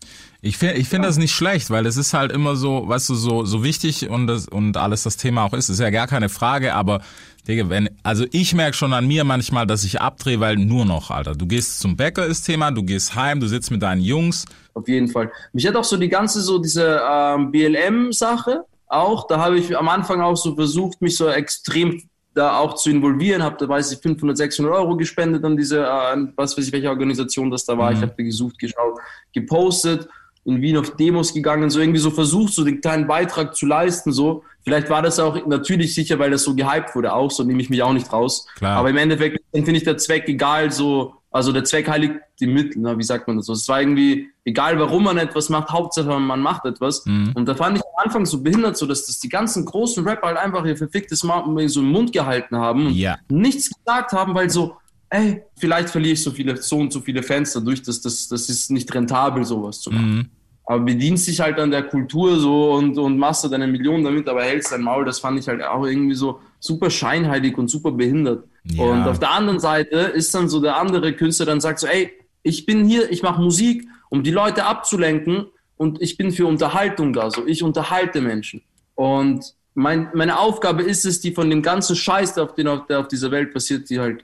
Ich 0.46 0.58
finde 0.58 0.76
ich 0.76 0.88
finde 0.88 1.08
das 1.08 1.18
nicht 1.18 1.34
schlecht, 1.34 1.72
weil 1.72 1.88
es 1.88 1.98
ist 1.98 2.14
halt 2.14 2.32
immer 2.32 2.56
so, 2.56 2.88
weißt 2.88 3.10
du, 3.10 3.16
so, 3.16 3.46
so 3.46 3.64
wichtig 3.64 4.12
und, 4.12 4.28
das, 4.28 4.48
und 4.48 4.78
alles 4.78 5.02
das 5.02 5.18
Thema 5.18 5.44
auch 5.44 5.54
ist, 5.54 5.70
ist 5.70 5.80
ja 5.80 5.90
gar 5.90 6.06
keine 6.06 6.30
Frage, 6.30 6.76
aber 6.76 7.02
Digga, 7.48 7.68
wenn, 7.72 7.90
also 8.04 8.28
ich 8.32 8.54
merke 8.54 8.78
schon 8.78 8.94
an 8.94 9.08
mir 9.08 9.24
manchmal, 9.24 9.66
dass 9.66 9.84
ich 9.84 10.02
abdrehe, 10.02 10.40
weil 10.40 10.58
nur 10.58 10.86
noch, 10.86 11.10
Alter. 11.10 11.34
Du 11.34 11.48
gehst 11.48 11.80
zum 11.80 11.98
Bäcker 11.98 12.28
ist 12.28 12.44
Thema, 12.44 12.70
du 12.70 12.84
gehst 12.84 13.16
heim, 13.16 13.40
du 13.40 13.48
sitzt 13.48 13.72
mit 13.72 13.82
deinen 13.82 14.02
Jungs. 14.02 14.46
Auf 14.76 14.88
jeden 14.88 15.08
Fall. 15.08 15.32
Mich 15.52 15.66
hat 15.66 15.76
auch 15.76 15.84
so 15.84 15.98
die 15.98 16.10
ganze, 16.10 16.42
so 16.42 16.60
diese 16.60 17.02
ähm, 17.04 17.52
BLM-Sache 17.52 18.66
auch, 18.86 19.26
da 19.26 19.40
habe 19.40 19.58
ich 19.58 19.76
am 19.76 19.90
Anfang 19.90 20.22
auch 20.22 20.38
so 20.38 20.54
versucht, 20.54 21.02
mich 21.02 21.18
so 21.18 21.28
extrem 21.28 22.04
da 22.36 22.60
auch 22.60 22.76
zu 22.76 22.92
involvieren, 22.92 23.42
habe 23.42 23.58
da 23.58 23.68
weiß 23.68 23.94
ich 23.94 24.00
500, 24.00 24.38
600 24.38 24.76
Euro 24.76 24.96
gespendet 24.96 25.44
an 25.44 25.58
diese, 25.58 25.86
äh, 25.86 26.28
was 26.36 26.56
weiß 26.56 26.68
ich, 26.68 26.72
welche 26.72 26.90
Organisation 26.90 27.50
das 27.50 27.66
da 27.66 27.76
war. 27.76 27.92
Ich 27.94 28.02
habe 28.02 28.14
gesucht, 28.24 28.60
geschaut, 28.60 29.00
gepostet, 29.34 30.08
in 30.46 30.62
Wien 30.62 30.78
auf 30.78 30.96
Demos 30.96 31.34
gegangen, 31.34 31.70
so 31.70 31.80
irgendwie 31.80 32.00
so 32.00 32.12
versucht, 32.12 32.54
so 32.54 32.64
den 32.64 32.80
kleinen 32.80 33.08
Beitrag 33.08 33.56
zu 33.56 33.66
leisten, 33.66 34.12
so. 34.12 34.44
Vielleicht 34.64 34.90
war 34.90 35.02
das 35.02 35.20
auch 35.20 35.46
natürlich 35.46 35.94
sicher, 35.94 36.18
weil 36.20 36.32
das 36.32 36.44
so 36.44 36.56
gehypt 36.56 36.96
wurde 36.96 37.14
auch, 37.14 37.30
so 37.32 37.44
nehme 37.44 37.62
ich 37.62 37.70
mich 37.70 37.82
auch 37.84 37.94
nicht 37.94 38.12
raus. 38.14 38.48
Klar. 38.56 38.78
Aber 38.78 38.90
im 38.90 38.98
Endeffekt 38.98 39.40
finde 39.54 39.72
ich 39.72 39.84
der 39.84 39.98
Zweck 39.98 40.28
egal, 40.28 40.72
so, 40.72 41.16
Also 41.32 41.52
der 41.52 41.64
Zweck 41.66 41.90
heiligt 41.90 42.14
die 42.40 42.48
Mittel, 42.48 42.82
ne? 42.82 42.98
wie 42.98 43.04
sagt 43.04 43.28
man 43.28 43.38
das? 43.38 43.50
Es 43.50 43.68
war 43.68 43.82
irgendwie, 43.82 44.30
egal 44.46 44.80
warum 44.80 45.04
man 45.04 45.18
etwas 45.18 45.50
macht, 45.50 45.70
Hauptsache 45.70 46.18
man 46.20 46.40
macht 46.40 46.64
etwas. 46.66 47.00
Und 47.02 47.46
da 47.46 47.54
fand 47.56 47.78
ich 47.78 47.84
am 47.84 48.06
Anfang 48.06 48.26
so 48.26 48.42
behindert, 48.42 48.78
so 48.78 48.86
dass 48.86 49.06
das 49.06 49.20
die 49.20 49.30
ganzen 49.30 49.66
großen 49.66 50.08
Rapper 50.08 50.28
halt 50.28 50.38
einfach 50.38 50.66
ihr 50.66 50.78
verficktes 50.78 51.24
Mal 51.24 51.44
so 51.68 51.82
im 51.82 51.90
Mund 51.92 52.14
gehalten 52.14 52.56
haben 52.56 52.88
und 52.88 52.94
Ja. 52.94 53.18
nichts 53.30 53.70
gesagt 53.70 54.14
haben, 54.14 54.34
weil 54.34 54.50
so, 54.50 54.78
ey, 55.10 55.44
vielleicht 55.58 55.90
verliere 55.90 56.14
ich 56.14 56.24
so 56.24 56.32
viele, 56.32 56.56
so 56.58 56.78
und 56.78 56.92
so 56.94 57.02
viele 57.02 57.22
Fans 57.22 57.54
dadurch, 57.54 57.82
dass 57.82 58.02
das, 58.02 58.28
das 58.30 58.50
ist 58.50 58.72
nicht 58.72 58.94
rentabel, 58.96 59.44
sowas 59.44 59.80
zu 59.82 59.92
machen. 59.92 60.32
Aber 60.66 60.80
bedienst 60.80 61.28
dich 61.28 61.40
halt 61.40 61.60
an 61.60 61.70
der 61.70 61.84
Kultur 61.84 62.40
so 62.40 62.74
und, 62.74 62.98
und 62.98 63.18
machst 63.18 63.44
du 63.44 63.50
deine 63.50 63.68
Millionen 63.68 64.04
damit, 64.04 64.28
aber 64.28 64.44
hältst 64.44 64.72
dein 64.72 64.82
Maul, 64.82 65.06
das 65.06 65.20
fand 65.20 65.40
ich 65.40 65.48
halt 65.48 65.64
auch 65.64 65.86
irgendwie 65.86 66.16
so 66.16 66.40
super 66.60 66.90
scheinheilig 66.90 67.58
und 67.58 67.70
super 67.70 67.92
behindert. 67.92 68.46
Ja. 68.64 68.84
Und 68.84 69.04
auf 69.04 69.20
der 69.20 69.32
anderen 69.32 69.60
Seite 69.60 69.96
ist 69.96 70.34
dann 70.34 70.50
so 70.50 70.60
der 70.60 70.78
andere 70.78 71.14
Künstler 71.14 71.46
dann 71.46 71.62
sagt 71.62 71.80
so, 71.80 71.88
ey, 71.88 72.12
ich 72.42 72.66
bin 72.66 72.86
hier, 72.86 73.12
ich 73.12 73.22
mache 73.22 73.42
Musik, 73.42 73.88
um 74.10 74.24
die 74.24 74.32
Leute 74.32 74.66
abzulenken 74.66 75.46
und 75.78 76.02
ich 76.02 76.18
bin 76.18 76.32
für 76.32 76.48
Unterhaltung 76.48 77.14
da, 77.14 77.30
so 77.30 77.46
ich 77.46 77.62
unterhalte 77.62 78.22
Menschen. 78.22 78.62
Und 78.96 79.54
mein, 79.76 80.10
meine 80.14 80.40
Aufgabe 80.40 80.84
ist 80.84 81.06
es, 81.06 81.20
die 81.22 81.32
von 81.32 81.50
dem 81.50 81.62
ganzen 81.62 81.96
Scheiß, 81.96 82.34
der 82.34 82.46
auf, 82.46 82.56
den, 82.56 82.70
der 82.90 83.00
auf 83.02 83.08
dieser 83.08 83.30
Welt 83.30 83.54
passiert, 83.54 83.90
die 83.90 84.00
halt 84.00 84.24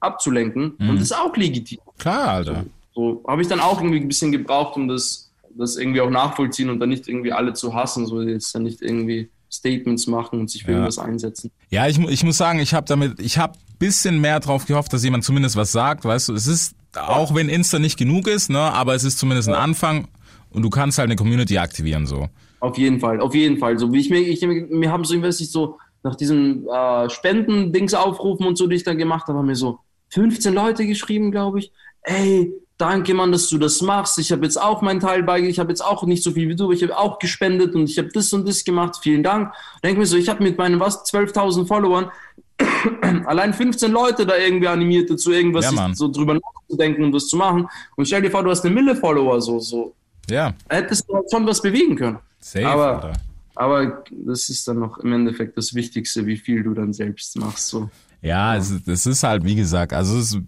abzulenken. 0.00 0.72
Und 0.78 0.96
das 0.96 1.10
ist 1.10 1.18
auch 1.18 1.36
legitim. 1.36 1.78
Klar, 1.98 2.28
Alter. 2.28 2.64
So 2.94 3.22
habe 3.28 3.42
ich 3.42 3.48
dann 3.48 3.60
auch 3.60 3.80
irgendwie 3.80 4.00
ein 4.00 4.08
bisschen 4.08 4.32
gebraucht, 4.32 4.76
um 4.76 4.88
das, 4.88 5.25
das 5.58 5.76
irgendwie 5.76 6.00
auch 6.00 6.10
nachvollziehen 6.10 6.70
und 6.70 6.80
dann 6.80 6.88
nicht 6.88 7.08
irgendwie 7.08 7.32
alle 7.32 7.52
zu 7.54 7.74
hassen, 7.74 8.06
so 8.06 8.22
jetzt 8.22 8.54
dann 8.54 8.62
nicht 8.64 8.82
irgendwie 8.82 9.30
Statements 9.50 10.06
machen 10.06 10.40
und 10.40 10.50
sich 10.50 10.64
für 10.64 10.70
Ja. 10.72 10.76
irgendwas 10.78 10.98
einsetzen. 10.98 11.50
Ja, 11.70 11.86
ich, 11.86 11.98
ich 11.98 12.24
muss 12.24 12.36
sagen, 12.36 12.58
ich 12.58 12.74
habe 12.74 12.86
damit, 12.86 13.20
ich 13.20 13.38
habe 13.38 13.56
bisschen 13.78 14.20
mehr 14.20 14.40
drauf 14.40 14.66
gehofft, 14.66 14.92
dass 14.92 15.04
jemand 15.04 15.24
zumindest 15.24 15.54
was 15.56 15.70
sagt, 15.72 16.04
weißt 16.04 16.30
du. 16.30 16.34
Es 16.34 16.46
ist, 16.46 16.74
auch 16.96 17.34
wenn 17.34 17.48
Insta 17.48 17.78
nicht 17.78 17.98
genug 17.98 18.26
ist, 18.26 18.48
ne, 18.50 18.58
aber 18.58 18.94
es 18.94 19.04
ist 19.04 19.18
zumindest 19.18 19.48
ein 19.48 19.54
Anfang 19.54 20.08
und 20.50 20.62
du 20.62 20.70
kannst 20.70 20.98
halt 20.98 21.08
eine 21.08 21.16
Community 21.16 21.58
aktivieren, 21.58 22.06
so. 22.06 22.28
Auf 22.60 22.78
jeden 22.78 23.00
Fall, 23.00 23.20
auf 23.20 23.34
jeden 23.34 23.58
Fall. 23.58 23.78
So 23.78 23.92
wie 23.92 23.98
ich 24.00 24.08
mir, 24.10 24.18
ich, 24.20 24.40
mir 24.42 24.90
haben 24.90 25.04
so, 25.04 25.14
ich 25.14 25.22
weiß 25.22 25.40
nicht, 25.40 25.52
so 25.52 25.78
nach 26.02 26.14
diesen 26.16 26.66
äh, 26.68 27.10
Spenden-Dings 27.10 27.92
aufrufen 27.94 28.46
und 28.46 28.56
so, 28.56 28.66
die 28.66 28.76
ich 28.76 28.82
dann 28.84 28.96
gemacht 28.96 29.28
habe, 29.28 29.38
haben 29.38 29.46
mir 29.46 29.56
so 29.56 29.78
15 30.10 30.54
Leute 30.54 30.86
geschrieben, 30.86 31.30
glaube 31.30 31.58
ich. 31.58 31.70
Ey, 32.02 32.52
danke, 32.78 33.14
Mann, 33.14 33.32
dass 33.32 33.48
du 33.48 33.58
das 33.58 33.80
machst. 33.82 34.18
Ich 34.18 34.32
habe 34.32 34.44
jetzt 34.44 34.60
auch 34.60 34.82
meinen 34.82 35.00
Teil 35.00 35.22
bei, 35.22 35.40
ich 35.40 35.58
habe 35.58 35.70
jetzt 35.70 35.80
auch 35.84 36.04
nicht 36.04 36.22
so 36.22 36.30
viel 36.32 36.48
wie 36.48 36.56
du, 36.56 36.64
aber 36.64 36.72
ich 36.74 36.82
habe 36.82 36.96
auch 36.96 37.18
gespendet 37.18 37.74
und 37.74 37.88
ich 37.88 37.98
habe 37.98 38.08
das 38.12 38.32
und 38.32 38.46
das 38.46 38.64
gemacht. 38.64 38.96
Vielen 39.02 39.22
Dank. 39.22 39.52
Denk 39.82 39.98
mir 39.98 40.06
so, 40.06 40.16
ich 40.16 40.28
habe 40.28 40.42
mit 40.42 40.58
meinen 40.58 40.78
was 40.80 41.04
12.000 41.04 41.66
Followern 41.66 42.10
allein 43.26 43.52
15 43.52 43.90
Leute 43.92 44.24
da 44.26 44.36
irgendwie 44.36 44.68
animiert 44.68 45.10
dazu, 45.10 45.30
irgendwas 45.32 45.70
Ja, 45.74 45.94
so 45.94 46.08
drüber 46.10 46.34
nachzudenken 46.34 47.04
und 47.04 47.12
das 47.12 47.26
zu 47.28 47.36
machen. 47.36 47.68
Und 47.96 48.06
stell 48.06 48.22
dir 48.22 48.30
vor, 48.30 48.42
du 48.42 48.50
hast 48.50 48.64
eine 48.64 48.74
Mille 48.74 48.96
Follower, 48.96 49.40
so, 49.40 49.58
so. 49.60 49.94
Ja, 50.28 50.54
Hättest 50.68 51.08
du 51.08 51.22
schon 51.30 51.46
was 51.46 51.60
bewegen 51.62 51.96
können. 51.96 52.18
safe, 52.40 52.66
Aber- 52.66 52.94
Alter. 53.04 53.12
Aber 53.58 54.04
das 54.10 54.50
ist 54.50 54.68
dann 54.68 54.80
noch 54.80 54.98
im 54.98 55.14
Endeffekt 55.14 55.56
das 55.56 55.72
Wichtigste, 55.74 56.26
wie 56.26 56.36
viel 56.36 56.62
du 56.62 56.74
dann 56.74 56.92
selbst 56.92 57.38
machst. 57.38 57.68
So. 57.68 57.88
Ja, 58.20 58.54
es, 58.54 58.70
ist- 58.70 58.86
es 58.86 59.06
ist 59.06 59.22
halt, 59.22 59.44
wie 59.44 59.54
gesagt, 59.54 59.94
also 59.94 60.18
es 60.18 60.34
ist 60.34 60.40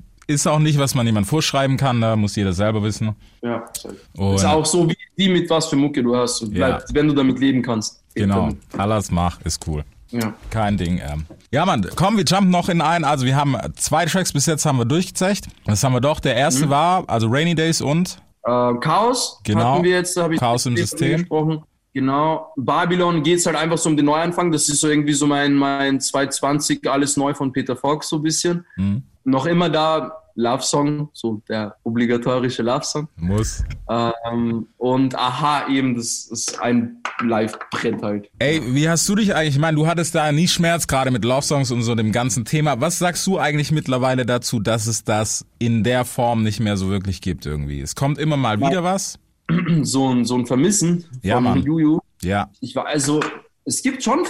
auch 0.47 0.59
nicht, 0.59 0.79
was 0.79 0.95
man 0.95 1.07
jemand 1.07 1.27
vorschreiben 1.27 1.77
kann, 1.77 2.01
da 2.01 2.15
muss 2.17 2.37
jeder 2.37 2.53
selber 2.53 2.83
wissen. 2.83 3.15
Ja, 3.43 3.65
Und- 4.17 4.35
ist 4.37 4.45
auch 4.45 4.67
so, 4.67 4.89
wie, 4.89 4.97
wie 5.17 5.29
mit 5.29 5.49
was 5.49 5.67
für 5.69 5.77
Mucke 5.77 6.03
du 6.03 6.15
hast. 6.17 6.43
Ja. 6.43 6.49
bleib, 6.51 6.85
Wenn 6.93 7.09
du 7.09 7.15
damit 7.15 7.39
leben 7.39 7.63
kannst. 7.63 8.03
Genau, 8.15 8.51
alles 8.77 9.11
mach, 9.11 9.41
ist 9.43 9.67
cool. 9.67 9.85
Ja. 10.11 10.33
Kein 10.51 10.77
Ding. 10.77 10.99
Ähm. 11.07 11.27
Ja, 11.53 11.65
Mann, 11.67 11.87
komm, 11.95 12.17
wir 12.17 12.25
jumpen 12.25 12.51
noch 12.51 12.69
in 12.69 12.81
ein. 12.81 13.05
Also 13.05 13.27
wir 13.27 13.37
haben 13.37 13.57
zwei 13.77 14.07
Tracks 14.07 14.33
bis 14.33 14.47
jetzt 14.47 14.65
haben 14.67 14.79
wir 14.79 14.87
durchgezecht. 14.87 15.47
Das 15.67 15.85
haben 15.85 15.93
wir 15.93 16.01
doch. 16.01 16.19
Der 16.21 16.35
erste 16.35 16.67
Mhm. 16.67 16.71
war, 16.71 17.05
also 17.09 17.29
Rainy 17.29 17.55
Days 17.55 17.81
und 17.81 18.19
Äh, 18.45 18.75
Chaos 18.81 19.41
Genau. 19.45 19.75
hatten 19.75 19.85
wir 19.85 19.91
jetzt, 19.91 20.17
da 20.17 20.23
habe 20.23 20.35
ich 20.35 20.41
Chaos 20.41 20.65
im 20.65 20.77
System. 20.77 21.19
gesprochen. 21.21 21.63
Genau. 21.93 22.53
Babylon 22.57 23.23
geht 23.23 23.39
es 23.41 23.47
halt 23.47 23.57
einfach 23.57 23.77
so 23.77 23.91
um 23.91 23.97
den 23.97 24.07
Neuanfang. 24.07 24.51
Das 24.53 24.69
ist 24.69 24.81
so 24.81 24.89
irgendwie 24.89 25.13
so 25.13 25.27
mein, 25.27 25.53
mein 25.55 26.01
220 26.01 26.89
alles 26.91 27.17
neu 27.19 27.35
von 27.35 27.53
Peter 27.53 27.77
Fox 27.77 28.09
so 28.09 28.17
ein 28.17 28.23
bisschen. 28.23 28.65
Mhm. 28.77 29.03
Noch 29.29 29.47
immer 29.47 29.69
da 29.69 30.13
Love 30.35 30.63
Song, 30.63 31.09
so 31.13 31.43
der 31.49 31.75
obligatorische 31.83 32.63
Love 32.63 32.85
Song. 32.85 33.09
muss. 33.17 33.65
Ähm, 33.91 34.69
und 34.77 35.15
aha, 35.17 35.69
eben, 35.69 35.97
das 35.97 36.29
ist 36.31 36.61
ein 36.61 37.03
Live-Brett 37.21 38.01
halt. 38.03 38.31
Ey, 38.39 38.63
wie 38.75 38.89
hast 38.89 39.09
du 39.09 39.17
dich 39.17 39.35
eigentlich, 39.35 39.55
ich 39.57 39.61
meine, 39.61 39.77
du 39.77 39.87
hattest 39.89 40.15
da 40.15 40.31
nie 40.31 40.47
Schmerz, 40.47 40.87
gerade 40.87 41.11
mit 41.11 41.25
Love 41.25 41.43
Songs 41.43 41.73
und 41.73 41.83
so 41.83 41.95
dem 41.97 42.13
ganzen 42.13 42.45
Thema. 42.45 42.81
Was 42.81 43.01
sagst 43.01 43.27
du 43.27 43.39
eigentlich 43.39 43.73
mittlerweile 43.73 44.25
dazu, 44.25 44.61
dass 44.61 44.87
es 44.87 45.03
das 45.03 45.45
in 45.59 45.83
der 45.83 46.05
Form 46.05 46.45
nicht 46.45 46.61
mehr 46.61 46.77
so 46.77 46.89
wirklich 46.89 47.21
gibt 47.21 47.45
irgendwie? 47.45 47.81
Es 47.81 47.97
kommt 47.97 48.19
immer 48.19 48.37
mal 48.37 48.61
wieder 48.61 48.85
was. 48.85 49.19
so 49.83 50.09
ein, 50.09 50.25
so 50.25 50.37
ein 50.37 50.47
Vermissen 50.47 51.05
Ja, 51.23 51.35
von 51.37 51.45
Mann. 51.45 51.63
Juju. 51.63 51.99
Ja, 52.23 52.49
Ich 52.61 52.77
war 52.77 52.87
also, 52.87 53.21
es 53.65 53.83
gibt 53.83 54.05
schon, 54.05 54.21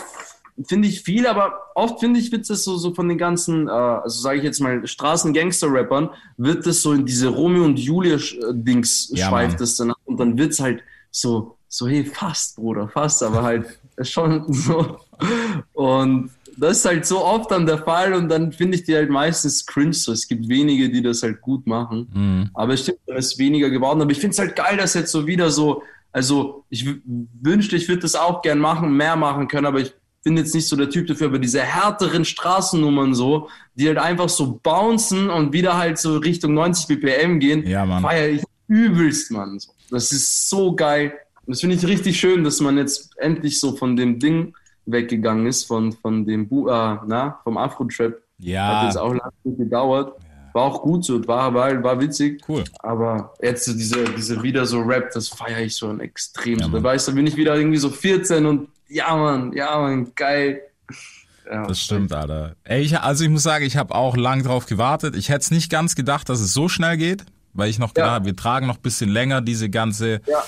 finde 0.67 0.89
ich, 0.89 1.03
viel, 1.03 1.27
aber 1.27 1.53
oft 1.75 2.01
finde 2.01 2.19
ich, 2.19 2.33
wird 2.33 2.49
das 2.49 2.65
so, 2.65 2.77
so 2.77 2.95
von 2.95 3.09
den 3.09 3.19
ganzen, 3.19 3.69
äh, 3.69 3.71
also 3.71 4.21
sage 4.21 4.39
ich 4.39 4.45
jetzt 4.45 4.61
mal, 4.61 4.87
Straßen-Gangster-Rappern, 4.87 6.11
wird 6.37 6.67
das 6.67 6.83
so 6.83 6.93
in 6.93 7.07
diese 7.07 7.29
Romeo 7.29 7.65
und 7.65 7.79
Julia-Dings 7.79 9.13
Ja, 9.15 9.29
schweift 9.29 9.61
das 9.61 9.77
dann 9.77 9.93
ab 9.93 9.99
und 10.05 10.19
dann 10.19 10.37
wird 10.37 10.53
es 10.53 10.61
halt 10.61 10.83
so, 11.11 11.57
so, 11.69 11.87
hey, 11.87 12.05
fast, 12.05 12.57
Bruder, 12.57 12.89
fast, 12.89 13.23
aber 13.23 13.43
halt 13.43 13.67
schon 14.03 14.53
so. 14.53 14.99
Und 15.75 16.31
das 16.57 16.79
ist 16.79 16.85
halt 16.85 17.07
so 17.07 17.25
oft 17.25 17.51
dann 17.51 17.67
der 17.67 17.79
Fall 17.79 18.15
und 18.15 18.29
dann 18.29 18.53
finde 18.53 18.77
ich 18.77 18.85
die 18.85 18.95
halt 18.95 19.11
meistens 19.11 19.65
cringe 19.65 19.93
so. 19.93 20.13
Es 20.13 20.27
gibt 20.27 20.49
wenige, 20.49 20.91
die 20.91 21.03
das 21.03 21.23
halt 21.23 21.41
gut 21.41 21.67
machen. 21.67 22.09
Mhm. 22.13 22.51
Aber 22.55 22.75
es 22.75 22.83
stimmt, 22.83 22.99
es 23.07 23.27
ist 23.27 23.39
weniger 23.39 23.71
geworden. 23.71 24.03
Aber 24.03 24.11
ich 24.11 24.19
finde 24.19 24.33
es 24.33 24.39
halt 24.39 24.57
geil, 24.57 24.77
dass 24.77 24.95
jetzt 24.95 25.13
so 25.13 25.27
wieder 25.27 25.51
so, 25.51 25.83
also 26.11 26.65
ich 26.69 26.85
wünschte, 27.41 27.77
ich 27.77 27.89
würde 27.89 28.03
das 28.03 28.17
auch 28.17 28.43
gern 28.43 28.59
machen, 28.59 28.97
mehr 28.97 29.15
machen 29.15 29.47
können, 29.47 29.67
aber 29.67 29.81
ich 29.81 29.95
bin 30.25 30.37
jetzt 30.37 30.55
nicht 30.55 30.69
so 30.69 30.77
der 30.77 30.91
Typ 30.91 31.07
dafür, 31.07 31.29
aber 31.29 31.39
diese 31.39 31.61
härteren 31.61 32.25
Straßennummern 32.25 33.15
so, 33.15 33.49
die 33.75 33.89
halt 33.89 33.99
einfach 33.99 34.29
so 34.29 34.61
bouncen 34.63 35.31
und 35.31 35.53
wieder 35.53 35.77
halt 35.77 35.99
so 35.99 36.19
Richtung 36.19 36.55
90 36.55 36.87
BPM 36.87 37.39
gehen, 37.39 37.67
Ja, 37.67 38.01
feiere 38.01 38.29
ich 38.29 38.43
übelst, 38.67 39.31
Mann. 39.31 39.59
So. 39.59 39.73
Das 39.91 40.13
ist 40.13 40.49
so 40.49 40.75
geil. 40.75 41.15
Das 41.47 41.61
finde 41.61 41.77
ich 41.77 41.87
richtig 41.87 42.21
schön, 42.21 42.45
dass 42.45 42.61
man 42.61 42.77
jetzt 42.77 43.11
endlich 43.17 43.59
so 43.59 43.75
von 43.75 43.97
dem 43.97 44.19
Ding 44.19 44.55
weggegangen 44.85 45.47
ist, 45.47 45.65
von, 45.65 45.93
von 45.93 46.27
dem, 46.27 46.49
Bu 46.49 46.69
äh, 46.69 46.97
na, 47.07 47.41
vom 47.45 47.57
Afro-Trap. 47.57 48.13
Hat 48.13 48.21
ja, 48.39 48.85
jetzt 48.85 48.99
auch 48.99 49.15
lange 49.15 49.57
gedauert. 49.57 50.15
War 50.53 50.63
auch 50.65 50.83
gut 50.83 51.05
so, 51.05 51.27
war, 51.27 51.53
war, 51.53 51.83
war 51.83 52.01
witzig. 52.01 52.43
cool. 52.49 52.65
Aber 52.81 53.33
jetzt 53.41 53.65
so 53.65 53.73
diese, 53.73 54.05
diese 54.17 54.43
wieder 54.43 54.65
so 54.67 54.81
Rap, 54.81 55.11
das 55.13 55.29
feiere 55.29 55.61
ich 55.61 55.77
so 55.77 55.89
ein 55.89 56.01
extrem. 56.01 56.59
Ja, 56.59 56.67
so. 56.67 56.73
Da 56.73 56.83
weißt 56.83 57.09
du, 57.09 57.15
bin 57.15 57.27
ich 57.27 57.37
wieder 57.37 57.57
irgendwie 57.57 57.79
so 57.79 57.91
14 57.91 58.47
und 58.47 58.69
ja, 58.89 59.15
Mann, 59.17 59.53
ja, 59.53 59.79
Mann, 59.79 60.13
geil. 60.15 60.61
Ja, 61.51 61.67
Das 61.67 61.81
stimmt, 61.81 62.13
Alter. 62.13 62.57
Ey, 62.65 62.83
ich, 62.83 62.99
also 62.99 63.25
ich 63.25 63.31
muss 63.31 63.43
sagen, 63.43 63.65
ich 63.65 63.77
habe 63.77 63.95
auch 63.95 64.17
lang 64.17 64.43
drauf 64.43 64.67
gewartet. 64.67 65.17
Ich 65.17 65.29
hätte 65.31 65.41
es 65.41 65.51
nicht 65.51 65.71
ganz 65.71 65.95
gedacht, 65.95 66.29
dass 66.29 66.41
es 66.41 66.53
so 66.53 66.69
schnell 66.69 66.97
geht, 66.99 67.25
weil 67.55 67.71
ich 67.71 67.79
noch 67.79 67.95
gedacht 67.95 68.11
habe, 68.11 68.27
wir 68.27 68.37
tragen 68.37 68.67
noch 68.67 68.77
ein 68.77 68.83
bisschen 68.83 69.09
länger 69.11 69.41
diese 69.41 69.71
ganze 69.71 70.21
Ja. 70.27 70.43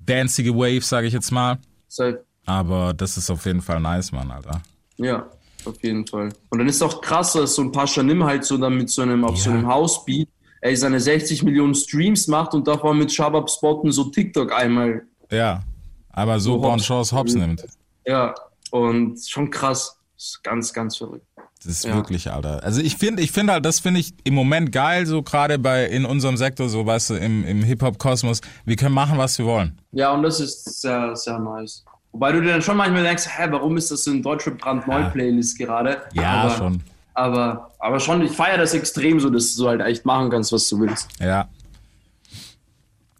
dancige 0.00 0.54
Wave, 0.54 0.80
sage 0.82 1.06
ich 1.06 1.12
jetzt 1.12 1.30
mal. 1.32 1.58
Safe. 1.88 2.24
Aber 2.46 2.94
das 2.94 3.18
ist 3.18 3.28
auf 3.30 3.44
jeden 3.44 3.60
Fall 3.60 3.78
nice, 3.80 4.10
Mann, 4.12 4.30
Alter. 4.30 4.62
Ja, 4.96 5.26
auf 5.66 5.82
jeden 5.82 6.06
Fall. 6.06 6.30
Und 6.48 6.58
dann 6.58 6.68
ist 6.68 6.80
auch 6.82 7.02
krass, 7.02 7.34
dass 7.34 7.54
so 7.54 7.62
ein 7.62 7.70
Pascha 7.72 8.02
Nimm 8.02 8.24
halt 8.24 8.44
so 8.44 8.56
dann 8.56 8.76
mit 8.78 8.88
so 8.88 9.02
einem, 9.02 9.24
auf 9.24 9.36
so 9.38 9.50
Ja. 9.50 9.56
einem 9.56 9.68
Housebeat, 9.68 10.28
ey, 10.62 10.74
seine 10.74 10.98
60 10.98 11.42
Millionen 11.42 11.74
Streams 11.74 12.26
macht 12.26 12.54
und 12.54 12.66
davor 12.66 12.94
mit 12.94 13.12
Shabab 13.12 13.50
Spotten 13.50 13.92
so 13.92 14.04
TikTok 14.04 14.50
einmal. 14.52 15.02
Ja, 15.30 15.62
aber 16.10 16.40
so 16.40 16.54
So 16.58 16.72
hops. 16.72 16.84
Chance 16.84 17.14
Hops 17.16 17.34
nimmt. 17.34 17.66
Ja, 18.08 18.34
und 18.70 19.18
schon 19.28 19.50
krass. 19.50 19.94
Ist 20.16 20.42
ganz, 20.42 20.72
ganz 20.72 20.96
verrückt. 20.96 21.24
Das 21.58 21.66
ist 21.66 21.84
Ja. 21.84 21.94
wirklich, 21.94 22.30
Alter. 22.30 22.62
Also 22.64 22.80
ich 22.80 22.96
finde, 22.96 23.22
ich 23.22 23.30
finde 23.30 23.52
halt, 23.52 23.64
das 23.64 23.78
finde 23.80 24.00
ich 24.00 24.14
im 24.24 24.34
Moment 24.34 24.72
geil, 24.72 25.06
so 25.06 25.22
gerade 25.22 25.58
bei 25.58 25.84
in 25.86 26.04
unserem 26.04 26.36
Sektor, 26.36 26.68
so 26.68 26.84
weißt 26.86 27.10
du, 27.10 27.14
im, 27.14 27.44
im 27.44 27.62
Hip-Hop-Kosmos. 27.62 28.40
Wir 28.64 28.76
können 28.76 28.94
machen, 28.94 29.18
was 29.18 29.38
wir 29.38 29.46
wollen. 29.46 29.80
Ja, 29.92 30.12
und 30.12 30.22
das 30.24 30.40
ist 30.40 30.80
sehr, 30.80 31.14
sehr 31.14 31.38
nice. 31.38 31.84
Wobei 32.12 32.32
du 32.32 32.40
dir 32.40 32.50
dann 32.52 32.62
schon 32.62 32.76
manchmal 32.76 33.02
denkst, 33.04 33.26
hä, 33.28 33.46
warum 33.50 33.76
ist 33.76 33.90
das 33.90 34.04
so 34.04 34.10
ein 34.10 34.22
deutsche 34.22 34.50
Brandneu-Playlist 34.52 35.58
gerade? 35.58 36.02
Ja, 36.14 36.30
aber, 36.42 36.56
schon. 36.56 36.82
Aber, 37.14 37.70
aber 37.78 38.00
schon, 38.00 38.22
ich 38.22 38.32
feiere 38.32 38.58
das 38.58 38.74
extrem 38.74 39.20
so, 39.20 39.28
dass 39.30 39.54
du 39.54 39.68
halt 39.68 39.80
echt 39.82 40.04
machen 40.04 40.30
kannst, 40.30 40.50
was 40.52 40.68
du 40.68 40.80
willst. 40.80 41.08
Ja. 41.20 41.48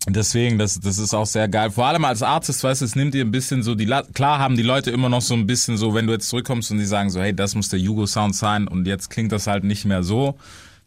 Und 0.08 0.16
Deswegen, 0.16 0.58
das, 0.58 0.80
das 0.80 0.96
ist 0.96 1.12
auch 1.12 1.26
sehr 1.26 1.48
geil. 1.48 1.70
Vor 1.70 1.84
allem 1.84 2.04
als 2.06 2.22
Artist, 2.22 2.64
weißt 2.64 2.80
du, 2.80 2.86
es 2.86 2.96
nimmt 2.96 3.12
dir 3.12 3.24
ein 3.24 3.30
bisschen 3.30 3.62
so 3.62 3.74
die, 3.74 3.84
La 3.84 4.02
klar 4.02 4.38
haben 4.38 4.56
die 4.56 4.62
Leute 4.62 4.90
immer 4.90 5.10
noch 5.10 5.20
so 5.20 5.34
ein 5.34 5.46
bisschen 5.46 5.76
so, 5.76 5.92
wenn 5.92 6.06
du 6.06 6.14
jetzt 6.14 6.30
zurückkommst 6.30 6.70
und 6.70 6.78
die 6.78 6.86
sagen 6.86 7.10
so, 7.10 7.20
hey, 7.20 7.36
das 7.36 7.54
muss 7.54 7.68
der 7.68 7.78
Jugo-Sound 7.78 8.34
sein 8.34 8.68
und 8.68 8.86
jetzt 8.86 9.10
klingt 9.10 9.32
das 9.32 9.46
halt 9.46 9.64
nicht 9.64 9.84
mehr 9.84 10.02
so. 10.02 10.38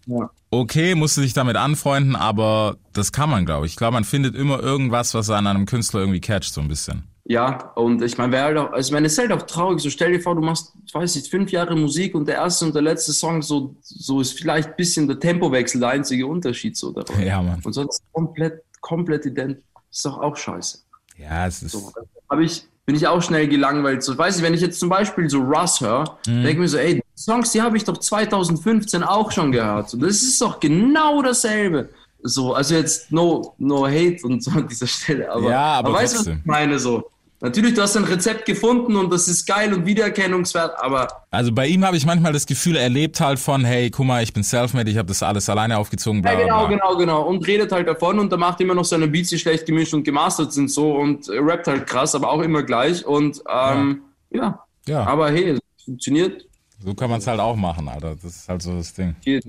Ja. 0.07 0.31
Okay, 0.49 0.95
musst 0.95 1.17
du 1.17 1.21
dich 1.21 1.33
damit 1.33 1.55
anfreunden, 1.55 2.15
aber 2.15 2.77
das 2.93 3.11
kann 3.11 3.29
man, 3.29 3.45
glaube 3.45 3.67
ich. 3.67 3.73
Ich 3.73 3.77
glaube, 3.77 3.93
man 3.93 4.05
findet 4.05 4.35
immer 4.35 4.59
irgendwas, 4.59 5.13
was 5.13 5.29
an 5.29 5.45
einem 5.45 5.67
Künstler 5.67 5.99
irgendwie 5.99 6.19
catcht, 6.19 6.51
so 6.51 6.61
ein 6.61 6.67
bisschen. 6.67 7.03
Ja, 7.25 7.71
und 7.75 8.01
ich 8.01 8.17
meine, 8.17 8.41
halt 8.41 8.57
auch, 8.57 8.71
also 8.71 8.89
ich 8.89 8.91
meine, 8.91 9.05
es 9.05 9.13
ist 9.13 9.19
halt 9.19 9.31
auch 9.31 9.43
traurig. 9.43 9.79
So 9.79 9.89
stell 9.89 10.11
dir 10.11 10.19
vor, 10.19 10.35
du 10.35 10.41
machst, 10.41 10.73
ich 10.85 10.93
weiß 10.93 11.15
nicht, 11.15 11.29
fünf 11.29 11.51
Jahre 11.51 11.75
Musik 11.75 12.15
und 12.15 12.27
der 12.27 12.35
erste 12.35 12.65
und 12.65 12.73
der 12.73 12.81
letzte 12.81 13.13
Song, 13.13 13.41
so, 13.41 13.75
so 13.81 14.19
ist 14.19 14.37
vielleicht 14.37 14.69
ein 14.69 14.75
bisschen 14.75 15.07
der 15.07 15.19
Tempowechsel 15.19 15.79
der 15.79 15.89
einzige 15.89 16.25
Unterschied 16.25 16.75
so 16.75 16.91
dabei. 16.91 17.23
Ja, 17.25 17.41
Mann. 17.41 17.61
Und 17.63 17.73
sonst 17.73 18.01
komplett, 18.11 18.63
komplett 18.81 19.25
ident. 19.25 19.59
Ist 19.89 20.05
doch 20.05 20.19
auch 20.19 20.35
scheiße. 20.35 20.79
Ja, 21.17 21.47
es 21.47 21.61
ist. 21.63 21.71
So, 21.71 21.91
habe 22.29 22.43
ich, 22.43 22.63
bin 22.85 22.95
ich 22.95 23.07
auch 23.07 23.21
schnell 23.21 23.47
gelangweilt. 23.47 24.03
So, 24.03 24.17
weiß 24.17 24.37
ich, 24.37 24.43
wenn 24.43 24.53
ich 24.53 24.61
jetzt 24.61 24.79
zum 24.79 24.89
Beispiel 24.89 25.29
so 25.29 25.39
Russ 25.39 25.79
höre, 25.81 26.17
Mhm. 26.27 26.43
denke 26.43 26.49
ich 26.51 26.57
mir 26.57 26.67
so, 26.67 26.77
ey, 26.77 26.95
die 26.95 27.03
Songs, 27.21 27.51
die 27.51 27.61
habe 27.61 27.77
ich 27.77 27.83
doch 27.83 27.97
2015 27.97 29.03
auch 29.03 29.31
schon 29.31 29.51
gehört. 29.51 29.89
So, 29.89 29.97
das 29.97 30.21
ist 30.23 30.41
doch 30.41 30.59
genau 30.59 31.21
dasselbe. 31.21 31.89
So, 32.23 32.53
also 32.53 32.75
jetzt 32.75 33.11
no, 33.11 33.53
no 33.57 33.87
hate 33.87 34.19
und 34.23 34.43
so 34.43 34.51
an 34.51 34.67
dieser 34.67 34.87
Stelle, 34.87 35.31
aber, 35.31 35.49
Ja, 35.49 35.73
aber 35.79 35.93
weißt 35.93 36.13
du, 36.15 36.19
was 36.19 36.27
ich 36.27 36.45
meine 36.45 36.77
so? 36.79 37.09
Natürlich, 37.43 37.73
du 37.73 37.81
hast 37.81 37.97
ein 37.97 38.03
Rezept 38.03 38.45
gefunden 38.45 38.95
und 38.95 39.11
das 39.11 39.27
ist 39.27 39.47
geil 39.47 39.73
und 39.73 39.87
wiedererkennungswert, 39.87 40.77
aber 40.77 41.07
Also 41.31 41.51
bei 41.51 41.65
ihm 41.65 41.83
habe 41.83 41.97
ich 41.97 42.05
manchmal 42.05 42.33
das 42.33 42.45
Gefühl, 42.45 42.75
er 42.75 42.89
lebt 42.89 43.19
halt 43.19 43.39
von, 43.39 43.65
hey, 43.65 43.89
guck 43.89 44.05
mal, 44.05 44.21
ich 44.21 44.31
bin 44.31 44.43
selfmade, 44.43 44.91
ich 44.91 44.97
habe 44.97 45.07
das 45.07 45.23
alles 45.23 45.49
alleine 45.49 45.79
aufgezogen, 45.79 46.21
bla 46.21 46.33
ja, 46.33 46.41
genau, 46.41 46.67
bla. 46.67 46.77
genau, 46.77 46.97
genau. 46.97 47.21
Und 47.23 47.47
redet 47.47 47.71
halt 47.71 47.87
davon 47.87 48.19
und 48.19 48.31
da 48.31 48.37
macht 48.37 48.61
immer 48.61 48.75
noch 48.75 48.85
seine 48.85 49.07
Beats, 49.07 49.29
die 49.29 49.39
schlecht 49.39 49.65
gemischt 49.65 49.95
und 49.95 50.03
gemastert 50.03 50.53
sind 50.53 50.69
so 50.69 50.95
und 50.95 51.27
rappt 51.29 51.65
halt 51.65 51.87
krass, 51.87 52.13
aber 52.13 52.29
auch 52.31 52.41
immer 52.41 52.61
gleich 52.61 53.05
und 53.05 53.41
ähm, 53.49 54.01
ja. 54.29 54.63
Ja, 54.87 55.05
aber 55.05 55.31
hey, 55.31 55.49
es 55.49 55.59
funktioniert. 55.83 56.45
so 56.83 56.93
kann 56.93 57.09
man 57.09 57.19
es 57.19 57.27
halt 57.27 57.39
auch 57.39 57.55
machen, 57.55 57.89
Alter. 57.89 58.15
Das 58.15 58.23
ist 58.23 58.49
halt 58.49 58.61
so 58.61 58.75
das 58.77 58.93
Ding. 58.93 59.15
Geht. 59.21 59.45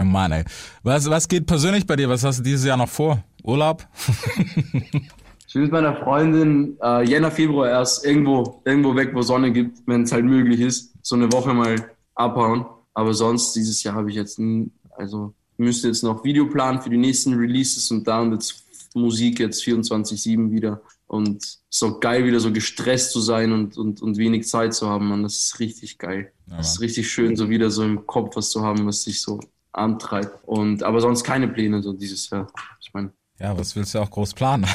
Oh 0.00 0.04
Mann, 0.04 0.32
ey. 0.32 0.44
Was, 0.82 1.08
was 1.08 1.26
geht 1.28 1.46
persönlich 1.46 1.86
bei 1.86 1.96
dir? 1.96 2.08
Was 2.08 2.24
hast 2.24 2.40
du 2.40 2.42
dieses 2.42 2.64
Jahr 2.64 2.76
noch 2.76 2.88
vor? 2.88 3.22
Urlaub? 3.44 3.86
Will 5.56 5.62
mit 5.62 5.72
meiner 5.72 5.96
Freundin 5.96 6.76
äh, 6.82 7.02
Jänner, 7.04 7.30
Februar 7.32 7.68
erst 7.68 8.04
irgendwo, 8.04 8.62
irgendwo 8.64 8.94
weg, 8.94 9.10
wo 9.14 9.22
Sonne 9.22 9.50
gibt, 9.52 9.78
wenn 9.86 10.02
es 10.02 10.12
halt 10.12 10.24
möglich 10.24 10.60
ist, 10.60 10.92
so 11.02 11.16
eine 11.16 11.32
Woche 11.32 11.52
mal 11.54 11.90
abhauen. 12.14 12.66
Aber 12.94 13.12
sonst 13.14 13.54
dieses 13.56 13.82
Jahr 13.82 13.94
habe 13.94 14.08
ich 14.10 14.16
jetzt, 14.16 14.38
n- 14.38 14.70
also 14.96 15.34
müsste 15.56 15.88
jetzt 15.88 16.02
noch 16.04 16.22
Video 16.24 16.46
planen 16.46 16.80
für 16.80 16.90
die 16.90 16.96
nächsten 16.96 17.34
Releases 17.34 17.90
und 17.90 18.06
da 18.06 18.20
und 18.20 18.32
jetzt 18.32 18.62
Musik 18.94 19.40
jetzt 19.40 19.62
24-7 19.64 20.50
wieder. 20.50 20.80
Und 21.08 21.58
so 21.70 21.98
geil, 22.00 22.24
wieder 22.24 22.40
so 22.40 22.50
gestresst 22.52 23.12
zu 23.12 23.20
sein 23.20 23.52
und, 23.52 23.76
und, 23.78 24.02
und 24.02 24.16
wenig 24.16 24.46
Zeit 24.48 24.74
zu 24.74 24.88
haben, 24.88 25.08
man. 25.08 25.22
Das 25.22 25.36
ist 25.36 25.60
richtig 25.60 25.98
geil. 25.98 26.32
Ja, 26.50 26.56
das 26.58 26.72
ist 26.74 26.80
richtig 26.80 27.10
schön, 27.10 27.36
so 27.36 27.48
wieder 27.50 27.70
so 27.70 27.82
im 27.84 28.06
Kopf 28.06 28.36
was 28.36 28.50
zu 28.50 28.62
haben, 28.62 28.86
was 28.86 29.02
sich 29.04 29.20
so 29.22 29.40
antreibt. 29.72 30.46
Und 30.46 30.82
aber 30.82 31.00
sonst 31.00 31.22
keine 31.24 31.48
Pläne 31.48 31.82
so 31.82 31.92
dieses 31.92 32.28
Jahr. 32.30 32.48
Ich 32.80 32.92
meine, 32.94 33.12
Ja, 33.38 33.56
was 33.58 33.76
willst 33.76 33.94
du 33.94 33.98
auch 34.00 34.10
groß 34.10 34.32
planen? 34.34 34.66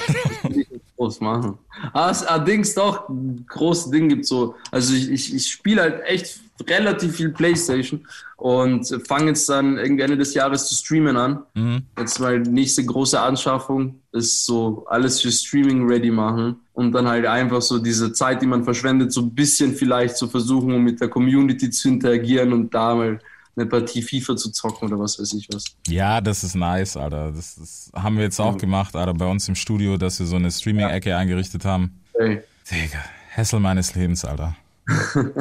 groß 1.01 1.21
machen. 1.21 1.57
Ah, 1.93 2.09
es- 2.11 2.23
allerdings 2.23 2.73
doch, 2.75 3.09
ein 3.09 3.45
großes 3.47 3.89
Ding 3.91 4.09
gibt 4.09 4.25
so. 4.25 4.55
Also 4.71 4.93
ich, 4.93 5.09
ich, 5.09 5.33
ich 5.35 5.47
spiele 5.51 5.81
halt 5.81 6.01
echt 6.05 6.39
relativ 6.69 7.15
viel 7.15 7.29
Playstation 7.29 8.05
und 8.37 8.85
fange 9.07 9.27
jetzt 9.29 9.49
dann 9.49 9.77
irgendwie 9.79 10.03
Ende 10.03 10.17
des 10.17 10.35
Jahres 10.35 10.67
zu 10.69 10.75
streamen 10.75 11.17
an. 11.17 11.39
mhm. 11.55 11.81
Jetzt 11.97 12.19
mal 12.19 12.39
nächste 12.39 12.85
große 12.85 13.19
Anschaffung 13.19 13.95
ist 14.11 14.45
so 14.45 14.85
alles 14.87 15.21
für 15.21 15.31
Streaming 15.31 15.87
ready 15.87 16.11
machen 16.11 16.57
und 16.73 16.91
dann 16.91 17.07
halt 17.07 17.25
einfach 17.25 17.61
so 17.63 17.79
diese 17.79 18.13
Zeit, 18.13 18.41
die 18.43 18.45
man 18.45 18.63
verschwendet, 18.63 19.11
so 19.11 19.21
ein 19.21 19.33
bisschen 19.33 19.73
vielleicht 19.73 20.17
zu 20.17 20.27
versuchen, 20.27 20.73
um 20.75 20.83
mit 20.83 21.01
der 21.01 21.07
Community 21.07 21.69
zu 21.71 21.87
interagieren 21.87 22.53
und 22.53 22.71
da 22.73 22.93
mal 22.93 23.19
eine 23.55 23.65
Partie 23.65 24.01
FIFA 24.01 24.35
zu 24.35 24.51
zocken 24.51 24.87
oder 24.87 24.99
was 24.99 25.19
weiß 25.19 25.33
ich 25.33 25.47
was. 25.51 25.65
Ja, 25.87 26.21
das 26.21 26.43
ist 26.43 26.55
nice, 26.55 26.97
Alter. 26.97 27.31
Das, 27.31 27.55
das 27.55 27.91
haben 27.93 28.17
wir 28.17 28.23
jetzt 28.23 28.39
auch 28.39 28.57
gemacht, 28.57 28.95
Alter, 28.95 29.13
bei 29.13 29.25
uns 29.25 29.47
im 29.47 29.55
Studio, 29.55 29.97
dass 29.97 30.19
wir 30.19 30.25
so 30.25 30.37
eine 30.37 30.51
Streaming-Ecke 30.51 31.15
eingerichtet 31.15 31.65
haben. 31.65 32.01
Hey. 32.17 32.41
Digga, 32.69 32.99
Hessel 33.29 33.59
meines 33.59 33.95
Lebens, 33.95 34.23
Alter. 34.23 34.55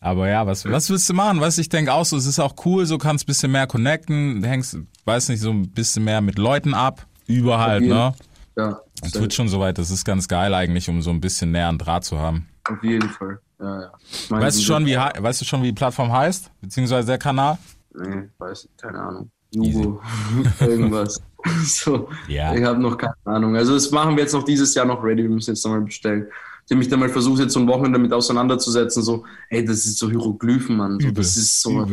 Aber 0.00 0.28
ja, 0.28 0.46
was, 0.46 0.64
was 0.64 0.90
willst 0.90 1.08
du 1.08 1.14
machen? 1.14 1.40
Weißt 1.40 1.58
du, 1.58 1.62
ich 1.62 1.68
denke 1.68 1.92
auch 1.92 2.04
so, 2.04 2.16
es 2.16 2.26
ist 2.26 2.38
auch 2.38 2.54
cool, 2.64 2.86
so 2.86 2.98
kannst 2.98 3.24
ein 3.24 3.26
bisschen 3.26 3.50
mehr 3.50 3.66
connecten, 3.66 4.44
hängst, 4.44 4.78
weiß 5.04 5.30
nicht, 5.30 5.40
so 5.40 5.50
ein 5.50 5.68
bisschen 5.70 6.04
mehr 6.04 6.20
mit 6.20 6.38
Leuten 6.38 6.74
ab, 6.74 7.06
überall, 7.26 7.80
ne? 7.80 8.14
Ja, 8.56 8.80
Und 9.02 9.12
Twitch 9.12 9.34
schon 9.36 9.48
soweit, 9.48 9.78
das 9.78 9.90
ist 9.90 10.04
ganz 10.04 10.28
geil 10.28 10.54
eigentlich, 10.54 10.88
um 10.88 11.02
so 11.02 11.10
ein 11.10 11.20
bisschen 11.20 11.50
näher 11.50 11.68
an 11.68 11.78
Draht 11.78 12.04
zu 12.04 12.18
haben. 12.18 12.46
Auf 12.70 12.82
jeden 12.82 13.08
Fall. 13.10 13.38
Ja, 13.60 13.80
ja. 13.82 13.92
Ich 14.10 14.30
meine, 14.30 14.44
Weißt 14.44 14.58
du 14.58 14.62
schon, 14.62 14.86
wie, 14.86 14.96
weißt 14.96 15.40
du 15.40 15.44
schon, 15.44 15.62
wie 15.62 15.68
die 15.68 15.72
Plattform 15.72 16.12
heißt? 16.12 16.50
Beziehungsweise 16.60 17.06
der 17.06 17.18
Kanal? 17.18 17.58
Nee, 17.94 18.28
weiß 18.38 18.64
nicht, 18.64 18.78
keine 18.80 18.98
Ahnung. 18.98 19.30
Jugo, 19.52 20.00
irgendwas. 20.60 21.22
so, 21.64 22.08
Ja. 22.28 22.54
ich 22.54 22.62
habe 22.64 22.78
noch 22.80 22.98
keine 22.98 23.14
Ahnung. 23.24 23.56
Also 23.56 23.74
das 23.74 23.90
machen 23.90 24.16
wir 24.16 24.22
jetzt 24.24 24.32
noch 24.34 24.42
dieses 24.44 24.74
Jahr 24.74 24.84
noch 24.86 25.02
ready. 25.02 25.22
Wir 25.22 25.30
müssen 25.30 25.50
jetzt 25.50 25.64
nochmal 25.64 25.80
bestellen. 25.82 26.26
Ich 26.68 26.72
habe 26.72 26.80
mich 26.80 26.88
dann 26.88 26.98
mal 26.98 27.08
versucht, 27.08 27.40
jetzt 27.40 27.52
so 27.52 27.60
ein 27.60 27.68
Wochenende 27.68 27.92
damit 27.96 28.12
auseinanderzusetzen. 28.12 29.00
So, 29.00 29.24
ey, 29.50 29.64
das 29.64 29.84
ist 29.86 29.98
so 29.98 30.10
Hieroglyphen, 30.10 30.76
Mann. 30.76 30.98
So, 30.98 31.12
das 31.12 31.36
ist 31.36 31.62
so, 31.62 31.84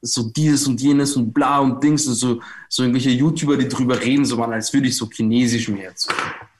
ist 0.00 0.14
so 0.14 0.30
dieses 0.30 0.66
und 0.66 0.80
jenes 0.80 1.14
und 1.16 1.34
bla 1.34 1.58
und 1.58 1.84
Dings 1.84 2.06
und 2.08 2.14
so, 2.14 2.40
so 2.70 2.82
irgendwelche 2.82 3.10
YouTuber, 3.10 3.58
die 3.58 3.68
drüber 3.68 4.00
reden, 4.00 4.24
so 4.24 4.38
man, 4.38 4.54
als 4.54 4.72
würde 4.72 4.88
ich 4.88 4.96
so 4.96 5.06
Chinesisch 5.10 5.68
mir 5.68 5.82
jetzt 5.82 6.04
so, 6.04 6.12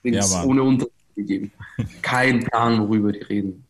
Dings 0.03 0.31
Ja, 0.31 0.37
Mann. 0.37 0.47
ohne 0.47 0.61
Untertitel 0.63 0.96
geben. 1.23 1.51
Kein 2.01 2.43
Plan, 2.43 2.79
worüber 2.79 3.11
die 3.11 3.23
reden. 3.23 3.63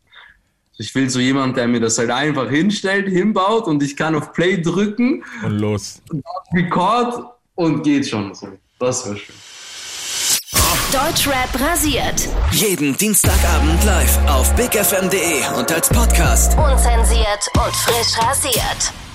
Ich 0.79 0.93
will 0.93 1.09
so 1.09 1.19
jemand, 1.19 1.57
der 1.57 1.67
mir 1.67 1.79
das 1.79 1.97
halt 1.97 2.11
einfach 2.11 2.49
hinstellt, 2.49 3.07
hinbaut 3.07 3.65
und 3.65 3.81
ich 3.81 3.95
kann 3.95 4.13
auf 4.13 4.31
Play 4.33 4.61
drücken 4.61 5.23
Und 5.43 5.59
los. 5.59 6.01
Record 6.53 7.33
und 7.55 7.81
geht 7.83 8.07
schon 8.07 8.33
so. 8.35 8.49
Das 8.79 9.05
wäre 9.05 9.17
schön. 9.17 9.35
Deutschrap 10.91 11.59
rasiert. 11.59 12.29
Jeden 12.51 12.95
Dienstagabend 12.95 13.83
live 13.83 14.19
auf 14.29 14.55
bigfm.de 14.55 15.57
und 15.57 15.71
als 15.71 15.89
Podcast. 15.89 16.57
Unzensiert 16.57 17.47
und 17.55 17.75
frisch 17.75 18.17
rasiert. 18.19 19.06